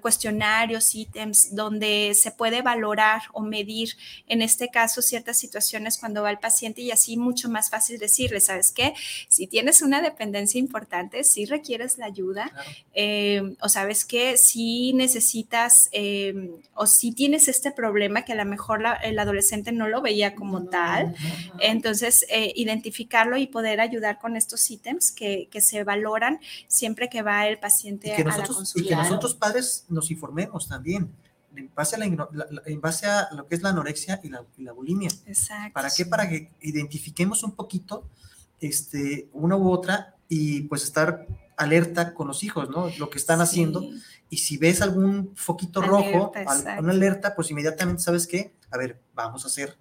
cuestionarios, 0.00 0.94
ítems, 0.94 1.54
donde 1.54 2.12
se 2.14 2.30
puede 2.30 2.62
valorar 2.62 3.22
o 3.32 3.42
medir, 3.42 3.90
en 4.26 4.42
este 4.42 4.68
caso, 4.68 5.02
ciertas 5.02 5.38
situaciones 5.38 5.98
cuando 5.98 6.22
va 6.22 6.30
el 6.30 6.38
paciente 6.38 6.82
y 6.82 6.90
así 6.90 7.16
mucho 7.16 7.48
más 7.48 7.70
fácil 7.70 7.98
decirle, 7.98 8.40
¿sabes 8.40 8.72
qué? 8.72 8.94
Si 9.28 9.46
tienes 9.46 9.82
una 9.82 10.00
dependencia 10.00 10.58
importante, 10.58 11.24
si 11.24 11.46
requieres 11.46 11.98
la 11.98 12.06
ayuda, 12.06 12.52
eh, 12.94 13.56
o 13.60 13.68
sabes 13.68 14.04
que 14.04 14.36
si 14.36 14.92
necesitas 14.92 15.88
eh, 15.92 16.50
o 16.74 16.86
si 16.86 17.12
tienes 17.12 17.48
este 17.48 17.70
problema 17.70 18.22
que 18.22 18.32
a 18.32 18.36
lo 18.36 18.44
mejor 18.44 18.82
el 19.02 19.18
adolescente 19.18 19.72
no 19.72 19.88
lo 19.88 20.02
veía 20.02 20.34
como 20.34 20.64
tal, 20.66 21.14
entonces 21.60 22.24
eh, 22.28 22.52
identificarlo 22.56 23.36
y 23.36 23.46
poder 23.46 23.80
ayudar 23.80 24.18
con 24.18 24.36
estos 24.36 24.70
ítems 24.70 25.12
que, 25.12 25.48
que, 25.50 25.60
se 25.60 25.84
valoran 25.84 26.40
siempre 26.68 27.08
que 27.08 27.22
va 27.22 27.46
el 27.48 27.58
paciente 27.58 28.14
a 28.14 28.22
la 28.22 28.44
consulta. 28.44 28.86
Y 28.86 28.88
que 28.88 28.96
nosotros 28.96 29.34
padres 29.34 29.85
nos 29.88 30.10
informemos 30.10 30.68
también 30.68 31.12
en 31.56 31.70
base 31.74 31.96
a, 31.96 32.04
en 32.66 32.80
base 32.80 33.06
a 33.06 33.28
lo 33.32 33.46
que 33.46 33.54
es 33.54 33.62
la 33.62 33.70
anorexia 33.70 34.20
y 34.22 34.28
la, 34.28 34.72
bulimia. 34.72 35.10
Exacto. 35.26 35.72
¿Para 35.72 35.90
qué? 35.90 36.06
Para 36.06 36.28
que 36.28 36.50
identifiquemos 36.60 37.42
un 37.42 37.52
poquito 37.52 38.08
este, 38.60 39.28
una 39.32 39.56
u 39.56 39.70
otra 39.70 40.16
y 40.28 40.62
pues 40.62 40.82
estar 40.82 41.26
alerta 41.56 42.12
con 42.12 42.28
los 42.28 42.42
hijos, 42.42 42.68
¿no? 42.68 42.90
Lo 42.98 43.08
que 43.10 43.18
están 43.18 43.40
haciendo. 43.40 43.82
Y 44.28 44.38
si 44.38 44.58
ves 44.58 44.82
algún 44.82 45.32
foquito 45.34 45.80
rojo, 45.80 46.32
una 46.78 46.92
alerta, 46.92 47.34
pues 47.34 47.50
inmediatamente 47.50 48.02
sabes 48.02 48.26
que, 48.26 48.54
a 48.70 48.76
ver, 48.76 49.00
vamos 49.14 49.44
a 49.44 49.48
hacer 49.48 49.78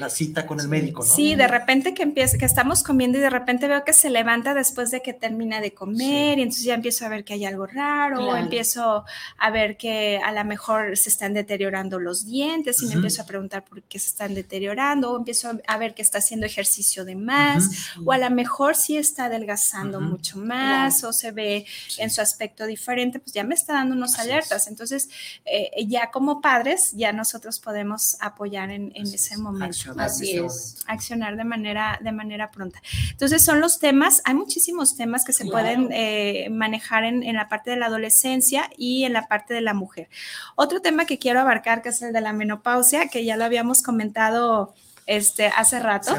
la 0.00 0.10
cita 0.10 0.46
con 0.46 0.58
el 0.58 0.68
médico, 0.68 1.04
¿no? 1.04 1.08
Sí, 1.08 1.34
de 1.34 1.46
repente 1.46 1.94
que 1.94 2.02
empieza, 2.02 2.38
que 2.38 2.46
estamos 2.46 2.82
comiendo 2.82 3.18
y 3.18 3.20
de 3.20 3.30
repente 3.30 3.68
veo 3.68 3.84
que 3.84 3.92
se 3.92 4.10
levanta 4.10 4.54
después 4.54 4.90
de 4.90 5.02
que 5.02 5.12
termina 5.12 5.60
de 5.60 5.72
comer 5.72 6.38
y 6.38 6.42
entonces 6.42 6.64
ya 6.64 6.74
empiezo 6.74 7.04
a 7.04 7.08
ver 7.08 7.24
que 7.24 7.34
hay 7.34 7.44
algo 7.44 7.66
raro, 7.66 8.26
o 8.26 8.36
empiezo 8.36 9.04
a 9.36 9.50
ver 9.50 9.76
que 9.76 10.18
a 10.24 10.32
lo 10.32 10.44
mejor 10.44 10.96
se 10.96 11.10
están 11.10 11.34
deteriorando 11.34 12.00
los 12.00 12.26
dientes 12.26 12.82
y 12.82 12.86
me 12.86 12.94
empiezo 12.94 13.22
a 13.22 13.26
preguntar 13.26 13.64
por 13.64 13.82
qué 13.82 13.98
se 13.98 14.08
están 14.08 14.34
deteriorando, 14.34 15.12
o 15.12 15.18
empiezo 15.18 15.50
a 15.66 15.76
ver 15.76 15.94
que 15.94 16.02
está 16.02 16.18
haciendo 16.18 16.46
ejercicio 16.46 17.04
de 17.04 17.14
más, 17.14 17.92
o 18.04 18.12
a 18.12 18.18
lo 18.18 18.30
mejor 18.30 18.74
sí 18.74 18.96
está 18.96 19.26
adelgazando 19.26 20.00
mucho 20.00 20.38
más, 20.38 21.04
o 21.04 21.12
se 21.12 21.30
ve 21.30 21.66
en 21.98 22.10
su 22.10 22.20
aspecto 22.20 22.66
diferente, 22.66 23.20
pues 23.20 23.32
ya 23.32 23.44
me 23.44 23.54
está 23.54 23.74
dando 23.74 23.94
unos 23.94 24.18
alertas. 24.18 24.66
Entonces, 24.66 25.08
eh, 25.44 25.86
ya 25.86 26.10
como 26.10 26.40
padres, 26.40 26.92
ya 26.92 27.12
nosotros 27.12 27.60
podemos 27.60 28.16
apoyar 28.20 28.70
en, 28.70 28.92
en 28.94 29.06
ese 29.06 29.36
momento 29.36 29.89
accionar, 29.98 30.06
Así 30.06 30.38
es. 30.38 30.84
accionar 30.86 31.36
de 31.36 31.44
manera, 31.44 31.98
de 32.02 32.12
manera 32.12 32.50
pronta. 32.50 32.80
Entonces 33.10 33.44
son 33.44 33.60
los 33.60 33.78
temas, 33.78 34.22
hay 34.24 34.34
muchísimos 34.34 34.96
temas 34.96 35.24
que 35.24 35.32
se 35.32 35.44
pueden 35.46 35.88
eh, 35.92 36.48
manejar 36.50 37.04
en, 37.04 37.22
en, 37.22 37.36
la 37.36 37.48
parte 37.48 37.70
de 37.70 37.76
la 37.76 37.86
adolescencia 37.86 38.70
y 38.76 39.04
en 39.04 39.12
la 39.12 39.28
parte 39.28 39.54
de 39.54 39.60
la 39.60 39.74
mujer. 39.74 40.08
Otro 40.56 40.80
tema 40.80 41.06
que 41.06 41.18
quiero 41.18 41.40
abarcar, 41.40 41.82
que 41.82 41.90
es 41.90 42.02
el 42.02 42.12
de 42.12 42.20
la 42.20 42.32
menopausia, 42.32 43.08
que 43.08 43.24
ya 43.24 43.36
lo 43.36 43.44
habíamos 43.44 43.82
comentado 43.82 44.74
este, 45.06 45.48
hace 45.48 45.80
rato. 45.80 46.14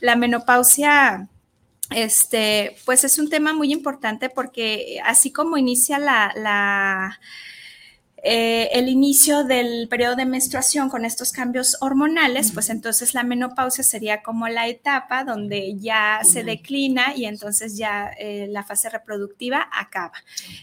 La 0.00 0.16
menopausia 0.16 1.28
este, 1.90 2.76
pues 2.84 3.04
es 3.04 3.18
un 3.18 3.28
tema 3.28 3.52
muy 3.52 3.72
importante 3.72 4.28
porque 4.28 5.00
así 5.04 5.32
como 5.32 5.56
inicia 5.56 5.98
la, 5.98 6.32
la 6.36 7.20
eh, 8.26 8.70
el 8.72 8.88
inicio 8.88 9.44
del 9.44 9.86
periodo 9.90 10.16
de 10.16 10.24
menstruación 10.24 10.88
con 10.88 11.04
estos 11.04 11.30
cambios 11.30 11.76
hormonales, 11.82 12.52
pues 12.52 12.70
entonces 12.70 13.12
la 13.12 13.22
menopausia 13.22 13.84
sería 13.84 14.22
como 14.22 14.48
la 14.48 14.66
etapa 14.66 15.24
donde 15.24 15.76
ya 15.76 16.20
se 16.24 16.42
declina 16.42 17.14
y 17.14 17.26
entonces 17.26 17.76
ya 17.76 18.10
eh, 18.18 18.46
la 18.48 18.64
fase 18.64 18.88
reproductiva 18.88 19.68
acaba. 19.70 20.14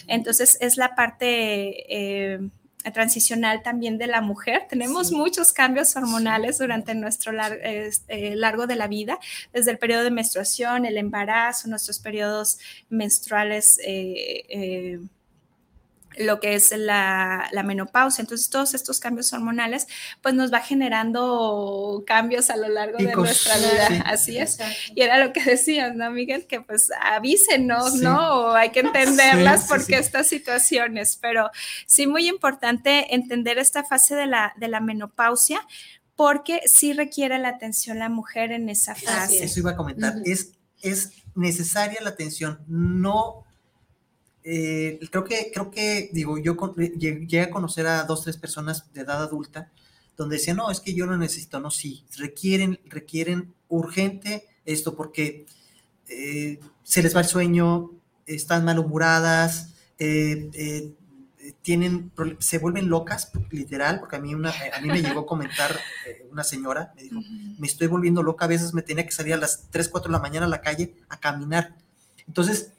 Entonces 0.07 0.57
es 0.59 0.78
la 0.78 0.95
parte... 0.95 1.86
Eh, 1.95 2.49
transicional 2.95 3.62
también 3.62 3.99
de 3.99 4.07
la 4.07 4.22
mujer. 4.22 4.66
Tenemos 4.68 5.12
muchos 5.12 5.53
cambios 5.53 5.95
hormonales 5.95 6.57
durante 6.57 6.95
nuestro 6.95 7.32
largo 7.32 8.66
de 8.66 8.76
la 8.76 8.88
vida, 8.88 9.20
desde 9.53 9.70
el 9.70 9.78
periodo 9.78 10.03
de 10.03 10.09
menstruación, 10.09 10.88
el 10.88 10.97
embarazo, 10.97 11.68
nuestros 11.68 11.99
periodos 11.99 12.57
menstruales 12.89 13.78
lo 16.18 16.39
que 16.39 16.55
es 16.55 16.72
la, 16.76 17.49
menopausia. 17.64 18.22
Entonces, 18.22 18.49
todos 18.49 18.74
estos 18.74 18.99
cambios 18.99 19.32
hormonales, 19.34 19.88
pues 20.22 20.34
nos 20.36 20.51
va 20.51 20.59
generando 20.59 22.03
cambios 22.05 22.49
a 22.49 22.57
lo 22.57 22.68
largo 22.68 22.97
de 22.97 23.16
nuestra 23.16 23.57
vida. 23.57 24.03
Así 24.05 24.38
es. 24.38 24.57
Y 24.95 25.01
era 25.01 25.24
lo 25.24 25.34
que 25.34 25.43
decías, 25.43 25.95
¿no, 25.95 26.12
Miguel? 26.12 26.47
Que 26.47 26.62
pues 26.62 26.89
avísenos, 27.01 27.95
¿no? 27.95 28.51
hay 28.53 28.72
que 28.72 28.82
entenderlas 28.82 29.66
porque 29.68 29.97
estas 29.97 30.28
situaciones. 30.28 31.18
Pero 31.22 31.49
sí, 31.86 32.07
muy 32.07 32.28
importante 32.28 33.14
entender 33.14 33.57
esta 33.57 33.84
fase 33.84 34.16
de 34.16 34.28
la, 34.28 34.53
de 34.57 34.68
la 34.68 34.80
menopausia 34.80 35.66
porque 36.16 36.62
sí 36.66 36.93
requiere 36.93 37.39
la 37.39 37.49
atención 37.49 37.99
la 37.99 38.09
mujer 38.09 38.51
en 38.51 38.70
esa 38.70 38.95
fase. 38.95 39.43
Eso 39.43 39.59
iba 39.59 39.72
a 39.72 39.76
comentar. 39.76 40.16
es, 40.26 40.51
es 40.82 41.12
necesaria 41.36 42.01
la 42.01 42.09
atención, 42.09 42.59
no 42.68 43.45
eh, 44.43 44.99
creo 45.11 45.23
que, 45.23 45.51
creo 45.53 45.69
que, 45.69 46.09
digo, 46.13 46.37
yo 46.37 46.55
llegué 46.75 47.41
a 47.41 47.49
conocer 47.51 47.87
a 47.87 48.03
dos, 48.03 48.23
tres 48.23 48.37
personas 48.37 48.91
de 48.93 49.01
edad 49.01 49.21
adulta 49.21 49.71
donde 50.17 50.37
decían, 50.37 50.57
no, 50.57 50.69
es 50.69 50.79
que 50.79 50.93
yo 50.93 51.05
no 51.05 51.17
necesito, 51.17 51.59
no, 51.59 51.71
sí, 51.71 52.05
requieren, 52.17 52.79
requieren 52.85 53.53
urgente 53.69 54.47
esto 54.65 54.95
porque 54.95 55.45
eh, 56.07 56.59
se 56.83 57.01
les 57.01 57.15
va 57.15 57.21
el 57.21 57.27
sueño, 57.27 57.91
están 58.25 58.65
malhumoradas, 58.65 59.73
eh, 59.97 60.93
tienen, 61.61 62.11
se 62.39 62.57
vuelven 62.59 62.89
locas, 62.89 63.31
literal, 63.49 63.99
porque 63.99 64.15
a 64.15 64.19
mí, 64.19 64.33
una, 64.35 64.49
a 64.51 64.81
mí 64.81 64.87
me 64.87 65.01
llegó 65.01 65.21
a 65.21 65.25
comentar 65.25 65.75
una 66.31 66.43
señora, 66.43 66.93
me 66.95 67.03
dijo, 67.03 67.19
me 67.57 67.67
estoy 67.67 67.87
volviendo 67.87 68.23
loca, 68.23 68.45
a 68.45 68.47
veces 68.47 68.73
me 68.73 68.81
tenía 68.81 69.05
que 69.05 69.11
salir 69.11 69.33
a 69.33 69.37
las 69.37 69.69
3, 69.69 69.89
4 69.89 70.09
de 70.09 70.13
la 70.13 70.21
mañana 70.21 70.45
a 70.45 70.49
la 70.49 70.61
calle 70.61 70.95
a 71.09 71.19
caminar. 71.19 71.75
Entonces, 72.27 72.73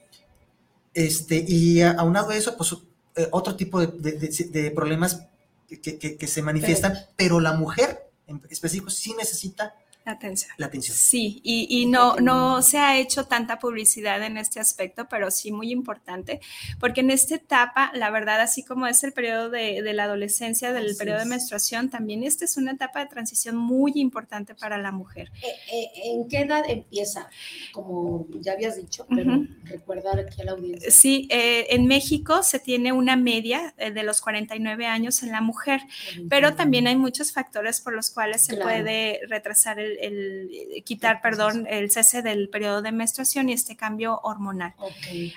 este, 0.94 1.44
y 1.46 1.82
aunado 1.82 2.30
a 2.30 2.36
eso, 2.36 2.56
pues 2.56 2.74
eh, 3.16 3.28
otro 3.30 3.56
tipo 3.56 3.80
de, 3.80 4.72
problemas 4.74 5.26
que, 5.68 6.26
se 6.26 6.42
manifiestan, 6.42 6.94
pero 7.16 7.40
la 7.40 7.54
mujer 7.54 8.10
en 8.26 8.40
específico 8.50 8.90
sí 8.90 9.14
necesita 9.16 9.74
la 10.04 10.12
atención. 10.12 10.52
La 10.56 10.66
atención. 10.66 10.96
Sí, 10.96 11.40
y, 11.44 11.66
y, 11.70 11.86
no, 11.86 12.16
no 12.16 12.62
se 12.62 12.78
ha 12.78 12.98
hecho 12.98 13.26
tanta 13.26 13.58
publicidad 13.58 14.22
en 14.22 14.36
este 14.36 14.60
aspecto, 14.60 15.08
pero 15.08 15.30
sí 15.30 15.52
muy 15.52 15.70
importante, 15.70 16.40
porque 16.80 17.00
en 17.00 17.10
esta 17.10 17.36
etapa, 17.36 17.92
la 17.94 18.10
verdad, 18.10 18.40
así 18.40 18.64
como 18.64 18.86
es 18.86 19.02
el 19.04 19.12
periodo 19.12 19.50
de, 19.50 19.82
de 19.82 19.92
la 19.92 20.04
adolescencia, 20.04 20.72
del 20.72 20.96
periodo 20.96 21.20
de 21.20 21.26
menstruación, 21.26 21.90
también 21.90 22.24
esta 22.24 22.44
es 22.44 22.56
una 22.56 22.72
etapa 22.72 23.00
de 23.00 23.06
transición 23.06 23.56
muy 23.56 23.92
importante 23.96 24.54
para 24.54 24.78
la 24.78 24.92
mujer. 24.92 25.30
Eh, 25.42 25.54
eh, 25.72 25.90
¿En 26.04 26.28
qué 26.28 26.40
edad 26.40 26.64
empieza? 26.68 27.28
Como 27.72 28.26
ya 28.40 28.52
habías 28.52 28.76
dicho, 28.76 29.06
pero 29.08 29.46
recordar 29.64 30.18
aquí 30.18 30.40
a 30.40 30.44
la 30.44 30.52
audiencia. 30.52 30.90
Sí, 30.90 31.28
eh, 31.30 31.66
en 31.70 31.86
México 31.86 32.42
se 32.42 32.58
tiene 32.58 32.92
una 32.92 33.16
media 33.16 33.74
de 33.76 34.02
los 34.02 34.20
49 34.20 34.86
años 34.86 35.22
en 35.22 35.32
la 35.32 35.40
mujer, 35.40 35.80
pero 36.28 36.54
también 36.54 36.86
hay 36.86 36.96
muchos 36.96 37.32
factores 37.32 37.80
por 37.80 37.94
los 37.94 38.10
cuales 38.10 38.42
se 38.44 38.56
puede 38.56 39.20
retrasar 39.28 39.78
el 39.78 39.91
el, 40.00 40.50
eh, 40.52 40.82
quitar, 40.82 41.20
perdón, 41.20 41.66
el 41.68 41.90
cese 41.90 42.22
del 42.22 42.48
periodo 42.48 42.82
de 42.82 42.92
menstruación 42.92 43.48
y 43.48 43.52
este 43.52 43.76
cambio 43.76 44.20
hormonal. 44.22 44.74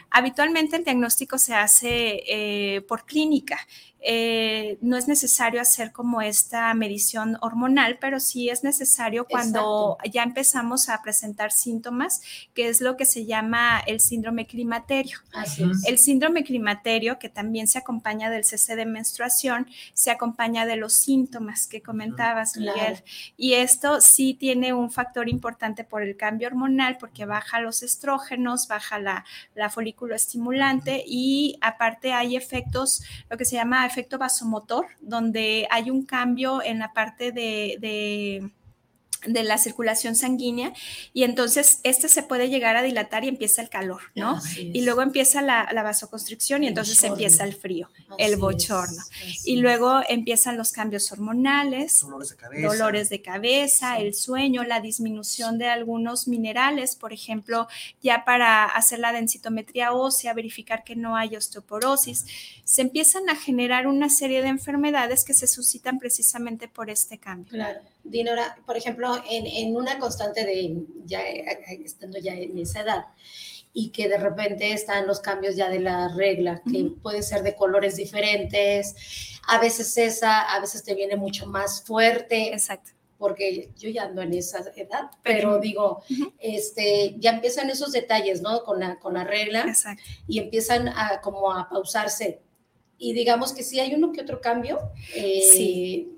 Habitualmente 0.09 0.75
el 0.77 0.83
diagnóstico 0.83 1.37
se 1.37 1.53
hace 1.53 2.23
eh, 2.27 2.81
por 2.81 3.05
clínica 3.05 3.57
eh, 4.07 4.77
no 4.81 4.97
es 4.97 5.07
necesario 5.07 5.59
hacer 5.59 5.91
como 5.91 6.21
esta 6.21 6.71
medición 6.75 7.39
hormonal, 7.41 7.97
pero 7.99 8.19
sí 8.19 8.49
es 8.49 8.63
necesario 8.63 9.25
cuando 9.25 9.97
ya 10.11 10.21
empezamos 10.21 10.89
a 10.89 11.01
presentar 11.01 11.51
síntomas, 11.51 12.21
que 12.53 12.69
es 12.69 12.81
lo 12.81 12.97
que 12.97 13.05
se 13.05 13.25
llama 13.25 13.79
el 13.87 13.99
síndrome 13.99 14.45
climaterio. 14.45 15.17
El 15.87 15.97
síndrome 15.97 16.43
climaterio, 16.43 17.17
que 17.17 17.29
también 17.29 17.67
se 17.67 17.79
acompaña 17.79 18.29
del 18.29 18.45
cese 18.45 18.75
de 18.75 18.85
menstruación, 18.85 19.67
se 19.95 20.11
acompaña 20.11 20.67
de 20.67 20.75
los 20.75 20.93
síntomas 20.93 21.65
que 21.65 21.81
comentabas, 21.81 22.57
Miguel. 22.57 23.03
Y 23.37 23.53
esto 23.53 24.01
sí 24.01 24.35
tiene 24.35 24.71
un 24.71 24.91
factor 24.91 25.29
importante 25.29 25.83
por 25.83 26.03
el 26.03 26.15
cambio 26.15 26.47
hormonal, 26.47 26.97
porque 26.99 27.25
baja 27.25 27.59
los 27.59 27.81
estrógenos, 27.81 28.67
baja 28.67 28.99
la, 28.99 29.25
la 29.55 29.71
folículo 29.71 30.13
estimulante 30.13 31.03
y 31.07 31.57
aparte 31.61 32.13
hay 32.13 32.35
efectos, 32.35 33.01
lo 33.31 33.37
que 33.37 33.45
se 33.45 33.55
llama 33.55 33.89
efecto 33.95 34.17
vasomotor, 34.17 34.87
donde 34.99 35.67
hay 35.71 35.89
un 35.89 36.05
cambio 36.05 36.61
en 36.61 36.79
la 36.79 36.91
parte 36.91 37.31
de, 37.31 37.77
de 37.79 38.51
de 39.25 39.43
la 39.43 39.57
circulación 39.57 40.15
sanguínea 40.15 40.73
y 41.13 41.23
entonces 41.23 41.79
este 41.83 42.09
se 42.09 42.23
puede 42.23 42.49
llegar 42.49 42.75
a 42.75 42.81
dilatar 42.81 43.23
y 43.23 43.27
empieza 43.27 43.61
el 43.61 43.69
calor, 43.69 44.01
¿no? 44.15 44.39
Y 44.57 44.81
luego 44.81 45.01
empieza 45.01 45.41
la, 45.41 45.65
vasoconstricción 45.85 46.63
y 46.63 46.67
entonces 46.67 47.03
empieza 47.03 47.43
el 47.43 47.53
frío, 47.53 47.89
el 48.17 48.37
bochorno. 48.37 49.03
y 49.43 49.57
luego 49.57 50.01
empiezan 50.07 50.57
los 50.57 50.71
cambios 50.71 51.11
hormonales, 51.11 52.05
dolores 52.61 53.09
de 53.09 53.21
cabeza, 53.21 53.99
el 53.99 54.13
sueño, 54.13 54.63
la 54.63 54.79
disminución 54.79 55.57
de 55.57 55.67
algunos 55.67 56.27
minerales, 56.27 56.95
por 56.95 57.13
ejemplo, 57.13 57.67
ya 58.01 58.25
para 58.25 58.65
hacer 58.65 58.99
la 58.99 59.11
densitometría 59.11 59.93
ósea, 59.93 60.33
verificar 60.33 60.83
que 60.83 60.95
no 60.95 61.15
hay 61.15 61.35
osteoporosis, 61.35 62.25
se 62.63 62.81
empiezan 62.81 63.29
a 63.29 63.35
generar 63.35 63.87
una 63.87 64.09
serie 64.09 64.41
de 64.41 64.49
enfermedades 64.49 65.23
que 65.23 65.33
se 65.33 65.47
suscitan 65.47 65.99
precisamente 65.99 66.67
por 66.67 66.89
este 66.89 67.17
cambio. 67.17 67.51
Claro. 67.51 67.81
Dinora, 68.05 68.57
por 68.65 68.77
ejemplo, 68.77 69.21
en, 69.29 69.75
una 69.75 69.99
constante 69.99 70.45
de 70.45 70.85
ya 71.05 71.21
estando 71.23 72.19
ya 72.19 72.33
en 72.33 72.57
esa 72.57 72.81
edad 72.81 73.05
y 73.73 73.89
que 73.89 74.07
de 74.07 74.17
repente 74.17 74.71
están 74.71 75.05
los 75.05 75.19
cambios 75.19 75.57
ya 75.57 75.69
de 75.69 75.79
la 75.79 76.07
regla, 76.15 76.61
que 76.71 76.91
puede 77.03 77.21
ser 77.21 77.43
de 77.43 77.55
colores 77.55 77.97
diferentes, 77.97 78.95
a 79.47 79.59
veces 79.59 79.97
esa, 79.97 80.53
a 80.53 80.59
veces 80.61 80.83
te 80.83 80.95
viene 80.95 81.17
mucho 81.17 81.45
más 81.45 81.83
fuerte. 81.83 82.53
Exacto. 82.53 82.91
Porque 83.17 83.71
yo 83.77 83.89
ya 83.89 84.03
ando 84.03 84.21
en 84.21 84.33
esa 84.33 84.59
edad, 84.75 85.09
pero 85.23 85.59
digo, 85.59 86.03
este, 86.39 87.15
ya 87.17 87.31
empiezan 87.31 87.69
esos 87.69 87.91
detalles, 87.91 88.41
¿no? 88.41 88.63
Con 88.63 88.79
la, 88.79 88.97
con 88.99 89.13
la 89.13 89.23
regla 89.23 89.65
Exacto. 89.67 90.03
y 90.27 90.39
empiezan 90.39 90.89
a 90.89 91.19
como 91.21 91.51
a 91.51 91.67
pausarse. 91.67 92.41
Y 92.97 93.13
digamos 93.13 93.53
que 93.53 93.63
sí 93.63 93.79
hay 93.79 93.93
uno 93.93 94.11
que 94.11 94.21
otro 94.21 94.41
cambio. 94.41 94.79
Eh, 95.13 95.41
sí 95.51 96.11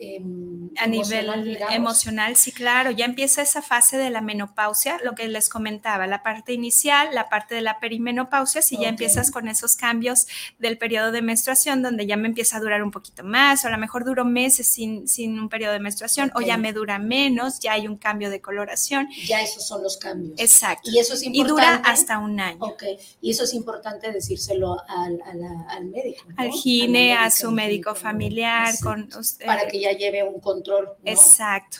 Em, 0.00 0.70
a 0.76 0.86
nivel 0.86 1.58
emocional, 1.70 2.36
sí, 2.36 2.52
claro, 2.52 2.92
ya 2.92 3.04
empieza 3.04 3.42
esa 3.42 3.62
fase 3.62 3.96
de 3.96 4.10
la 4.10 4.20
menopausia, 4.20 5.00
lo 5.02 5.16
que 5.16 5.26
les 5.26 5.48
comentaba, 5.48 6.06
la 6.06 6.22
parte 6.22 6.52
inicial, 6.52 7.08
la 7.12 7.28
parte 7.28 7.56
de 7.56 7.62
la 7.62 7.80
perimenopausia, 7.80 8.62
si 8.62 8.78
ya 8.78 8.88
empiezas 8.88 9.32
con 9.32 9.48
esos 9.48 9.74
cambios 9.74 10.28
del 10.60 10.78
periodo 10.78 11.10
de 11.10 11.20
menstruación, 11.20 11.82
donde 11.82 12.06
ya 12.06 12.16
me 12.16 12.28
empieza 12.28 12.58
a 12.58 12.60
durar 12.60 12.84
un 12.84 12.92
poquito 12.92 13.24
más, 13.24 13.64
o 13.64 13.68
a 13.68 13.70
lo 13.72 13.78
mejor 13.78 14.04
duro 14.04 14.24
meses 14.24 14.68
sin, 14.68 15.08
sin 15.08 15.36
un 15.40 15.48
periodo 15.48 15.72
de 15.72 15.80
menstruación, 15.80 16.30
o 16.36 16.42
ya 16.42 16.56
me 16.56 16.72
dura 16.72 17.00
menos, 17.00 17.58
ya 17.58 17.72
hay 17.72 17.88
un 17.88 17.96
cambio 17.96 18.30
de 18.30 18.40
coloración. 18.40 19.08
Ya 19.26 19.42
esos 19.42 19.66
son 19.66 19.82
los 19.82 19.96
cambios. 19.96 20.38
Exacto. 20.38 20.88
Y 20.92 21.00
eso 21.00 21.14
es 21.14 21.24
importante. 21.24 21.48
Y 21.48 21.50
dura 21.50 21.74
hasta 21.84 22.18
un 22.18 22.38
año. 22.38 22.58
Ok, 22.60 22.84
y 23.20 23.32
eso 23.32 23.42
es 23.42 23.52
importante 23.52 24.12
decírselo 24.12 24.76
al, 24.88 25.20
al, 25.68 25.86
médico. 25.86 26.07
Al 26.36 26.50
gine, 26.50 27.14
a 27.14 27.30
su 27.30 27.50
médico 27.50 27.94
familiar, 27.94 28.74
con 28.82 29.08
usted. 29.18 29.46
Para 29.46 29.66
que 29.66 29.80
ya 29.80 29.92
lleve 29.92 30.22
un 30.22 30.40
control. 30.40 30.88
Exacto. 31.04 31.78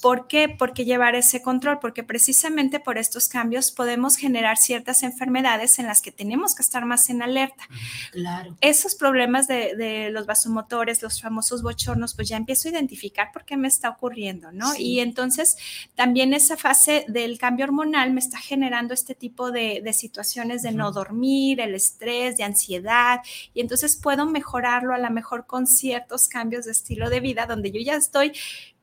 ¿Por 0.00 0.26
qué? 0.26 0.48
Porque 0.48 0.84
llevar 0.84 1.14
ese 1.14 1.42
control, 1.42 1.78
porque 1.80 2.02
precisamente 2.02 2.80
por 2.80 2.98
estos 2.98 3.28
cambios 3.28 3.70
podemos 3.70 4.16
generar 4.16 4.56
ciertas 4.56 5.02
enfermedades 5.02 5.78
en 5.78 5.86
las 5.86 6.02
que 6.02 6.12
tenemos 6.12 6.54
que 6.54 6.62
estar 6.62 6.84
más 6.84 7.10
en 7.10 7.22
alerta. 7.22 7.68
Claro. 8.12 8.56
Esos 8.60 8.94
problemas 8.94 9.48
de, 9.48 10.10
los 10.10 10.26
vasomotores, 10.26 11.02
los 11.02 11.20
famosos 11.20 11.62
bochornos, 11.62 12.14
pues 12.14 12.28
ya 12.28 12.36
empiezo 12.36 12.68
a 12.68 12.72
identificar 12.72 13.30
por 13.32 13.44
qué 13.44 13.56
me 13.56 13.68
está 13.68 13.90
ocurriendo, 13.90 14.52
¿no? 14.52 14.74
Y 14.76 15.00
entonces 15.00 15.56
también 15.94 16.34
esa 16.34 16.56
fase 16.56 17.04
del 17.08 17.38
cambio 17.38 17.64
hormonal 17.64 18.12
me 18.12 18.20
está 18.20 18.38
generando 18.38 18.94
este 18.94 19.14
tipo 19.14 19.50
de, 19.50 19.82
situaciones 19.92 20.62
de 20.62 20.72
no 20.72 20.92
dormir, 20.92 21.60
el 21.60 21.74
estrés, 21.74 22.36
de 22.36 22.44
ansiedad, 22.44 23.20
y 23.54 23.60
entonces 23.68 23.96
puedo 23.96 24.24
mejorarlo 24.24 24.94
a 24.94 24.98
lo 24.98 25.10
mejor 25.10 25.44
con 25.44 25.66
ciertos 25.66 26.26
cambios 26.26 26.64
de 26.64 26.72
estilo 26.72 27.10
de 27.10 27.20
vida 27.20 27.44
donde 27.44 27.70
yo 27.70 27.78
ya 27.82 27.96
estoy 27.96 28.32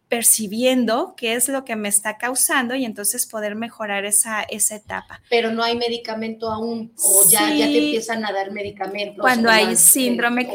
percibiendo 0.09 1.15
qué 1.17 1.33
es 1.33 1.49
lo 1.49 1.65
que 1.65 1.75
me 1.75 1.89
está 1.89 2.19
causando 2.19 2.75
y 2.75 2.85
entonces 2.85 3.25
poder 3.25 3.55
mejorar 3.55 4.05
esa, 4.05 4.43
esa 4.43 4.75
etapa. 4.75 5.21
Pero 5.27 5.49
no 5.49 5.63
hay 5.63 5.75
medicamento 5.75 6.51
aún 6.51 6.93
o 6.97 7.27
ya, 7.27 7.51
ya 7.51 7.65
te 7.65 7.77
empiezan 7.79 8.23
a 8.25 8.31
dar 8.31 8.51
medicamentos. 8.51 9.19
Cuando 9.19 9.49
hay 9.49 9.75
síndrome, 9.75 10.47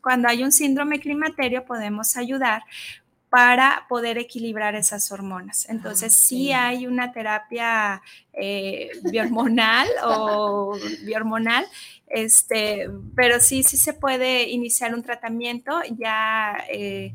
cuando 0.00 0.28
hay 0.28 0.44
un 0.44 0.52
síndrome 0.52 1.00
climaterio 1.00 1.64
podemos 1.64 2.16
ayudar 2.16 2.62
para 3.34 3.84
poder 3.88 4.16
equilibrar 4.16 4.76
esas 4.76 5.10
hormonas. 5.10 5.68
Entonces, 5.68 6.14
ah, 6.14 6.22
sí 6.24 6.52
hay 6.52 6.86
una 6.86 7.10
terapia 7.10 8.00
eh, 8.32 8.90
biohormonal 9.02 9.88
o 10.04 10.78
biohormonal, 11.02 11.66
este, 12.08 12.88
pero 13.16 13.40
sí, 13.40 13.62
sí 13.62 13.76
se 13.76 13.94
puede 13.94 14.48
iniciar 14.50 14.94
un 14.94 15.02
tratamiento 15.02 15.80
ya 15.98 16.56
eh, 16.70 17.12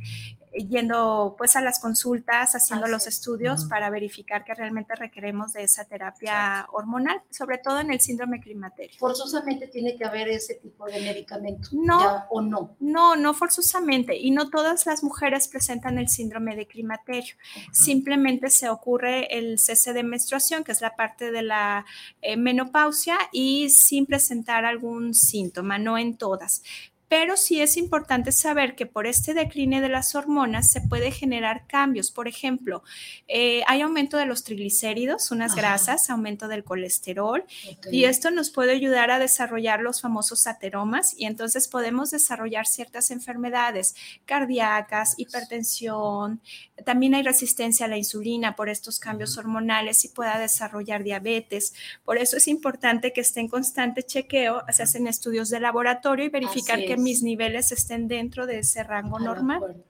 yendo 0.54 1.36
pues 1.38 1.56
a 1.56 1.62
las 1.62 1.80
consultas, 1.80 2.56
haciendo 2.56 2.88
los 2.88 3.08
estudios 3.08 3.66
para 3.66 3.90
verificar 3.90 4.44
que 4.44 4.54
realmente 4.54 4.96
requeremos 4.96 5.54
de 5.54 5.64
esa 5.64 5.86
terapia 5.86 6.68
hormonal, 6.72 7.22
sobre 7.30 7.58
todo 7.58 7.80
en 7.80 7.92
el 7.92 8.00
síndrome 8.00 8.40
climaterio. 8.40 8.98
¿Forzosamente 9.00 9.68
tiene 9.68 9.96
que 9.96 10.06
haber 10.06 10.28
ese 10.30 10.56
tipo 10.56 10.86
de 10.86 11.00
medicamento? 11.02 11.70
No. 11.72 12.26
¿O 12.30 12.42
no? 12.42 12.76
No, 12.80 13.16
no 13.16 13.34
forzosamente. 13.34 14.18
Y 14.18 14.32
no 14.32 14.50
todas 14.50 14.86
las 14.86 15.04
mujeres 15.04 15.48
presentan 15.48 15.98
el 15.98 16.10
síndrome 16.10 16.56
de 16.56 16.68
climaterio. 16.68 17.36
Simplemente 17.72 18.50
se 18.50 18.70
ocurre 18.70 19.38
el 19.38 19.60
cese 19.60 19.94
de 19.94 20.04
menstruación, 20.04 20.64
que 20.64 20.72
es 20.72 20.82
la 20.82 20.96
parte 20.96 21.32
de 21.32 21.42
la 21.42 21.86
eh, 22.22 22.38
menopausia, 22.38 23.18
y 23.32 23.70
sin 23.70 24.06
presentar 24.06 24.66
algún 24.66 25.14
síntoma, 25.14 25.78
no 25.78 25.98
en 25.98 26.18
todas 26.18 26.64
pero 27.10 27.38
sí 27.38 27.60
es 27.60 27.76
importante 27.76 28.32
saber 28.32 28.76
que 28.76 28.86
por 28.86 29.08
este 29.08 29.34
decline 29.34 29.82
de 29.82 29.90
las 29.90 30.14
hormonas 30.14 30.72
se 30.72 30.80
puede 30.80 31.12
generar 31.12 31.66
cambios. 31.66 32.12
Por 32.12 32.28
ejemplo, 32.28 32.84
eh, 33.28 33.64
hay 33.68 33.82
aumento 33.82 34.18
de 34.18 34.28
los 34.28 34.44
triglicéridos, 34.44 35.32
unas 35.32 35.56
grasas, 35.56 36.10
aumento 36.12 36.48
del 36.48 36.64
colesterol, 36.64 37.44
y 37.92 38.04
esto 38.04 38.30
nos 38.30 38.52
puede 38.52 38.74
ayudar 38.74 39.10
a 39.10 39.18
desarrollar 39.18 39.82
los 39.82 40.02
famosos 40.02 40.46
ateromas 40.46 41.16
y 41.18 41.26
entonces 41.26 41.68
podemos 41.68 42.12
desarrollar 42.12 42.68
ciertas 42.68 43.10
enfermedades 43.10 43.96
cardíacas, 44.26 45.16
hipertensión, 45.18 46.42
también 46.86 47.16
hay 47.16 47.24
resistencia 47.24 47.88
a 47.88 47.90
la 47.90 47.98
insulina 47.98 48.56
por 48.56 48.70
estos 48.70 49.00
cambios 49.00 49.38
hormonales 49.38 50.06
y 50.06 50.10
pueda 50.10 50.38
desarrollar 50.38 51.04
diabetes. 51.04 51.74
Por 52.06 52.18
eso 52.18 52.38
es 52.38 52.48
importante 52.48 53.14
que 53.14 53.22
esté 53.22 53.40
en 53.40 53.48
constante 53.48 54.04
chequeo, 54.04 54.64
se 54.72 54.84
hacen 54.84 55.08
estudios 55.08 55.50
de 55.50 55.60
laboratorio 55.60 56.26
y 56.26 56.30
verificar 56.30 56.80
que 56.80 56.99
mis 57.04 57.24
niveles 57.24 57.72
estén 57.72 58.08
dentro 58.08 58.46
de 58.46 58.60
ese 58.60 58.84
rango 58.84 59.20
normal. 59.20 59.84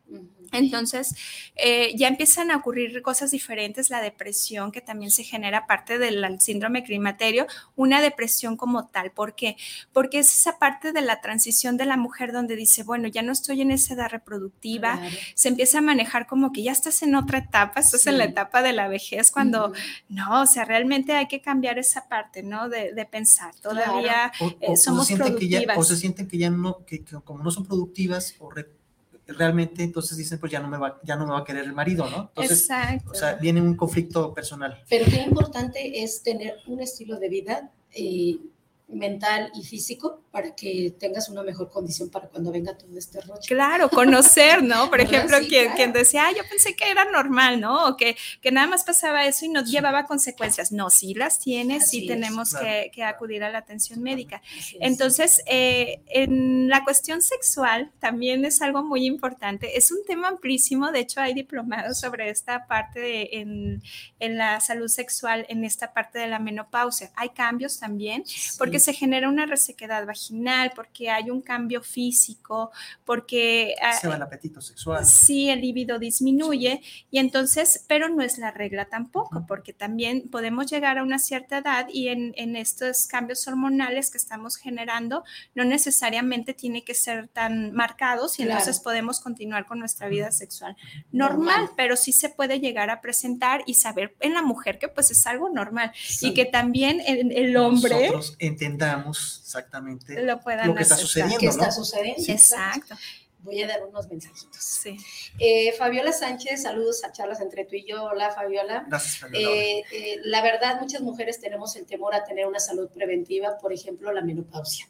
Entonces, 0.51 1.15
eh, 1.55 1.93
ya 1.95 2.07
empiezan 2.07 2.51
a 2.51 2.57
ocurrir 2.57 3.01
cosas 3.01 3.31
diferentes, 3.31 3.89
la 3.89 4.01
depresión 4.01 4.71
que 4.71 4.81
también 4.81 5.11
se 5.11 5.23
genera 5.23 5.67
parte 5.67 5.97
del 5.97 6.39
síndrome 6.39 6.83
climaterio, 6.83 7.47
una 7.75 8.01
depresión 8.01 8.57
como 8.57 8.87
tal. 8.87 9.11
¿Por 9.11 9.35
qué? 9.35 9.57
Porque 9.93 10.19
es 10.19 10.33
esa 10.33 10.59
parte 10.59 10.91
de 10.91 11.01
la 11.01 11.21
transición 11.21 11.77
de 11.77 11.85
la 11.85 11.97
mujer 11.97 12.31
donde 12.31 12.55
dice, 12.55 12.83
bueno, 12.83 13.07
ya 13.07 13.21
no 13.21 13.31
estoy 13.31 13.61
en 13.61 13.71
esa 13.71 13.93
edad 13.93 14.09
reproductiva, 14.09 14.99
se 15.35 15.49
empieza 15.49 15.79
a 15.79 15.81
manejar 15.81 16.27
como 16.27 16.51
que 16.51 16.63
ya 16.63 16.71
estás 16.71 17.01
en 17.03 17.15
otra 17.15 17.39
etapa, 17.39 17.79
estás 17.79 18.07
en 18.07 18.17
la 18.17 18.25
etapa 18.25 18.61
de 18.61 18.73
la 18.73 18.87
vejez, 18.87 19.31
cuando 19.31 19.73
no, 20.07 20.41
o 20.41 20.45
sea, 20.45 20.65
realmente 20.65 21.13
hay 21.13 21.27
que 21.27 21.41
cambiar 21.41 21.79
esa 21.79 22.07
parte, 22.07 22.43
¿no? 22.43 22.69
De, 22.69 23.07
pensar, 23.09 23.55
todavía 23.55 24.31
eh, 24.59 24.77
somos 24.77 25.11
productivas. 25.11 25.77
o 25.77 25.83
se 25.83 25.95
sienten 25.95 26.27
que 26.27 26.37
ya 26.37 26.49
no, 26.49 26.85
que, 26.85 27.03
como 27.23 27.43
no 27.43 27.49
son 27.49 27.65
productivas 27.65 28.35
o 28.39 28.49
realmente 29.37 29.83
entonces 29.83 30.17
dicen, 30.17 30.39
pues 30.39 30.51
ya 30.51 30.59
no 30.59 30.67
me 30.67 30.77
va, 30.77 30.99
ya 31.03 31.15
no 31.15 31.25
me 31.25 31.33
va 31.33 31.39
a 31.39 31.43
querer 31.43 31.65
el 31.65 31.73
marido, 31.73 32.09
¿no? 32.09 32.29
Entonces, 32.29 32.61
Exacto. 32.61 33.11
o 33.11 33.15
sea, 33.15 33.35
viene 33.35 33.61
un 33.61 33.75
conflicto 33.75 34.33
personal. 34.33 34.83
Pero 34.89 35.05
qué 35.05 35.21
importante 35.21 36.03
es 36.03 36.23
tener 36.23 36.57
un 36.67 36.81
estilo 36.81 37.19
de 37.19 37.29
vida 37.29 37.71
eh, 37.91 38.37
mental 38.91 39.51
y 39.55 39.63
físico 39.63 40.23
para 40.31 40.55
que 40.55 40.93
tengas 40.99 41.29
una 41.29 41.43
mejor 41.43 41.69
condición 41.69 42.09
para 42.09 42.27
cuando 42.27 42.51
venga 42.51 42.77
todo 42.77 42.97
este 42.97 43.21
rollo. 43.21 43.41
Claro, 43.47 43.89
conocer, 43.89 44.63
¿no? 44.63 44.89
Por 44.89 45.01
ejemplo, 45.01 45.37
quien, 45.47 45.93
decía, 45.93 46.27
yo 46.35 46.43
pensé 46.49 46.75
que 46.75 46.89
era 46.89 47.05
normal, 47.05 47.59
¿no? 47.59 47.87
O 47.87 47.97
que, 47.97 48.15
que 48.41 48.51
nada 48.51 48.67
más 48.67 48.83
pasaba 48.83 49.25
eso 49.25 49.45
y 49.45 49.49
no 49.49 49.63
llevaba 49.63 50.05
consecuencias. 50.05 50.71
No, 50.71 50.89
sí 50.89 51.13
las 51.13 51.39
tiene, 51.39 51.81
sí 51.81 52.07
tenemos 52.07 52.55
que, 52.55 53.03
acudir 53.03 53.43
a 53.43 53.49
la 53.49 53.59
atención 53.59 54.01
médica. 54.01 54.41
Entonces, 54.79 55.41
eh, 55.45 56.01
en 56.07 56.67
la 56.67 56.83
cuestión 56.83 57.21
sexual 57.21 57.91
también 57.99 58.43
es 58.45 58.61
algo 58.61 58.83
muy 58.83 59.05
importante. 59.05 59.77
Es 59.77 59.91
un 59.91 60.03
tema 60.05 60.27
amplísimo, 60.27 60.91
de 60.91 60.99
hecho 60.99 61.21
hay 61.21 61.33
diplomados 61.33 61.99
sobre 61.99 62.29
esta 62.29 62.67
parte 62.67 63.39
en, 63.39 63.81
en 64.19 64.37
la 64.37 64.59
salud 64.59 64.87
sexual, 64.87 65.45
en 65.49 65.63
esta 65.63 65.93
parte 65.93 66.19
de 66.19 66.27
la 66.27 66.39
menopausia. 66.39 67.11
Hay 67.15 67.29
cambios 67.29 67.79
también, 67.79 68.23
porque 68.57 68.78
se 68.79 68.93
genera 68.93 69.29
una 69.29 69.45
resequedad 69.45 70.05
vaginal, 70.05 70.71
porque 70.75 71.09
hay 71.09 71.29
un 71.29 71.41
cambio 71.41 71.81
físico, 71.81 72.71
porque... 73.05 73.75
Ah, 73.81 73.93
se 73.93 74.07
va 74.07 74.15
el 74.15 74.21
apetito 74.21 74.61
sexual. 74.61 75.05
Sí, 75.05 75.49
el 75.49 75.61
líbido 75.61 75.99
disminuye 75.99 76.81
y 77.11 77.19
entonces, 77.19 77.85
pero 77.87 78.09
no 78.09 78.23
es 78.23 78.37
la 78.37 78.51
regla 78.51 78.85
tampoco, 78.85 79.45
porque 79.47 79.73
también 79.73 80.29
podemos 80.29 80.69
llegar 80.69 80.97
a 80.97 81.03
una 81.03 81.19
cierta 81.19 81.59
edad 81.59 81.87
y 81.91 82.09
en, 82.09 82.29
estos 82.55 83.05
cambios 83.07 83.47
hormonales 83.47 84.09
que 84.09 84.17
estamos 84.17 84.57
generando, 84.57 85.23
no 85.53 85.63
necesariamente 85.63 86.53
tiene 86.53 86.83
que 86.83 86.93
ser 86.93 87.27
tan 87.27 87.73
marcados 87.73 88.39
y 88.39 88.43
entonces 88.43 88.79
podemos 88.79 89.19
continuar 89.19 89.65
con 89.65 89.79
nuestra 89.79 90.07
vida 90.07 90.31
sexual 90.31 90.75
normal, 91.11 91.69
pero 91.77 91.95
sí 91.95 92.11
se 92.11 92.29
puede 92.29 92.59
llegar 92.59 92.89
a 92.89 93.01
presentar 93.01 93.63
y 93.65 93.75
saber 93.75 94.15
en 94.19 94.33
la 94.33 94.41
mujer 94.41 94.79
que 94.79 94.87
pues 94.87 95.11
es 95.11 95.25
algo 95.27 95.49
normal 95.49 95.91
y 96.21 96.33
que 96.33 96.45
también 96.45 97.01
el, 97.05 97.31
el 97.31 97.55
hombre... 97.57 98.09
Nosotros 98.09 98.35
entendamos 98.71 99.41
exactamente 99.43 100.21
lo, 100.21 100.39
que 100.75 100.81
está 100.81 100.97
sucediendo. 100.97 101.37
¿Qué 101.37 101.47
está 101.47 101.71
sucediendo? 101.71 102.23
Exacto. 102.27 102.95
Voy 103.41 103.61
a 103.61 103.67
dar 103.67 103.85
unos 103.85 104.09
mensajitos. 104.09 104.61
Sí. 104.61 104.97
Eh, 105.39 105.73
Fabiola 105.77 106.11
Sánchez, 106.11 106.63
saludos 106.63 107.03
a 107.05 107.11
charlas 107.13 107.39
entre 107.39 107.63
tú 107.63 107.75
y 107.75 107.85
yo. 107.85 108.03
Hola, 108.03 108.31
Fabiola. 108.31 108.85
Gracias, 108.87 109.17
Fabiola. 109.17 109.55
Eh, 109.55 109.83
eh, 109.93 110.17
la 110.23 110.41
verdad, 110.41 110.79
muchas 110.81 111.01
mujeres 111.01 111.39
tenemos 111.39 111.75
el 111.77 111.85
temor 111.85 112.13
a 112.13 112.25
tener 112.25 112.47
una 112.47 112.59
salud 112.59 112.89
preventiva, 112.89 113.57
por 113.57 113.71
ejemplo, 113.71 114.11
la 114.11 114.21
menopausia. 114.21 114.89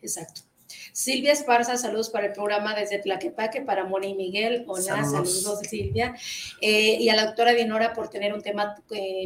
Exacto. 0.00 0.42
Silvia 0.92 1.32
Esparza, 1.32 1.76
saludos 1.76 2.10
para 2.10 2.26
el 2.26 2.32
programa 2.32 2.74
desde 2.74 2.98
Tlaquepaque, 2.98 3.62
para 3.62 3.84
Moni 3.84 4.10
y 4.10 4.14
Miguel. 4.14 4.64
Hola, 4.68 5.04
saludos, 5.04 5.60
Silvia. 5.68 6.14
y 6.60 7.08
a 7.08 7.16
la 7.16 7.26
doctora 7.26 7.52
Dinora 7.52 7.94
por 7.94 8.10
tener 8.10 8.32
un 8.32 8.42
tema 8.42 8.76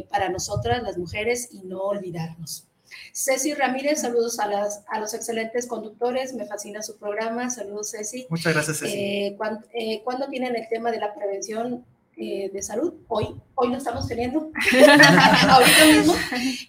para 0.09 0.29
nosotras, 0.29 0.81
las 0.81 0.97
mujeres, 0.97 1.49
y 1.51 1.63
no 1.63 1.81
olvidarnos. 1.81 2.67
Ceci 3.13 3.53
Ramírez, 3.53 4.01
saludos 4.01 4.39
a, 4.39 4.47
las, 4.47 4.83
a 4.87 4.99
los 4.99 5.13
excelentes 5.13 5.67
conductores, 5.67 6.33
me 6.33 6.45
fascina 6.45 6.81
su 6.81 6.97
programa, 6.97 7.49
saludos 7.49 7.91
Ceci. 7.91 8.25
Muchas 8.29 8.53
gracias 8.53 8.79
Ceci. 8.79 8.97
Eh, 8.97 9.37
eh, 9.73 10.01
¿cuándo, 10.03 10.27
tienen 10.29 10.55
el 10.55 10.67
tema 10.67 10.91
de 10.91 10.99
la 10.99 11.13
prevención 11.13 11.85
eh, 12.17 12.49
de 12.51 12.61
salud? 12.61 12.93
Hoy, 13.07 13.35
hoy 13.55 13.69
lo 13.69 13.77
estamos 13.77 14.07
teniendo, 14.07 14.51
ahorita 15.49 15.85
mismo. 15.85 16.15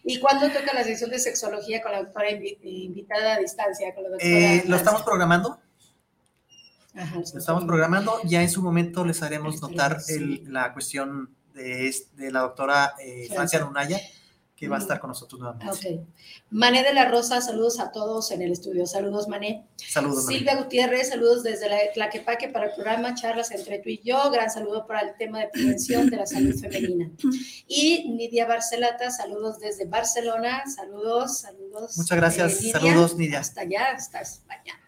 ¿Y 0.04 0.20
cuándo 0.20 0.48
toca 0.50 0.74
la 0.74 0.84
sesión 0.84 1.10
de 1.10 1.18
sexología 1.18 1.82
con 1.82 1.92
la 1.92 2.02
doctora 2.02 2.30
invitada 2.30 3.34
a 3.34 3.38
distancia? 3.38 3.94
Con 3.94 4.04
la 4.04 4.10
doctora 4.10 4.62
¿Lo 4.66 4.76
estamos 4.76 5.02
programando? 5.02 5.58
Ajá, 6.94 7.16
lo 7.16 7.38
estamos 7.38 7.64
programando, 7.64 8.20
ya 8.24 8.42
en 8.42 8.50
su 8.50 8.62
momento 8.62 9.04
les 9.04 9.20
haremos 9.22 9.60
notar 9.60 9.98
el, 10.08 10.44
la 10.52 10.72
cuestión 10.72 11.34
de, 11.52 11.92
de 12.12 12.30
la 12.30 12.40
doctora 12.40 12.94
Francia 13.32 13.58
Lunaya 13.60 13.98
que 14.56 14.68
va 14.68 14.76
a 14.76 14.78
estar 14.78 15.00
con 15.00 15.08
nosotros 15.08 15.40
nuevamente. 15.40 15.94
Ok. 15.96 16.06
Mané 16.50 16.84
de 16.84 16.94
la 16.94 17.06
Rosa, 17.06 17.40
saludos 17.40 17.80
a 17.80 17.90
todos 17.90 18.30
en 18.30 18.40
el 18.40 18.52
estudio. 18.52 18.86
Saludos, 18.86 19.26
Mané. 19.26 19.66
Saludos, 19.76 20.26
Silvia 20.26 20.54
Gutiérrez, 20.56 21.08
saludos 21.08 21.42
desde 21.42 21.68
la 21.68 21.78
Tlaquepaque 21.92 22.48
para 22.48 22.66
el 22.66 22.74
programa 22.74 23.14
Charlas 23.14 23.50
entre 23.50 23.80
tú 23.80 23.88
y 23.88 24.00
yo. 24.04 24.30
Gran 24.30 24.50
saludo 24.50 24.86
para 24.86 25.00
el 25.00 25.16
tema 25.16 25.40
de 25.40 25.48
prevención 25.48 26.08
de 26.08 26.18
la 26.18 26.26
salud 26.26 26.54
femenina. 26.54 27.10
Y 27.66 28.10
Nidia 28.10 28.46
Barcelata, 28.46 29.10
saludos 29.10 29.58
desde 29.58 29.86
Barcelona. 29.86 30.62
Saludos, 30.66 31.38
saludos. 31.38 31.96
Muchas 31.96 32.16
gracias. 32.16 32.62
Eh, 32.62 32.70
saludos, 32.70 33.16
Nidia. 33.16 33.40
Hasta 33.40 33.62
allá, 33.62 33.92
hasta 33.96 34.20
España. 34.20 34.80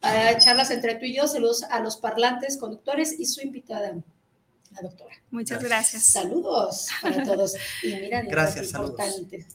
Para 0.00 0.38
charlas 0.38 0.70
entre 0.70 0.94
tú 0.94 1.06
y 1.06 1.16
yo, 1.16 1.26
saludos 1.26 1.64
a 1.64 1.80
los 1.80 1.96
parlantes, 1.96 2.56
conductores 2.56 3.18
y 3.18 3.26
su 3.26 3.40
invitada 3.40 3.94
doctora. 4.82 5.14
Muchas 5.30 5.62
gracias. 5.62 6.04
Saludos 6.04 6.88
para 7.02 7.22
todos. 7.24 7.54
Y 7.82 7.94
mira, 7.94 8.22
gracias, 8.22 8.72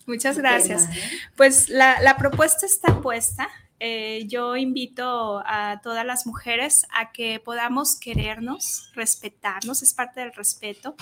Muchas 0.06 0.38
gracias. 0.38 0.88
Pues 1.36 1.70
la, 1.70 2.16
propuesta 2.18 2.66
está 2.66 3.02
puesta. 3.02 3.48
Eh, 3.80 4.26
yo 4.28 4.56
invito 4.56 5.42
a 5.46 5.82
todas 5.84 6.06
las 6.06 6.26
mujeres 6.26 6.86
a 6.94 7.12
que 7.12 7.40
podamos 7.40 8.00
querernos, 8.00 8.92
respetarnos, 8.94 9.82
es 9.82 9.94
parte 9.94 10.22
del 10.22 10.32
respeto, 10.34 10.96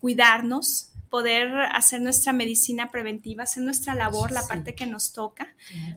cuidarnos, 0.00 0.92
poder 1.12 1.52
hacer 1.72 2.00
nuestra 2.00 2.32
medicina 2.32 2.90
preventiva, 2.90 3.44
hacer 3.44 3.62
nuestra 3.62 3.94
labor, 3.94 4.32
la 4.32 4.46
parte 4.46 4.74
que 4.74 4.86
nos 4.86 5.12
toca, 5.12 5.54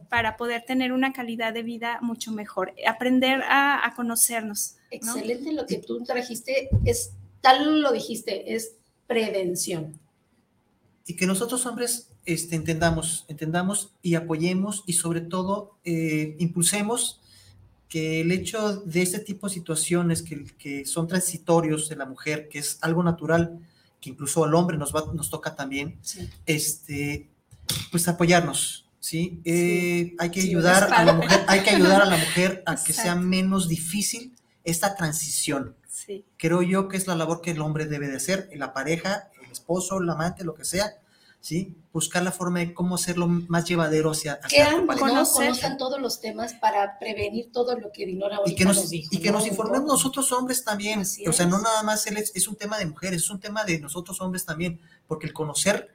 para 0.09 0.35
poder 0.35 0.63
tener 0.63 0.91
una 0.91 1.13
calidad 1.13 1.53
de 1.53 1.63
vida 1.63 1.99
mucho 2.01 2.33
mejor, 2.33 2.73
aprender 2.85 3.41
a, 3.47 3.93
conocernos. 3.95 4.75
Excelente 4.91 5.53
lo 5.53 5.65
que 5.65 5.77
tú 5.77 6.03
trajiste, 6.03 6.67
es 6.83 7.11
tal 7.45 7.81
lo 7.81 7.91
dijiste, 7.91 8.55
es 8.55 8.71
prevención. 9.05 9.99
Y 11.05 11.15
que 11.15 11.27
nosotros 11.27 11.63
hombres 11.67 12.09
este, 12.25 12.55
entendamos, 12.55 13.25
entendamos 13.27 13.91
y 14.01 14.15
apoyemos 14.15 14.83
y 14.87 14.93
sobre 14.93 15.21
todo 15.21 15.77
eh, 15.83 16.35
impulsemos 16.39 17.21
que 17.87 18.21
el 18.21 18.31
hecho 18.31 18.77
de 18.77 19.03
este 19.03 19.19
tipo 19.19 19.47
de 19.47 19.53
situaciones 19.53 20.23
que, 20.23 20.43
que, 20.57 20.87
son 20.87 21.07
transitorios 21.07 21.87
de 21.87 21.97
la 21.97 22.07
mujer, 22.07 22.49
que 22.49 22.57
es 22.57 22.79
algo 22.81 23.03
natural, 23.03 23.59
que 24.01 24.09
incluso 24.09 24.43
al 24.43 24.55
hombre 24.55 24.75
nos, 24.75 24.93
va, 24.93 25.13
nos 25.13 25.29
toca 25.29 25.55
también, 25.55 25.99
este, 26.47 27.29
pues 27.91 28.07
apoyarnos, 28.07 28.89
¿sí? 28.99 29.39
Eh, 29.45 30.15
hay 30.17 30.31
que 30.31 30.41
ayudar 30.41 30.91
a 30.91 31.05
la 31.05 31.13
mujer, 31.13 31.45
hay 31.47 31.61
que 31.61 31.69
ayudar 31.69 32.01
a 32.01 32.05
la 32.05 32.17
mujer 32.17 32.63
a 32.65 32.75
que 32.75 32.91
sea 32.91 33.13
menos 33.15 33.69
difícil 33.69 34.33
esta 34.63 34.95
transición. 34.95 35.75
Creo 36.37 36.61
yo 36.61 36.87
que 36.87 36.97
es 36.97 37.07
la 37.07 37.15
labor 37.15 37.41
que 37.41 37.51
el 37.51 37.61
hombre 37.61 37.85
debe 37.85 38.07
de 38.07 38.17
hacer, 38.17 38.49
la 38.55 38.73
pareja, 38.73 39.29
el 39.43 39.51
esposo, 39.51 39.99
el 39.99 40.09
amante, 40.09 40.43
lo 40.43 40.55
que 40.55 40.65
sea, 40.65 40.97
¿sí? 41.39 41.75
Buscar 41.93 42.23
la 42.23 42.31
forma 42.31 42.59
de 42.59 42.73
cómo 42.73 42.95
hacerlo 42.95 43.27
más 43.27 43.65
llevadero 43.65 44.11
hacia, 44.11 44.33
hacia 44.33 44.69
que 44.69 44.85
conozcan 44.99 45.77
todos 45.77 46.01
los 46.01 46.19
temas 46.19 46.53
para 46.55 46.99
prevenir 46.99 47.51
todo 47.51 47.77
lo 47.79 47.91
que 47.91 48.05
Dinora 48.05 48.39
y 48.45 48.55
que 48.55 48.65
nos, 48.65 48.91
Y 48.91 49.19
que 49.19 49.31
nos 49.31 49.47
informemos 49.47 49.87
nosotros 49.87 50.31
hombres 50.31 50.63
también. 50.63 51.01
o 51.01 51.33
sea, 51.33 51.45
no 51.45 51.59
nada 51.59 51.83
más 51.83 52.05
él 52.07 52.17
es, 52.17 52.47
un 52.47 52.55
tema 52.55 52.77
de 52.77 52.87
mujeres, 52.87 53.23
es 53.23 53.29
un 53.29 53.39
tema 53.39 53.63
de 53.63 53.79
nosotros 53.79 54.19
hombres 54.21 54.45
también, 54.45 54.79
porque 55.07 55.27
el 55.27 55.33
conocer 55.33 55.89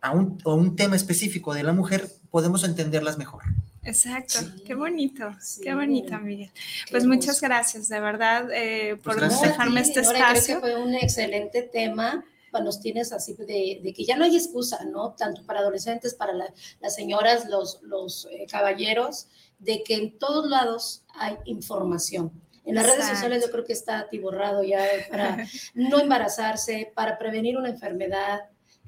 a 0.00 0.10
un, 0.10 0.38
a 0.44 0.50
un 0.50 0.76
tema 0.76 0.96
específico 0.96 1.54
de 1.54 1.62
la 1.62 1.72
mujer 1.72 2.10
podemos 2.30 2.64
entenderlas 2.64 3.18
mejor. 3.18 3.42
Exacto, 3.86 4.38
qué 4.64 4.74
bonito, 4.74 5.30
qué 5.62 5.74
bonito, 5.74 6.18
Miguel. 6.18 6.50
Pues 6.90 7.06
muchas 7.06 7.40
gracias, 7.40 7.88
de 7.88 8.00
verdad, 8.00 8.48
eh, 8.52 8.96
por 9.02 9.18
pues 9.18 9.40
dejarme 9.40 9.80
este 9.80 10.00
espacio. 10.00 10.60
fue 10.60 10.76
un 10.76 10.94
excelente 10.94 11.62
tema 11.62 12.24
nos 12.60 12.80
tienes 12.80 13.12
así 13.12 13.34
de, 13.34 13.92
que 13.94 14.04
ya 14.04 14.16
no 14.16 14.24
hay 14.24 14.36
excusa, 14.36 14.84
¿no? 14.84 15.14
Tanto 15.14 15.44
para 15.44 15.60
adolescentes, 15.60 16.14
para 16.14 16.32
las 16.32 16.94
señoras, 16.94 17.48
los, 17.48 17.80
los 17.82 18.26
eh, 18.30 18.46
caballeros, 18.50 19.28
de 19.58 19.82
que 19.82 19.94
en 19.94 20.18
todos 20.18 20.48
lados 20.48 21.04
hay 21.14 21.36
información. 21.44 22.30
En 22.64 22.74
las 22.74 22.86
redes 22.86 23.06
sociales 23.06 23.44
yo 23.44 23.50
creo 23.52 23.64
que 23.64 23.72
está 23.72 24.00
atiborrado 24.00 24.64
ya 24.64 24.84
para 25.08 25.46
no 25.74 26.00
embarazarse, 26.00 26.92
para 26.94 27.16
prevenir 27.16 27.56
una 27.56 27.68
enfermedad, 27.68 28.40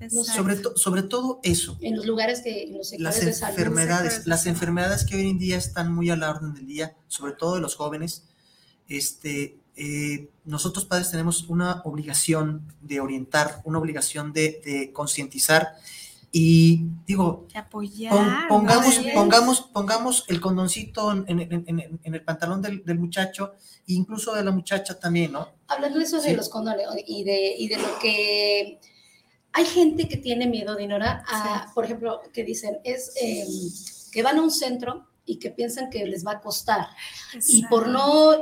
sobre, 0.09 0.57
sobre 0.77 1.03
todo 1.03 1.41
eso. 1.43 1.77
En 1.81 1.97
los 1.97 2.07
lugares 2.07 2.41
que, 2.41 2.65
en 2.65 2.79
los 2.79 2.93
las 2.99 3.23
enfermedades, 3.23 4.27
las 4.27 4.47
enfermedades 4.47 5.05
que 5.05 5.17
hoy 5.17 5.29
en 5.29 5.39
día 5.39 5.57
están 5.57 5.93
muy 5.93 6.11
a 6.11 6.17
la 6.17 6.31
orden 6.31 6.55
del 6.55 6.67
día, 6.67 6.97
sobre 7.09 7.33
todo 7.33 7.55
de 7.55 7.61
los 7.61 7.75
jóvenes, 7.75 8.25
este, 8.89 9.59
eh, 9.77 10.31
nosotros 10.45 10.85
padres 10.85 11.11
tenemos 11.11 11.45
una 11.49 11.83
obligación 11.85 12.73
de 12.81 13.01
orientar, 13.01 13.61
una 13.65 13.79
obligación 13.79 14.33
de, 14.33 14.61
de 14.65 14.93
concientizar 14.93 15.77
y 16.31 16.85
digo, 17.07 17.47
apoyar, 17.55 18.49
pongamos, 18.49 19.01
pongamos, 19.15 19.61
pongamos 19.73 20.25
el 20.29 20.41
condoncito 20.41 21.11
en, 21.13 21.25
en, 21.29 21.65
en, 21.67 22.01
en 22.03 22.15
el 22.15 22.23
pantalón 22.23 22.61
del, 22.61 22.85
del, 22.85 22.99
muchacho 22.99 23.55
incluso 23.87 24.35
de 24.35 24.45
la 24.45 24.51
muchacha 24.51 24.99
también, 24.99 25.33
¿no? 25.33 25.49
Hablando 25.69 25.99
de 25.99 26.05
eso 26.05 26.21
¿Sí? 26.21 26.31
de 26.31 26.37
los 26.37 26.51
condones 26.51 26.87
y 27.07 27.25
de, 27.25 27.55
y 27.57 27.69
de 27.69 27.79
lo 27.79 27.99
que 27.99 28.79
hay 29.59 29.65
gente 29.65 30.07
que 30.07 30.17
tiene 30.17 30.47
miedo, 30.47 30.77
Dinora, 30.77 31.25
a, 31.27 31.65
sí. 31.67 31.73
por 31.75 31.85
ejemplo, 31.85 32.23
que 32.33 32.45
dicen, 32.45 32.79
es 32.85 33.13
eh, 33.21 33.45
que 34.13 34.23
van 34.23 34.39
a 34.39 34.43
un 34.43 34.53
centro 34.53 35.09
y 35.27 35.41
que 35.41 35.51
piensan 35.51 35.91
que 35.91 36.07
les 36.07 36.25
va 36.25 36.33
a 36.33 36.41
costar. 36.41 36.87
Exacto. 37.35 37.47
Y 37.49 37.65
por 37.65 37.89
no 37.89 38.37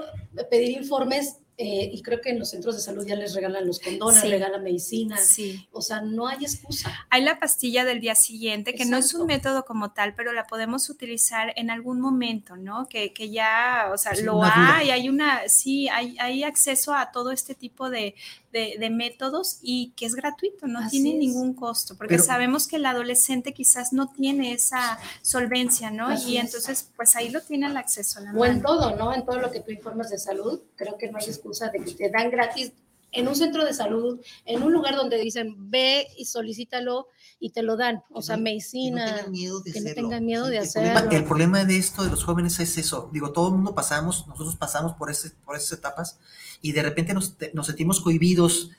pedir 0.51 0.77
informes, 0.77 1.39
eh, 1.59 1.89
y 1.91 2.03
creo 2.03 2.21
que 2.21 2.29
en 2.29 2.39
los 2.39 2.51
centros 2.51 2.77
de 2.77 2.83
salud 2.83 3.07
ya 3.07 3.15
les 3.15 3.35
regalan 3.35 3.67
los 3.67 3.81
condones, 3.81 4.21
sí. 4.21 4.29
regalan 4.29 4.63
medicina. 4.63 5.17
Sí. 5.17 5.67
O 5.73 5.81
sea, 5.81 6.03
no 6.03 6.29
hay 6.29 6.45
excusa. 6.45 7.07
Hay 7.09 7.25
la 7.25 7.39
pastilla 7.39 7.87
del 7.87 8.01
día 8.01 8.15
siguiente, 8.15 8.73
que 8.73 8.83
Exacto. 8.83 8.91
no 8.91 8.99
es 8.99 9.15
un 9.15 9.27
método 9.27 9.65
como 9.65 9.93
tal, 9.93 10.15
pero 10.15 10.35
la 10.35 10.47
podemos 10.47 10.91
utilizar 10.91 11.55
en 11.57 11.71
algún 11.71 11.99
momento, 11.99 12.57
¿no? 12.57 12.87
Que, 12.89 13.15
que 13.15 13.31
ya, 13.31 13.91
o 13.91 13.97
sea, 13.97 14.13
lo 14.23 14.43
hay, 14.45 14.91
hay 14.91 15.09
una, 15.09 15.49
sí, 15.49 15.89
hay, 15.89 16.19
hay 16.19 16.45
acceso 16.45 16.93
a 16.93 17.11
todo 17.11 17.31
este 17.31 17.55
tipo 17.55 17.89
de, 17.89 18.15
de, 18.53 18.77
de, 18.79 18.91
métodos 18.91 19.59
y 19.63 19.93
que 19.97 20.05
es 20.05 20.15
gratuito, 20.15 20.67
no 20.67 20.81
Así 20.81 21.03
tiene 21.03 21.13
es. 21.13 21.17
ningún 21.17 21.55
costo, 21.55 21.97
porque 21.97 22.17
Pero, 22.17 22.25
sabemos 22.25 22.67
que 22.67 22.77
el 22.77 22.85
adolescente 22.85 23.55
quizás 23.55 23.95
no 23.95 24.09
tiene 24.09 24.53
esa 24.53 24.99
solvencia, 25.23 25.91
¿no? 25.91 26.13
y 26.15 26.37
entonces, 26.37 26.81
es. 26.81 26.91
pues 26.97 27.17
ahí 27.17 27.31
lo 27.31 27.41
tiene 27.41 27.67
el 27.67 27.79
acceso. 27.79 28.21
La 28.21 28.33
o 28.33 28.45
en 28.45 28.61
todo, 28.61 28.95
¿no? 28.95 29.15
En 29.15 29.25
todo 29.25 29.39
lo 29.39 29.51
que 29.51 29.61
tú 29.61 29.71
informas 29.71 30.11
de 30.11 30.19
salud, 30.19 30.61
creo 30.77 30.99
que 30.99 31.11
no 31.11 31.17
hay 31.19 31.25
excusa 31.25 31.46
de 31.49 31.85
que 31.85 31.93
te 31.93 32.11
dan 32.11 32.31
gratis 32.31 32.73
en 33.13 33.29
un 33.29 33.35
centro 33.35 33.65
de 33.65 33.73
salud, 33.73 34.21
en 34.45 34.63
un 34.63 34.73
lugar 34.73 34.95
donde 34.95 35.19
dicen 35.19 35.71
ve 35.71 36.07
y 36.17 36.27
solicítalo 36.27 37.09
y 37.39 37.51
te 37.51 37.63
lo 37.63 37.77
dan, 37.77 38.03
o 38.11 38.23
sea, 38.23 38.37
medicina, 38.37 39.07
que 39.07 39.11
no 39.11 39.17
tengan 39.17 39.31
miedo 39.31 39.61
de, 39.61 39.73
que 39.73 39.81
no 39.81 39.95
tengan 39.95 40.25
miedo 40.25 40.47
de 40.47 40.57
el 40.57 40.63
hacerlo. 40.63 40.93
Problema, 40.93 41.17
el 41.17 41.25
problema 41.25 41.65
de 41.65 41.77
esto 41.77 42.05
de 42.05 42.11
los 42.11 42.25
jóvenes 42.25 42.59
es 42.61 42.79
eso, 42.79 43.11
digo, 43.13 43.33
todo 43.33 43.49
el 43.49 43.55
mundo 43.55 43.75
pasamos, 43.75 44.27
nosotros 44.27 44.57
pasamos 44.57 44.95
por, 44.95 45.11
ese, 45.11 45.31
por 45.45 45.57
esas 45.57 45.79
etapas 45.79 46.19
y 46.63 46.73
de 46.73 46.83
repente 46.83 47.15
nos, 47.15 47.37
nos 47.53 47.67
sentimos 47.67 48.01
cohibidos, 48.01 48.71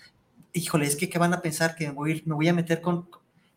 híjole, 0.53 0.85
es 0.85 0.95
que 0.95 1.09
¿qué 1.09 1.19
van 1.19 1.33
a 1.33 1.41
pensar? 1.41 1.75
Que 1.75 1.87
me 1.87 1.93
voy, 1.93 2.23
me 2.25 2.35
voy 2.35 2.47
a 2.47 2.53
meter 2.53 2.81
con... 2.81 3.07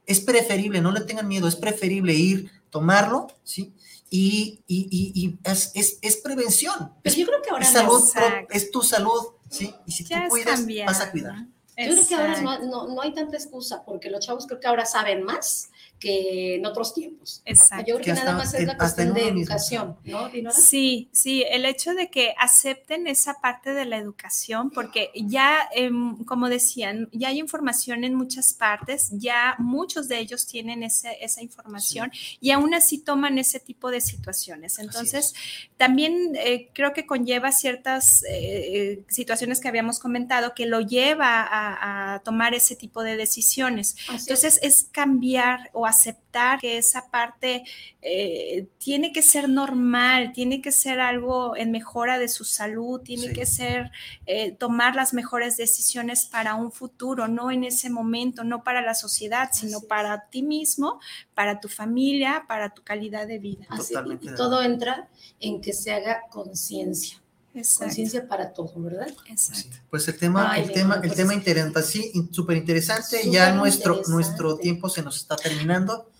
Es 0.07 0.21
preferible, 0.21 0.81
no 0.81 0.93
le 0.93 1.01
tengan 1.03 1.29
miedo, 1.29 1.47
es 1.47 1.57
preferible 1.57 2.15
ir, 2.15 2.51
tomarlo, 2.71 3.29
¿sí? 3.45 3.75
Y, 4.13 4.65
y, 4.67 4.89
y, 4.91 5.13
y 5.15 5.39
es, 5.45 5.71
es, 5.75 5.99
es, 6.03 6.17
prevención. 6.17 6.93
Pero 7.03 7.15
yo 7.15 7.27
creo 7.27 7.43
que 7.43 7.51
ahora 7.51 7.65
es, 7.65 7.71
salud, 7.71 8.03
es 8.51 8.71
tu 8.73 8.83
salud, 8.83 9.35
¿sí? 9.49 9.73
Y 9.87 9.93
si 9.93 10.05
ya 10.05 10.25
tú 10.25 10.31
cuidas, 10.31 10.67
vas 10.85 11.01
a 11.01 11.11
cuidar. 11.13 11.47
Yo 11.77 11.93
creo 11.93 12.07
que 12.09 12.15
ahora 12.17 12.41
no, 12.41 12.59
no, 12.59 12.89
no, 12.89 13.01
hay 13.01 13.15
tanta 13.15 13.37
excusa, 13.37 13.85
porque 13.85 14.11
los 14.11 14.27
chavos 14.27 14.47
creo 14.47 14.59
que 14.59 14.67
ahora 14.67 14.85
saben 14.85 15.23
más 15.23 15.70
que 16.01 16.57
en 16.57 16.67
otros 16.67 16.95
tiempos. 16.95 17.43
Exacto. 17.45 17.85
Yo 17.87 17.95
creo 17.97 17.99
que, 17.99 18.21
que 18.21 18.25
nada 18.25 18.37
más 18.37 18.55
es 18.55 18.67
la 18.67 18.77
cuestión 18.77 19.13
de 19.13 19.29
educación, 19.29 19.97
¿no, 20.05 20.29
Dinora? 20.31 20.57
Sí, 20.57 21.09
sí, 21.13 21.45
el 21.49 21.67
hecho 21.67 21.95
de 21.95 22.11
que 22.11 22.35
acepten 22.39 23.07
esa 23.07 23.35
parte 23.41 23.75
de 23.75 23.85
la 23.85 23.99
educación, 23.99 24.71
porque 24.71 25.11
ya, 25.15 25.69
eh, 25.77 25.91
como 26.27 26.49
decían, 26.49 27.09
ya 27.13 27.29
hay 27.29 27.39
información 27.39 28.05
en 28.05 28.15
muchas 28.15 28.55
partes, 28.55 29.11
ya 29.13 29.55
muchos 29.59 30.09
de 30.09 30.19
ellos 30.19 30.47
tienen 30.47 30.83
ese, 30.83 31.19
esa 31.21 31.43
información 31.43 32.11
sí. 32.13 32.39
y 32.41 32.51
aún 32.51 32.73
así 32.73 32.99
toman 32.99 33.39
ese 33.39 33.61
tipo 33.61 33.91
de 33.91 34.01
situaciones. 34.01 34.79
Entonces, 34.79 35.35
también 35.77 36.33
eh, 36.37 36.71
creo 36.73 36.95
que 36.95 37.05
conlleva 37.05 37.53
ciertas 37.53 38.25
eh, 38.29 39.05
situaciones 39.09 39.61
que 39.61 39.69
habíamos 39.69 39.99
comentado 39.99 40.55
que 40.55 40.65
lo 40.65 40.81
lleva 40.81 41.43
a, 41.43 42.15
a 42.15 42.19
tomar 42.21 42.55
ese 42.55 42.75
tipo 42.75 43.03
de 43.03 43.19
decisiones. 43.19 43.97
Así 44.09 44.23
Entonces, 44.23 44.59
es. 44.63 44.85
es 44.85 44.89
cambiar 44.91 45.69
o 45.75 45.90
aceptar 45.91 46.59
que 46.59 46.79
esa 46.79 47.11
parte 47.11 47.65
eh, 48.03 48.67
tiene 48.79 49.13
que 49.13 49.23
ser 49.23 49.49
normal, 49.49 50.33
tiene 50.33 50.61
que 50.63 50.73
ser 50.73 51.01
algo 51.01 51.57
en 51.57 51.71
mejora 51.71 52.19
de 52.19 52.29
su 52.29 52.45
salud, 52.45 53.01
tiene 53.01 53.29
sí. 53.29 53.33
que 53.33 53.47
ser 53.47 53.91
eh, 54.27 54.53
tomar 54.53 54.95
las 54.95 55.13
mejores 55.13 55.57
decisiones 55.57 56.25
para 56.27 56.55
un 56.55 56.73
futuro, 56.73 57.29
no 57.29 57.51
en 57.51 57.65
ese 57.65 57.91
momento, 57.91 58.43
no 58.45 58.65
para 58.65 58.81
la 58.81 58.95
sociedad, 58.95 59.51
sino 59.53 59.79
Así 59.79 59.87
para 59.87 60.15
es. 60.15 60.31
ti 60.31 60.43
mismo, 60.43 61.01
para 61.35 61.61
tu 61.61 61.69
familia, 61.69 62.45
para 62.49 62.73
tu 62.73 62.83
calidad 62.83 63.27
de 63.27 63.39
vida. 63.39 63.67
Así, 63.69 63.95
y 64.21 64.35
todo 64.35 64.63
entra 64.63 65.09
en 65.39 65.61
que 65.61 65.73
se 65.73 65.93
haga 65.93 66.23
conciencia 66.31 67.21
conciencia 67.53 68.27
para 68.29 68.53
todo, 68.53 68.73
¿verdad? 68.77 69.09
Exacto. 69.29 69.77
Pues 69.91 70.07
el 70.09 70.19
tema, 70.19 70.53
Ay, 70.53 70.63
el 70.63 70.73
tema, 70.73 71.01
el 71.03 71.15
tema 71.15 71.35
interesante, 71.35 71.83
sí, 71.83 72.13
súper 72.31 72.57
interesante. 72.57 73.31
Ya 73.31 73.53
nuestro, 73.53 73.95
interesante. 73.95 74.13
nuestro 74.13 74.57
tiempo 74.57 74.89
se 74.89 75.03
nos 75.03 75.17
está 75.17 75.37
terminando. 75.37 76.11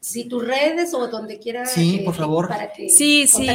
Si 0.00 0.28
tus 0.28 0.46
redes 0.46 0.94
o 0.94 1.08
donde 1.08 1.38
quieras. 1.38 1.72
Sí, 1.72 2.02
por 2.04 2.14
favor. 2.14 2.48
Para 2.48 2.72
que 2.72 2.88
sí, 2.88 3.26
sí, 3.26 3.48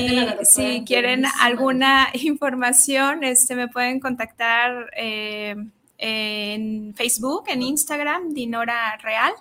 si 0.43 0.83
quieren 0.85 1.25
alguna 1.39 2.09
información, 2.13 3.23
este, 3.23 3.55
me 3.55 3.69
pueden 3.69 3.99
contactar 3.99 4.91
eh, 4.97 5.55
en 5.97 6.93
Facebook, 6.95 7.45
en 7.47 7.61
Instagram, 7.61 8.33
Dinora 8.33 8.97
Real. 8.97 9.33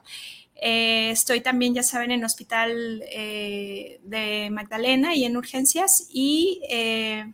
Eh, 0.65 1.11
estoy 1.11 1.41
también, 1.41 1.75
ya 1.75 1.83
saben, 1.83 2.13
en 2.13 2.25
Hospital 2.25 3.03
eh, 3.11 3.99
de 4.05 4.49
Magdalena 4.51 5.17
y 5.17 5.25
en 5.25 5.37
urgencias. 5.37 6.07
Y 6.09 6.61
eh, 6.71 7.33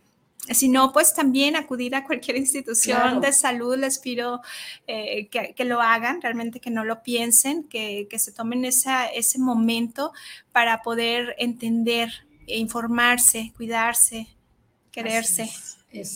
si 0.51 0.69
no, 0.69 0.91
pues 0.91 1.13
también 1.13 1.55
acudir 1.55 1.95
a 1.95 2.03
cualquier 2.03 2.37
institución 2.37 2.99
claro. 2.99 3.19
de 3.19 3.33
salud, 3.33 3.77
les 3.77 3.99
pido 3.99 4.41
eh, 4.87 5.27
que, 5.27 5.53
que, 5.53 5.65
lo 5.65 5.81
hagan, 5.81 6.21
realmente 6.21 6.59
que 6.59 6.69
no 6.69 6.83
lo 6.83 7.03
piensen, 7.03 7.63
que, 7.63 8.07
que 8.09 8.19
se 8.19 8.31
tomen 8.31 8.65
esa, 8.65 9.07
ese 9.07 9.39
momento 9.39 10.11
para 10.51 10.81
poder 10.81 11.35
entender, 11.37 12.11
informarse, 12.47 13.53
cuidarse, 13.55 14.27
quererse. 14.91 15.49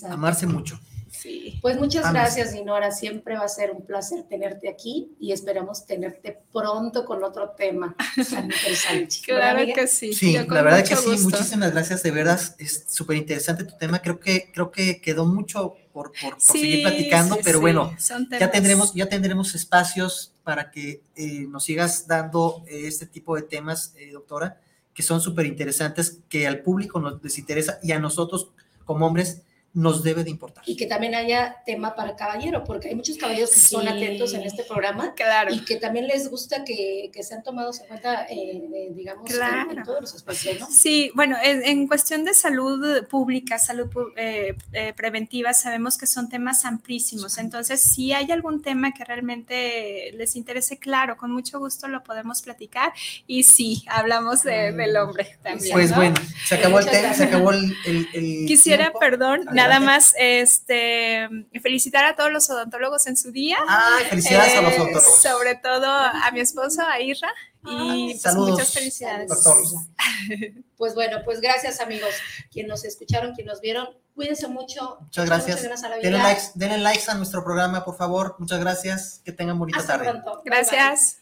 Amarse 0.09 0.47
mucho. 0.47 0.79
Sí. 1.23 1.57
Pues 1.61 1.79
muchas 1.79 2.11
gracias, 2.11 2.51
Dinora. 2.51 2.91
Siempre 2.91 3.37
va 3.37 3.45
a 3.45 3.47
ser 3.47 3.71
un 3.71 3.85
placer 3.85 4.23
tenerte 4.23 4.67
aquí 4.67 5.15
y 5.21 5.31
esperamos 5.31 5.85
tenerte 5.85 6.37
pronto 6.51 7.05
con 7.05 7.23
otro 7.23 7.51
tema 7.51 7.95
interesante. 8.17 9.15
claro 9.23 9.61
que 9.73 9.87
sí. 9.87 10.13
Sí, 10.13 10.33
la 10.33 10.61
verdad 10.61 10.83
que 10.85 10.95
gusto. 10.95 11.15
sí. 11.15 11.23
Muchísimas 11.23 11.71
gracias. 11.71 12.03
De 12.03 12.11
verdad, 12.11 12.41
es 12.59 12.83
súper 12.89 13.15
interesante 13.15 13.63
tu 13.63 13.77
tema. 13.77 14.01
Creo 14.01 14.19
que, 14.19 14.51
creo 14.51 14.69
que 14.69 14.99
quedó 14.99 15.25
mucho 15.25 15.77
por, 15.93 16.11
por, 16.11 16.31
por 16.31 16.41
sí, 16.41 16.59
seguir 16.59 16.83
platicando, 16.83 17.35
sí, 17.35 17.41
pero 17.41 17.61
bueno, 17.61 17.95
ya 18.37 18.51
tendremos, 18.51 18.93
ya 18.93 19.07
tendremos 19.07 19.55
espacios 19.55 20.33
para 20.43 20.71
que 20.71 21.03
eh, 21.15 21.45
nos 21.47 21.63
sigas 21.63 22.05
dando 22.05 22.65
eh, 22.67 22.87
este 22.87 23.05
tipo 23.05 23.37
de 23.37 23.43
temas, 23.43 23.93
eh, 23.95 24.11
doctora, 24.11 24.59
que 24.93 25.03
son 25.03 25.21
súper 25.21 25.45
interesantes, 25.45 26.19
que 26.27 26.47
al 26.47 26.59
público 26.59 26.99
nos 26.99 27.23
les 27.23 27.37
interesa 27.37 27.79
y 27.81 27.93
a 27.93 27.99
nosotros 27.99 28.51
como 28.83 29.07
hombres 29.07 29.43
nos 29.73 30.03
debe 30.03 30.23
de 30.23 30.29
importar. 30.29 30.63
Y 30.67 30.75
que 30.75 30.85
también 30.85 31.15
haya 31.15 31.63
tema 31.65 31.95
para 31.95 32.15
caballero, 32.15 32.63
porque 32.63 32.89
hay 32.89 32.95
muchos 32.95 33.17
caballeros 33.17 33.49
que 33.49 33.59
sí. 33.59 33.69
son 33.69 33.87
atentos 33.87 34.33
en 34.33 34.43
este 34.43 34.63
programa 34.63 35.13
claro. 35.15 35.51
y 35.51 35.65
que 35.65 35.77
también 35.77 36.07
les 36.07 36.29
gusta 36.29 36.63
que, 36.63 37.09
que 37.11 37.23
sean 37.23 37.41
tomados 37.41 37.79
en 37.81 37.87
cuenta, 37.87 38.27
eh, 38.29 38.91
digamos, 38.91 39.31
claro. 39.31 39.71
en, 39.71 39.79
en, 39.79 39.83
todos 39.83 40.01
los 40.01 40.13
aspectos, 40.13 40.59
¿no? 40.59 40.67
Sí, 40.69 41.11
bueno, 41.15 41.37
en, 41.43 41.63
en 41.63 41.87
cuestión 41.87 42.23
de 42.23 42.35
salud 42.35 43.07
pública, 43.07 43.57
salud 43.57 43.89
eh, 44.15 44.55
eh, 44.73 44.93
preventiva, 44.95 45.53
sabemos 45.53 45.97
que 45.97 46.05
son 46.05 46.29
temas 46.29 46.65
amplísimos, 46.65 47.39
entonces 47.39 47.81
si 47.81 48.13
hay 48.13 48.31
algún 48.31 48.61
tema 48.61 48.93
que 48.93 49.03
realmente 49.03 50.11
les 50.13 50.35
interese, 50.35 50.77
claro, 50.77 51.17
con 51.17 51.31
mucho 51.31 51.57
gusto 51.57 51.87
lo 51.87 52.03
podemos 52.03 52.43
platicar 52.43 52.93
y 53.25 53.43
sí, 53.43 53.83
hablamos 53.87 54.43
de, 54.43 54.71
del 54.71 54.95
hombre 54.97 55.37
también. 55.41 55.73
Pues 55.73 55.89
¿no? 55.89 55.95
bueno, 55.95 56.15
se 56.45 56.55
acabó 56.55 56.77
el 56.77 56.85
tema, 56.85 57.13
se 57.13 57.23
acabó 57.23 57.51
el... 57.51 57.75
el, 57.85 58.07
el 58.13 58.45
Quisiera, 58.45 58.85
tiempo. 58.85 58.99
perdón, 58.99 59.45
nada 59.67 59.79
más 59.79 60.13
este, 60.17 61.27
felicitar 61.61 62.05
a 62.05 62.15
todos 62.15 62.31
los 62.31 62.49
odontólogos 62.49 63.07
en 63.07 63.17
su 63.17 63.31
día. 63.31 63.57
Ay, 63.67 64.05
felicidades 64.05 64.53
eh, 64.53 64.57
a 64.57 64.61
los 64.61 64.73
odontólogos. 64.73 65.21
Sobre 65.21 65.55
todo 65.55 65.87
a 65.87 66.29
mi 66.31 66.39
esposo, 66.39 66.81
a 66.81 66.99
Irra. 66.99 67.33
Y 67.65 68.11
pues, 68.11 68.21
Saludos, 68.21 68.51
muchas 68.51 68.73
felicidades. 68.73 69.29
Doctor. 69.29 69.57
Pues 70.77 70.95
bueno, 70.95 71.19
pues 71.23 71.39
gracias 71.39 71.79
amigos, 71.79 72.09
quienes 72.51 72.69
nos 72.69 72.83
escucharon, 72.83 73.33
quienes 73.35 73.53
nos 73.53 73.61
vieron. 73.61 73.87
Cuídense 74.15 74.49
mucho. 74.49 74.97
Muchas 74.99 75.25
gracias. 75.25 75.61
Denle 76.01 76.17
likes, 76.17 76.43
denle 76.55 76.77
likes, 76.79 77.09
a 77.09 77.13
nuestro 77.13 77.41
programa, 77.41 77.85
por 77.85 77.95
favor. 77.95 78.35
Muchas 78.37 78.59
gracias. 78.59 79.21
Que 79.23 79.31
tengan 79.31 79.57
bonita 79.57 79.79
Hasta 79.79 79.97
tarde. 79.97 80.11
Pronto. 80.11 80.41
Gracias. 80.43 81.19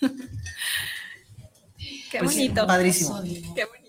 Bye 0.00 0.10
bye. 0.10 0.28
Qué 2.10 2.18
pues, 2.18 2.34
bonito. 2.34 2.66
Padrísimo. 2.66 3.22
Qué 3.54 3.64
bonito. 3.64 3.83